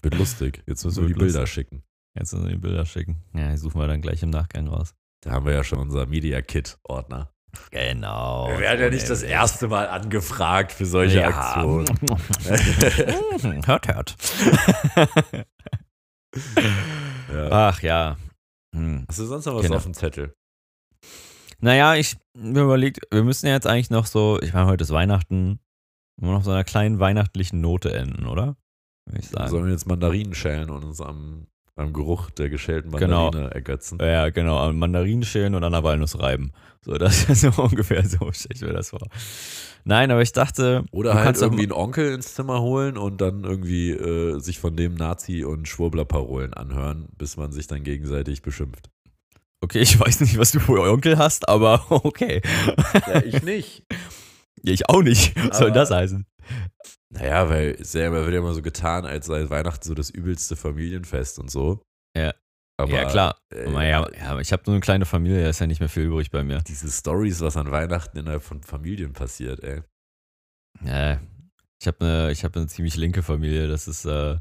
[0.01, 0.61] Wird lustig.
[0.67, 1.82] Jetzt müssen wir die Bilder schicken.
[2.16, 3.24] Jetzt müssen wir die Bilder schicken.
[3.34, 4.93] Ja, die suchen wir dann gleich im Nachgang raus.
[5.22, 7.32] Da haben wir ja schon unser Media Kit-Ordner.
[7.72, 8.47] Genau.
[8.49, 11.28] wir werden ja nicht das erste Mal angefragt für solche Ja.
[11.28, 11.86] Aktionen.
[13.66, 14.16] hört, hört.
[17.32, 17.49] ja.
[17.51, 18.18] Ach ja.
[18.76, 19.05] Hm.
[19.07, 19.76] Hast du sonst noch was Genau.
[19.76, 20.34] auf dem Zettel?
[21.59, 24.91] Naja, ich mir überlegt, wir müssen ja jetzt eigentlich noch so, ich meine, heute ist
[24.91, 25.59] Weihnachten,
[26.20, 28.57] wir noch so einer kleinen weihnachtlichen Note enden, oder?
[29.05, 29.49] Würde ich sagen.
[29.49, 33.26] Sollen wir jetzt Mandarinen schälen und uns am, am Geruch der geschälten Genau.
[33.26, 33.97] Mandarine ergötzen?
[34.01, 36.51] Ja, genau, an Mandarinen schälen und an der Walnuss reiben.
[36.82, 39.07] So, das ist so ungefähr so, stelle ich mir das vor.
[39.86, 43.43] Nein, aber ich dachte, Oder du halt irgendwie einen Onkel ins Zimmer holen und dann
[43.43, 48.89] irgendwie äh, sich von dem Nazi- und Schwurbler-Parolen anhören, bis man sich dann gegenseitig beschimpft.
[49.61, 52.41] okay, ich weiß nicht, was du für Onkel hast, aber okay.
[53.07, 53.84] Ja, ich nicht.
[54.63, 55.36] Ja, ich auch nicht.
[55.49, 56.26] Was soll das heißen?
[57.14, 61.39] Naja, weil immer- wird ja immer so getan, als sei Weihnachten so das übelste Familienfest
[61.39, 61.82] und so.
[62.18, 62.34] Ja.
[62.80, 63.38] Aber, ja, klar.
[63.53, 66.03] äh, ja, ja, ich habe nur eine kleine Familie, da ist ja nicht mehr viel
[66.03, 66.61] übrig bei mir.
[66.68, 69.84] Diese Stories, was an Weihnachten innerhalb von Familien passiert, ey.
[70.84, 71.20] Ja,
[71.80, 74.38] ich habe eine, ich habe eine ziemlich linke Familie, das ist äh,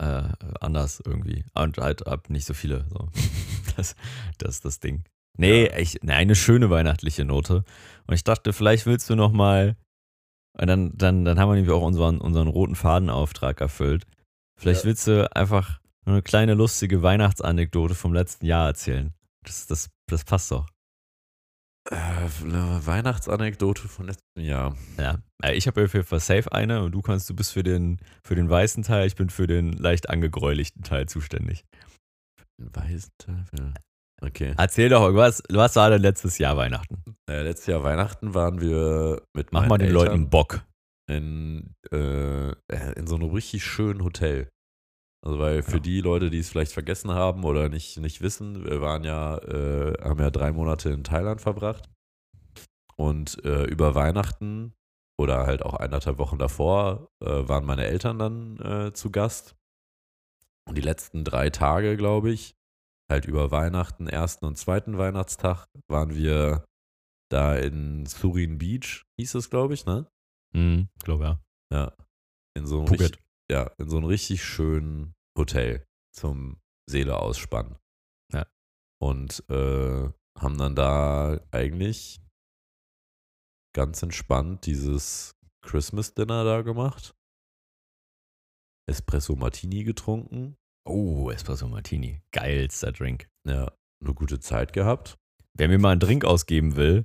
[0.00, 0.28] äh,
[0.60, 1.44] anders irgendwie.
[1.54, 2.86] Und halt ab nicht so viele.
[2.90, 3.08] So.
[3.76, 3.94] Das,
[4.38, 5.04] das ist das Ding.
[5.38, 5.78] Nee, Ja.
[5.78, 7.62] ich, nee, eine schöne weihnachtliche Note.
[8.08, 9.76] Und ich dachte, vielleicht willst du noch mal,
[10.56, 14.06] und dann, dann, dann haben wir nämlich auch unseren, unseren roten Fadenauftrag erfüllt.
[14.58, 14.88] Vielleicht Ja.
[14.88, 19.12] willst du einfach eine kleine lustige Weihnachtsanekdote vom letzten Jahr erzählen.
[19.44, 20.66] Das, das, das passt doch.
[21.90, 24.76] Äh, eine Weihnachtsanekdote von letztem Jahr.
[24.98, 27.62] Ja, äh, ich habe auf jeden Fall safe eine und du kannst, du bist für
[27.62, 31.64] den, für den weißen Teil, ich bin für den leicht angegräulichten Teil zuständig.
[32.60, 33.74] Ein weißen Teufel.
[34.20, 34.54] Okay.
[34.56, 36.96] Erzähl doch, was, was war denn letztes Jahr Weihnachten?
[37.30, 40.64] Äh, letztes Jahr Weihnachten waren wir mit Mach mal den Eltern Leuten Bock.
[41.08, 42.50] in, äh,
[42.96, 44.48] in so einem richtig schönen Hotel.
[45.24, 45.78] Also weil für Ja.
[45.80, 49.94] die Leute, die es vielleicht vergessen haben oder nicht, nicht wissen, wir waren ja, äh,
[50.02, 51.88] haben ja drei Monate in Thailand verbracht.
[52.96, 54.74] Und äh, über Weihnachten
[55.20, 59.54] oder halt auch eineinhalb Wochen davor äh, waren meine Eltern dann äh, zu Gast.
[60.68, 62.54] Und die letzten drei Tage, glaube ich,
[63.10, 66.64] halt über Weihnachten, ersten und zweiten Weihnachtstag, waren wir
[67.30, 70.10] da in Surin Beach, hieß es, glaube ich, ne?
[70.54, 71.42] Mhm, glaube ja.
[71.72, 71.96] Ja.
[72.56, 73.00] In so einem Phuket.
[73.00, 77.76] richtig, ja, in so einem richtig schönen Hotel zum Seele ausspannen.
[78.32, 78.46] Ja.
[79.00, 82.20] Und äh, haben dann da eigentlich
[83.74, 87.14] ganz entspannt dieses Christmas Dinner da gemacht.
[88.88, 90.56] Espresso Martini getrunken.
[90.88, 92.22] Oh, Espresso Martini.
[92.32, 93.28] Geilster Drink.
[93.46, 93.70] Ja,
[94.02, 95.18] eine gute Zeit gehabt.
[95.52, 97.04] Wer mir mal einen Drink ausgeben will,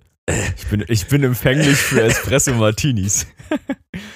[0.55, 3.27] ich bin, ich bin empfänglich für Espresso Martinis.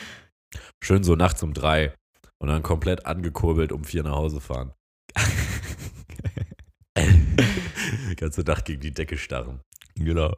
[0.83, 1.93] Schön so nachts um drei.
[2.39, 4.73] Und dann komplett angekurbelt um vier nach Hause fahren.
[8.15, 9.61] ganze Nacht gegen die Decke starren.
[9.95, 10.33] genau.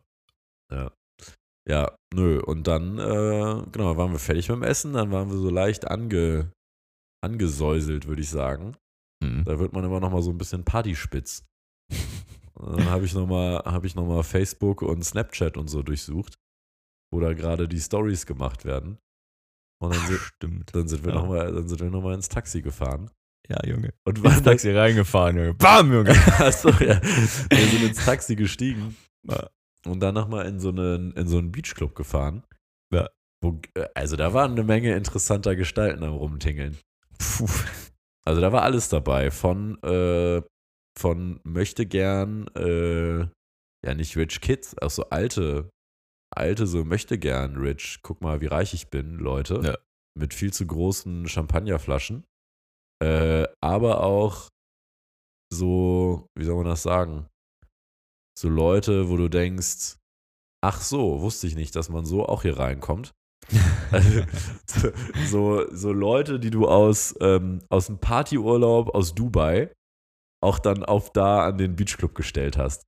[1.67, 2.41] Ja, nö.
[2.41, 5.87] Und dann, äh, genau, waren wir fertig mit dem Essen, dann waren wir so leicht
[5.87, 6.51] ange,
[7.23, 8.75] angesäuselt, würde ich sagen.
[9.21, 9.43] Mhm.
[9.45, 11.45] Da wird man immer noch mal so ein bisschen partyspitz.
[12.55, 16.37] Dann habe ich nochmal hab ich noch mal Facebook und Snapchat und so durchsucht,
[17.11, 18.97] wo da gerade die Stories gemacht werden.
[19.81, 20.75] Und dann, Ach, sind, stimmt.
[20.75, 21.19] dann sind wir Ja.
[21.21, 23.09] noch mal, dann sind wir noch mal ins Taxi gefahren.
[23.47, 23.93] Ja, Junge.
[24.05, 25.53] Und Ins waren Taxi reingefahren, Junge.
[25.53, 26.09] Bam, Junge.
[26.39, 27.01] Achso, ja.
[27.01, 29.49] Wir sind ins Taxi gestiegen Ja.
[29.85, 32.43] und dann nochmal in so einen, in so einen Beachclub gefahren.
[32.93, 33.09] Ja.
[33.41, 36.77] Wo, äh, also da waren eine Menge interessanter Gestalten am Rumtingeln.
[37.17, 37.47] Puh.
[38.25, 39.31] Also da war alles dabei.
[39.31, 40.41] Von, äh,
[40.97, 43.19] von möchte gern, äh,
[43.85, 45.69] ja nicht Rich Kids, auch so alte,
[46.35, 49.61] alte, so möchte gern Rich, guck mal, wie reich ich bin, Leute.
[49.63, 49.77] Ja.
[50.17, 52.25] Mit viel zu großen Champagnerflaschen.
[53.01, 54.49] Äh, aber auch
[55.51, 57.27] so, wie soll man das sagen?
[58.37, 59.97] So Leute, wo du denkst,
[60.63, 63.13] ach so, wusste ich nicht, dass man so auch hier reinkommt.
[63.91, 64.21] Also,
[65.27, 69.71] so, so, Leute, die du aus, ähm, aus dem Partyurlaub aus Dubai
[70.43, 72.83] auch dann auf da an den Beachclub gestellt hast.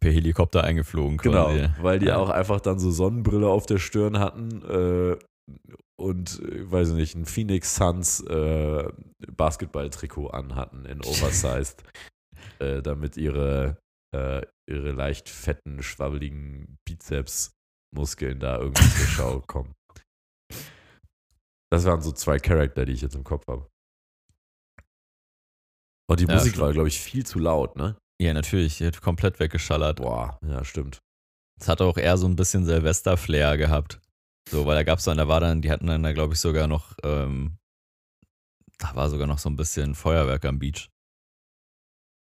[0.00, 1.68] Per Helikopter eingeflogen Genau, quasi.
[1.80, 2.16] weil die Ja.
[2.18, 5.16] auch einfach dann so Sonnenbrille auf der Stirn hatten äh,
[6.00, 8.88] und, äh, weiß ich nicht, ein Phoenix Suns äh,
[9.36, 11.82] Basketballtrikot anhatten in Oversized,
[12.60, 13.76] äh, damit ihre,
[14.14, 19.72] äh, ihre leicht fetten, schwabbeligen Bizepsmuskeln da irgendwie zur Schau kommen.
[21.70, 23.68] Das waren so zwei Charakter, die ich jetzt im Kopf habe.
[26.08, 26.62] Und die Ja, Musik stimmt.
[26.66, 27.96] war, glaube ich, viel zu laut, ne?
[28.20, 28.78] Ja, natürlich.
[28.78, 29.96] Die hat komplett weggeschallert.
[29.96, 31.00] Boah, ja, stimmt.
[31.60, 34.00] Es hat auch eher so ein bisschen Silvester-Flair gehabt.
[34.50, 36.66] So, weil da gab's dann, da war dann, die hatten dann da, glaube ich, sogar
[36.66, 37.56] noch, ähm,
[38.78, 40.90] da war sogar noch so ein bisschen Feuerwerk am Beach.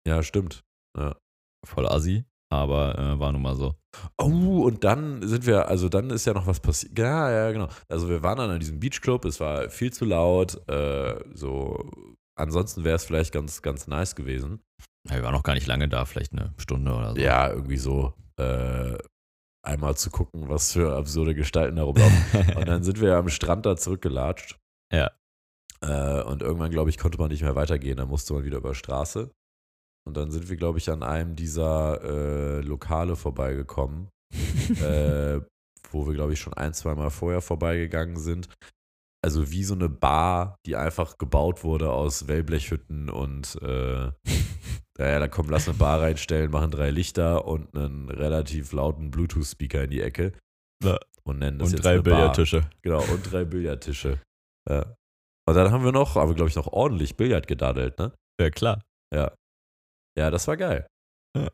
[0.07, 0.63] Ja, stimmt.
[0.97, 1.17] Ja.
[1.65, 3.75] Voll assi, aber äh, war nun mal so.
[4.19, 6.99] Oh, und dann sind wir, also dann ist ja noch was passiert.
[6.99, 7.69] Ja, ja, genau.
[7.89, 10.61] Also wir waren dann an diesem Beachclub, es war viel zu laut.
[10.69, 11.91] Äh, so,
[12.37, 14.61] ansonsten wäre es vielleicht ganz, ganz nice gewesen.
[15.09, 17.21] Ja, wir waren noch gar nicht lange da, vielleicht eine Stunde oder so.
[17.21, 18.97] Ja, irgendwie so äh,
[19.65, 22.57] einmal zu gucken, was für absurde Gestalten da rumlaufen.
[22.57, 24.59] und dann sind wir am Strand da zurückgelatscht.
[24.93, 25.11] Ja.
[25.81, 27.97] Äh, und irgendwann, glaube ich, konnte man nicht mehr weitergehen.
[27.97, 29.31] Dann musste man wieder über Straße.
[30.07, 34.09] Und dann sind wir, glaube ich, an einem dieser äh, Lokale vorbeigekommen,
[34.83, 35.41] äh,
[35.91, 38.49] wo wir, glaube ich, schon ein, zwei Mal vorher vorbeigegangen sind.
[39.25, 44.11] Also wie so eine Bar, die einfach gebaut wurde aus Wellblechhütten und äh,
[44.99, 49.85] naja, da komm, lass eine Bar reinstellen, machen drei Lichter und einen relativ lauten Bluetooth-Speaker
[49.85, 50.33] in die Ecke.
[50.83, 50.99] Ja.
[51.25, 52.15] Und nennen das Und jetzt drei eine Bar.
[52.15, 52.69] Billardtische.
[52.83, 54.21] Genau, und drei Billardtische.
[54.69, 54.95] Ja.
[55.47, 58.13] Und dann haben wir noch, aber glaube ich, noch ordentlich Billard gedaddelt, ne?
[58.41, 58.83] Ja, klar.
[59.13, 59.33] Ja.
[60.17, 60.87] Ja, das war geil.
[61.37, 61.51] Ja.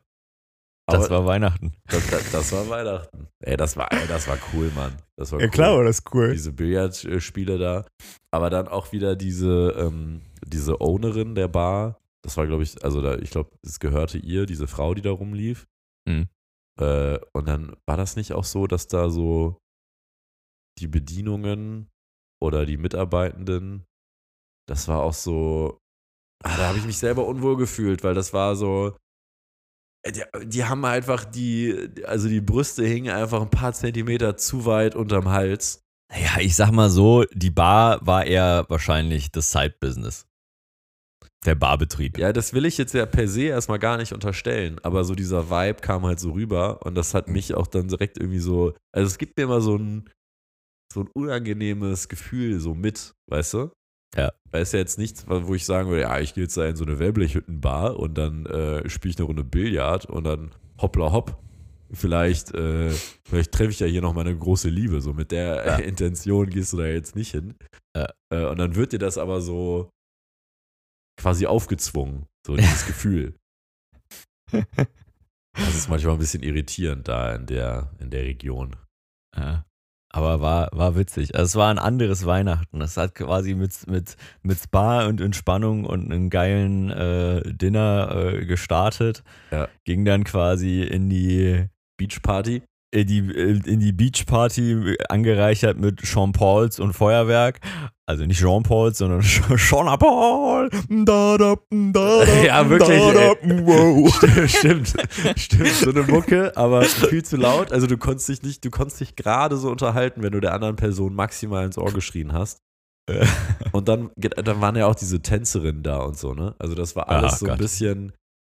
[0.87, 1.73] Das war Weihnachten.
[1.85, 3.27] das, das, das war Weihnachten.
[3.39, 4.97] Ey, das war, ey, das war cool, Mann.
[5.17, 5.57] Das war cool.
[5.57, 6.31] war das cool.
[6.31, 7.85] Diese Billardspiele da.
[8.31, 11.99] Aber dann auch wieder diese, ähm, diese Ownerin der Bar.
[12.23, 15.11] Das war, glaube ich, also da, ich glaube, es gehörte ihr, diese Frau, die da
[15.11, 15.67] rumlief.
[16.07, 16.27] Mhm.
[16.79, 19.57] Äh, und dann war das nicht auch so, dass da so
[20.79, 21.89] die Bedienungen
[22.41, 23.85] oder die Mitarbeitenden,
[24.67, 25.80] das war auch so,
[26.43, 28.95] da habe ich mich selber unwohl gefühlt, weil das war so,
[30.03, 34.65] äh, die, die haben einfach die, also die Brüste hingen einfach ein paar Zentimeter zu
[34.65, 35.81] weit unterm Hals.
[36.11, 40.25] Ja, ich sag mal so, die Bar war eher wahrscheinlich das Side-Business.
[41.45, 42.19] Der Barbetrieb.
[42.19, 45.49] Ja, das will ich jetzt ja per se erstmal gar nicht unterstellen, aber so dieser
[45.49, 49.07] Vibe kam halt so rüber und das hat mich auch dann direkt irgendwie so, also
[49.07, 50.07] es gibt mir immer so ein,
[50.93, 53.71] so ein unangenehmes Gefühl so mit, weißt du?
[54.15, 54.31] Ja.
[54.51, 56.75] Weil es ja jetzt nichts, wo ich sagen würde, ja, ich gehe jetzt da in
[56.75, 60.51] so eine Wellblechhüttenbar und dann äh, spiele ich eine Runde Billard und dann
[60.81, 61.41] hoppla hopp.
[61.93, 62.89] Vielleicht, äh,
[63.25, 65.01] vielleicht treffe ich ja hier noch mal eine große Liebe.
[65.01, 65.75] So mit der Ja.
[65.79, 67.55] Intention gehst du da jetzt nicht hin.
[67.95, 68.09] Ja.
[68.33, 69.89] Äh, und dann wird dir das aber so
[71.19, 73.35] quasi aufgezwungen, so dieses Gefühl.
[75.53, 78.77] Das ist manchmal ein bisschen irritierend da in der, in der Region.
[79.35, 79.65] Ja.
[80.13, 81.35] Aber war, war witzig.
[81.35, 82.81] Also es war ein anderes Weihnachten.
[82.81, 88.45] Es hat quasi mit, mit, mit Spa und Entspannung und einem geilen äh, Dinner äh,
[88.45, 89.23] gestartet.
[89.51, 89.69] Ja.
[89.85, 91.69] Ging dann quasi in die,
[92.01, 92.63] Beachparty.
[92.91, 97.59] In die, in die Beachparty, angereichert mit Jean Pauls und Feuerwerk.
[98.05, 100.69] Also nicht Jean Pauls, sondern Jean Paul.
[100.89, 103.33] Da, da, da, da, Ja, wirklich, Da,
[103.65, 104.49] wow.
[104.49, 104.93] stimmt,
[105.37, 107.71] stimmt, so eine Mucke, aber viel zu laut.
[107.71, 110.75] Also du konntest dich nicht, du konntest dich gerade so unterhalten, wenn du der anderen
[110.75, 112.59] Person maximal ins Ohr geschrien hast.
[113.71, 116.55] Und dann, dann waren ja auch diese Tänzerinnen da und so, ne?
[116.59, 117.57] Also das war alles Ach so ein Gott.
[117.57, 118.13] bisschen,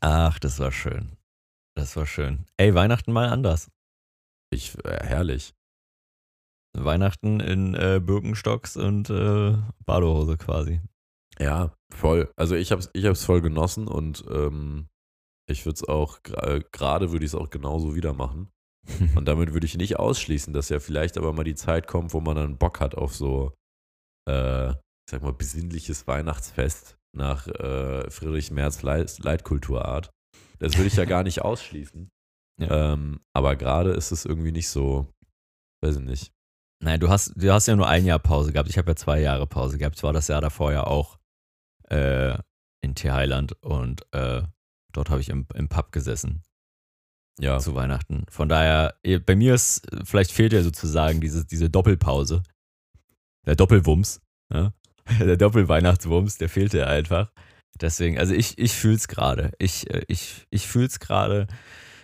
[0.00, 1.12] Ach, das war schön.
[1.76, 2.44] Das war schön.
[2.56, 3.70] Ey, Weihnachten mal anders.
[4.52, 5.54] Ich, äh, herrlich.
[6.76, 9.56] Weihnachten in äh, Birkenstocks und äh,
[9.86, 10.80] Badehose quasi.
[11.38, 12.30] Ja, voll.
[12.36, 14.88] Also ich hab's, ich hab's voll genossen und ähm,
[15.48, 18.48] ich würde es auch, gra- gerade würde ich es auch genauso wieder machen.
[19.16, 22.20] Und damit würde ich nicht ausschließen, dass ja vielleicht aber mal die Zeit kommt, wo
[22.20, 23.54] man dann Bock hat auf so,
[24.28, 30.10] äh, ich sag mal, besinnliches Weihnachtsfest nach äh, Friedrich Merz Leit Leitkulturart.
[30.58, 32.10] Das würde ich ja gar nicht ausschließen.
[32.60, 32.92] Ja.
[32.92, 35.10] Ähm, aber gerade ist es irgendwie nicht so,
[35.82, 36.32] weiß ich nicht.
[36.80, 38.68] Nein, du hast, du hast ja nur ein Jahr Pause gehabt.
[38.68, 39.96] Ich habe ja zwei Jahre Pause gehabt.
[39.96, 41.18] Ich war das Jahr davor ja auch
[41.88, 42.36] äh,
[42.82, 44.42] in Thailand und äh,
[44.92, 46.42] dort habe ich im, im Pub gesessen
[47.38, 48.26] Ja, zu Weihnachten.
[48.28, 48.94] Von daher,
[49.26, 52.42] bei mir ist, vielleicht fehlt ja sozusagen diese, diese Doppelpause.
[53.46, 54.20] Der Doppelwumms.
[54.52, 54.72] Ja?
[55.20, 57.30] Der Doppelweihnachtswumms, der fehlte ja einfach.
[57.80, 59.52] Deswegen, also ich, ich fühle es gerade.
[59.58, 61.46] Ich, äh, ich, ich fühle es gerade.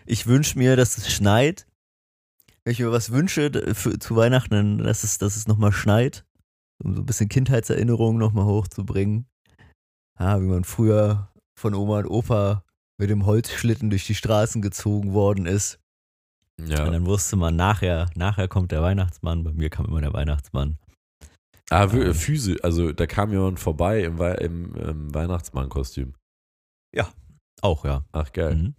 [0.04, 1.66] Ich wünsche mir, dass es schneit.
[2.64, 5.72] Wenn ich mir was wünsche d- für, zu Weihnachten, dann, dass es, dass es nochmal
[5.72, 6.24] schneit,
[6.82, 9.26] um so ein bisschen Kindheitserinnerungen nochmal hochzubringen.
[10.18, 12.64] Ja, wie man früher von Oma und Opa
[12.98, 15.80] mit dem Holzschlitten durch die Straßen gezogen worden ist.
[16.60, 16.84] ja.
[16.84, 19.42] Und dann wusste man, nachher, nachher kommt der Weihnachtsmann.
[19.44, 20.78] Bei mir kam immer der Weihnachtsmann.
[21.70, 22.14] Ah, Ähm.
[22.14, 26.14] Füße, also da kam jemand vorbei im, Wei im, im Weihnachtsmann-Kostüm.
[27.62, 28.04] Auch, ja.
[28.12, 28.54] Ach geil.
[28.56, 28.74] Mhm.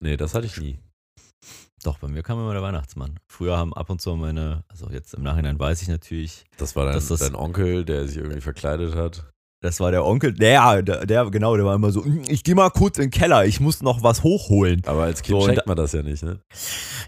[0.00, 0.78] Nee, das hatte ich nie.
[1.84, 3.18] Doch, bei mir kam immer der Weihnachtsmann.
[3.28, 6.86] Früher haben ab und zu meine, also jetzt im Nachhinein weiß ich natürlich, Das war
[6.86, 9.24] dein, Das dein Onkel, der sich irgendwie verkleidet hat.
[9.60, 12.54] das war der Onkel, der, der, der genau, der war immer so, "Mm, ich geh
[12.54, 14.82] mal kurz in den Keller, ich muss noch was hochholen.
[14.86, 16.40] Aber als Kind So, checkt man das ja nicht, ne?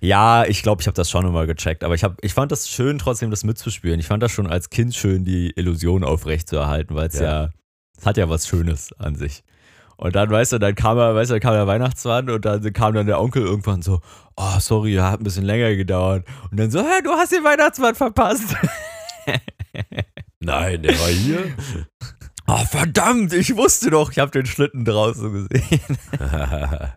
[0.00, 2.68] Ja, ich glaube, ich habe das schon immer gecheckt, aber ich, hab, ich fand das
[2.68, 4.00] schön, trotzdem das mitzuspielen.
[4.00, 7.44] Ich fand das schon als Kind schön, die Illusion aufrechtzuerhalten, weil es Ja.
[7.44, 7.50] ja,
[7.98, 9.42] es hat ja was Schönes an sich.
[10.00, 12.72] Und dann, weißt du, dann kam er, weißt du, dann kam der Weihnachtsmann und dann
[12.72, 14.00] kam dann der Onkel irgendwann so,
[14.34, 16.26] oh, sorry, hat ein bisschen länger gedauert.
[16.50, 18.56] Und dann so, hä, du hast den Weihnachtsmann verpasst.
[20.40, 21.54] Nein, der war hier.
[22.46, 25.98] Oh, verdammt, ich wusste doch, ich habe den Schlitten draußen gesehen.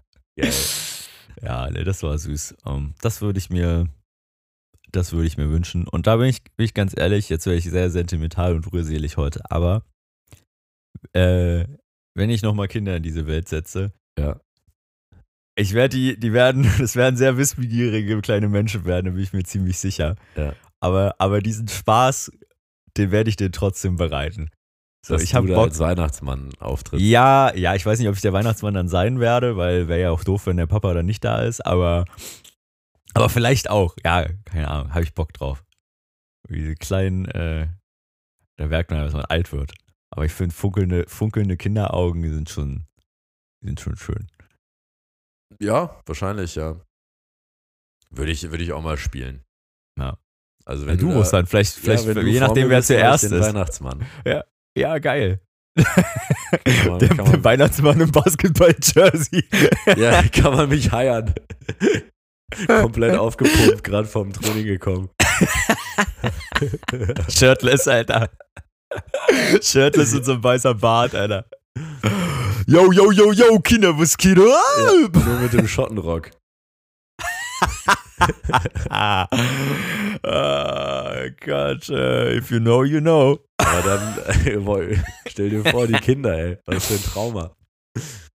[1.41, 2.55] Ja, nee, das war süß.
[2.65, 3.89] Ähm, das würde ich mir,
[4.93, 5.89] das würde ich mir wünschen.
[5.89, 9.17] Und da bin ich, bin ich ganz ehrlich, jetzt wäre ich sehr sentimental und rührselig
[9.17, 9.83] heute, aber
[11.11, 11.65] äh,
[12.15, 14.39] wenn ich nochmal Kinder in diese Welt setze, Ja.
[15.55, 19.33] ich werde die, die werden, das werden sehr wissbegierige kleine Menschen werden, da bin ich
[19.33, 20.15] mir ziemlich sicher.
[20.35, 20.53] Ja.
[20.79, 22.31] Aber, aber diesen Spaß,
[22.97, 24.49] den werde ich denen trotzdem bereiten.
[25.05, 25.65] So, Dass ich habe Bock.
[25.65, 27.05] als Weihnachtsmann auftrittst.
[27.05, 30.11] Ja, ja, ich weiß nicht, ob ich der Weihnachtsmann dann sein werde, weil wäre ja
[30.11, 32.05] auch doof, wenn der Papa dann nicht da ist, aber,
[33.13, 33.95] aber vielleicht auch.
[34.05, 35.63] Ja, keine Ahnung, habe ich Bock drauf.
[36.49, 37.67] Diese kleinen, äh,
[38.57, 39.73] da merkt man, dass man alt wird.
[40.15, 42.85] Aber ich finde funkelnde, funkelnde Kinderaugen, sind schon,
[43.63, 44.27] sind schon schön.
[45.59, 46.79] Ja, wahrscheinlich, ja.
[48.11, 49.43] Würde ich, würde ich auch mal spielen.
[49.99, 50.17] Ja.
[50.65, 53.23] Also Ja, wenn du da- musst dann vielleicht, vielleicht ja, du je nachdem, wer zuerst
[53.23, 53.31] ist.
[53.31, 54.05] Weihnachtsmann.
[54.77, 55.39] Ja, geil.
[55.75, 59.43] Kann man, Der, kann man, Weihnachtsmann im Basketball-Jersey.
[59.97, 61.33] ja, kann man mich heiern.
[62.67, 65.09] Komplett aufgepumpt, gerade vom Training gekommen.
[67.29, 68.29] Shirtless, Alter.
[69.61, 71.45] Shirtless und so ein weißer Bart, Alter.
[72.67, 74.45] Yo, yo, yo, yo, Kinder, was geht ab?
[74.45, 76.31] Ja, nur mit dem Schottenrock.
[78.89, 79.27] ah,
[81.45, 83.39] Gott, äh, if you know, you know.
[83.57, 84.97] Aber dann, äh, boy,
[85.27, 86.57] stell dir vor, die Kinder, ey.
[86.65, 87.55] Was für ein Trauma.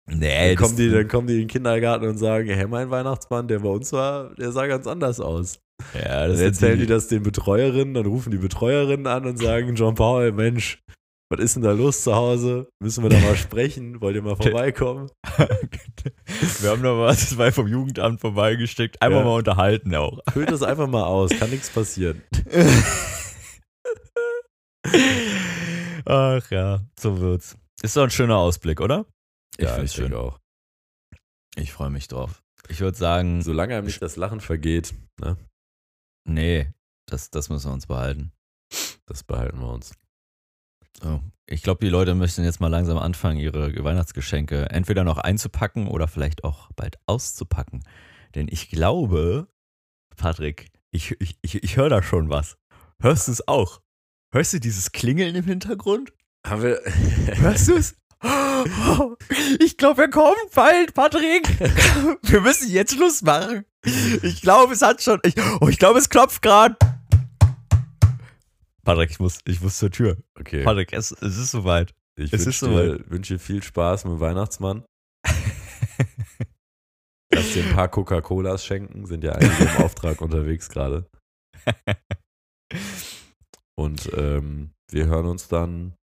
[0.06, 3.48] Nee, Dann kommen, die, dann kommen die in den Kindergarten und sagen, hey, mein Weihnachtsmann,
[3.48, 5.58] der bei uns war, der sah ganz anders aus.
[5.94, 9.38] Ja, Dann das erzählen die die, das den Betreuerinnen, dann rufen die Betreuerinnen an und
[9.38, 10.80] sagen, John Paul, Mensch,
[11.30, 12.68] was ist denn da los zu Hause?
[12.82, 14.00] Müssen wir da mal sprechen?
[14.00, 15.10] Wollt ihr mal vorbeikommen?
[16.60, 19.00] Wir haben noch was, weil vom Jugendamt vorbeigesteckt.
[19.02, 19.24] Einfach Ja.
[19.24, 20.20] mal unterhalten auch.
[20.32, 22.22] Füllt das einfach mal aus, kann nichts passieren.
[26.06, 27.56] Ach ja, so wird's.
[27.82, 29.06] Ist doch ein schöner Ausblick, oder?
[29.56, 30.12] Ich ja, ich schön.
[30.14, 30.38] auch.
[31.56, 32.42] Ich freue mich drauf.
[32.68, 35.36] Ich würde sagen, Solange einem nicht das Lachen vergeht, ne,
[36.24, 36.72] nee,
[37.06, 38.32] das, das müssen wir uns behalten.
[39.06, 39.92] das behalten wir uns.
[41.02, 41.20] So.
[41.46, 46.08] Ich glaube, die Leute müssen jetzt mal langsam anfangen, ihre Weihnachtsgeschenke entweder noch einzupacken oder
[46.08, 47.84] vielleicht auch bald auszupacken.
[48.34, 49.48] Denn ich glaube,
[50.16, 52.56] Patrick, ich, ich, ich, ich höre da schon was.
[53.00, 53.80] Hörst du es auch?
[54.32, 56.12] Hörst du dieses Klingeln im Hintergrund?
[56.46, 56.80] Haben wir.
[57.36, 57.96] Hörst du es?
[59.60, 61.46] Ich glaube, er kommt bald, Patrick.
[62.22, 63.66] Wir müssen jetzt Schluss machen.
[64.22, 65.20] Ich glaube, es hat schon.
[65.24, 66.76] Ich, oh, ich glaube, es klopft gerade.
[68.84, 70.16] Patrick, ich muss, ich muss zur Tür.
[70.38, 71.94] Okay, Patrick, es, es ist soweit.
[72.16, 74.84] ich es ist wünsche dir, wünsch dir viel Spaß mit dem Weihnachtsmann.
[77.32, 81.08] Lass dir ein paar Coca-Colas schenken, sind ja einige im Auftrag unterwegs gerade.
[83.76, 85.94] Und ähm, wir hören uns dann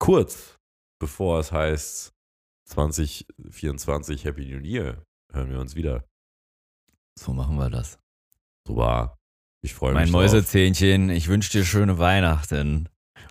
[0.00, 0.58] kurz
[0.98, 2.12] bevor es heißt
[2.68, 6.04] 2024 Happy New Year, hören wir uns wieder.
[7.18, 7.98] So machen wir das.
[8.66, 9.16] Super.
[9.62, 10.12] Ich freue Mein mich.
[10.12, 10.22] drauf.
[10.22, 12.88] Mäusezähnchen, ich wünsche dir schöne Weihnachten.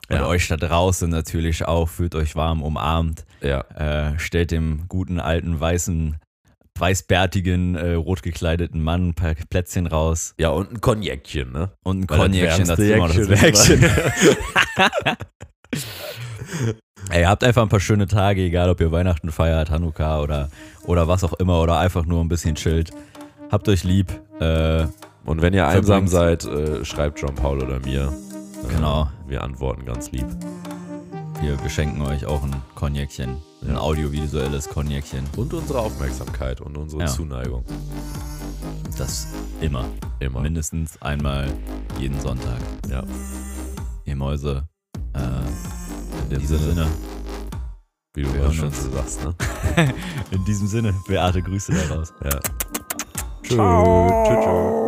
[0.09, 0.25] Und Ja.
[0.27, 1.87] euch da draußen natürlich auch.
[1.89, 3.25] Fühlt euch warm, umarmt.
[3.41, 6.17] Ja, Äh, stellt dem guten, alten, weißen,
[6.79, 10.33] weißbärtigen, äh, rot gekleideten Mann ein paar Plätzchen raus.
[10.37, 11.71] ja, und ein Cognacchen, ne?
[11.83, 12.81] Und ein Cognacchen dazu.
[17.09, 20.49] Ey, habt einfach ein paar schöne Tage, egal ob ihr Weihnachten feiert, Hanukkah oder,
[20.85, 22.91] oder was auch immer, oder einfach nur ein bisschen chillt.
[23.51, 24.11] Habt euch lieb.
[24.39, 24.87] Äh,
[25.25, 28.13] Und wenn ihr einsam seid, äh, schreibt John Paul oder mir.
[28.63, 29.09] Äh, Genau.
[29.27, 30.25] Wir antworten ganz lieb.
[31.41, 33.37] wir, wir schenken euch auch ein Cognacchen.
[33.61, 33.77] Ein Ja.
[33.79, 35.23] audiovisuelles Cognacchen.
[35.35, 37.07] Und unsere Aufmerksamkeit und unsere Ja.
[37.07, 37.63] Zuneigung.
[38.97, 39.27] Das
[39.61, 39.85] immer.
[40.19, 40.41] Immer.
[40.41, 41.51] Mindestens einmal
[41.99, 42.57] jeden Sonntag.
[42.89, 43.03] Ja.
[44.05, 44.67] Ihr Mäuse.
[45.13, 45.19] Äh,
[46.23, 46.71] in dem diesem Sinne.
[46.73, 46.87] Sinne.
[48.15, 49.35] Wie du immer schon so sagst, ne?
[50.31, 50.93] In diesem Sinne.
[51.07, 52.11] Beate Grüße daraus.
[52.23, 52.39] Ja.
[53.49, 54.86] 这这这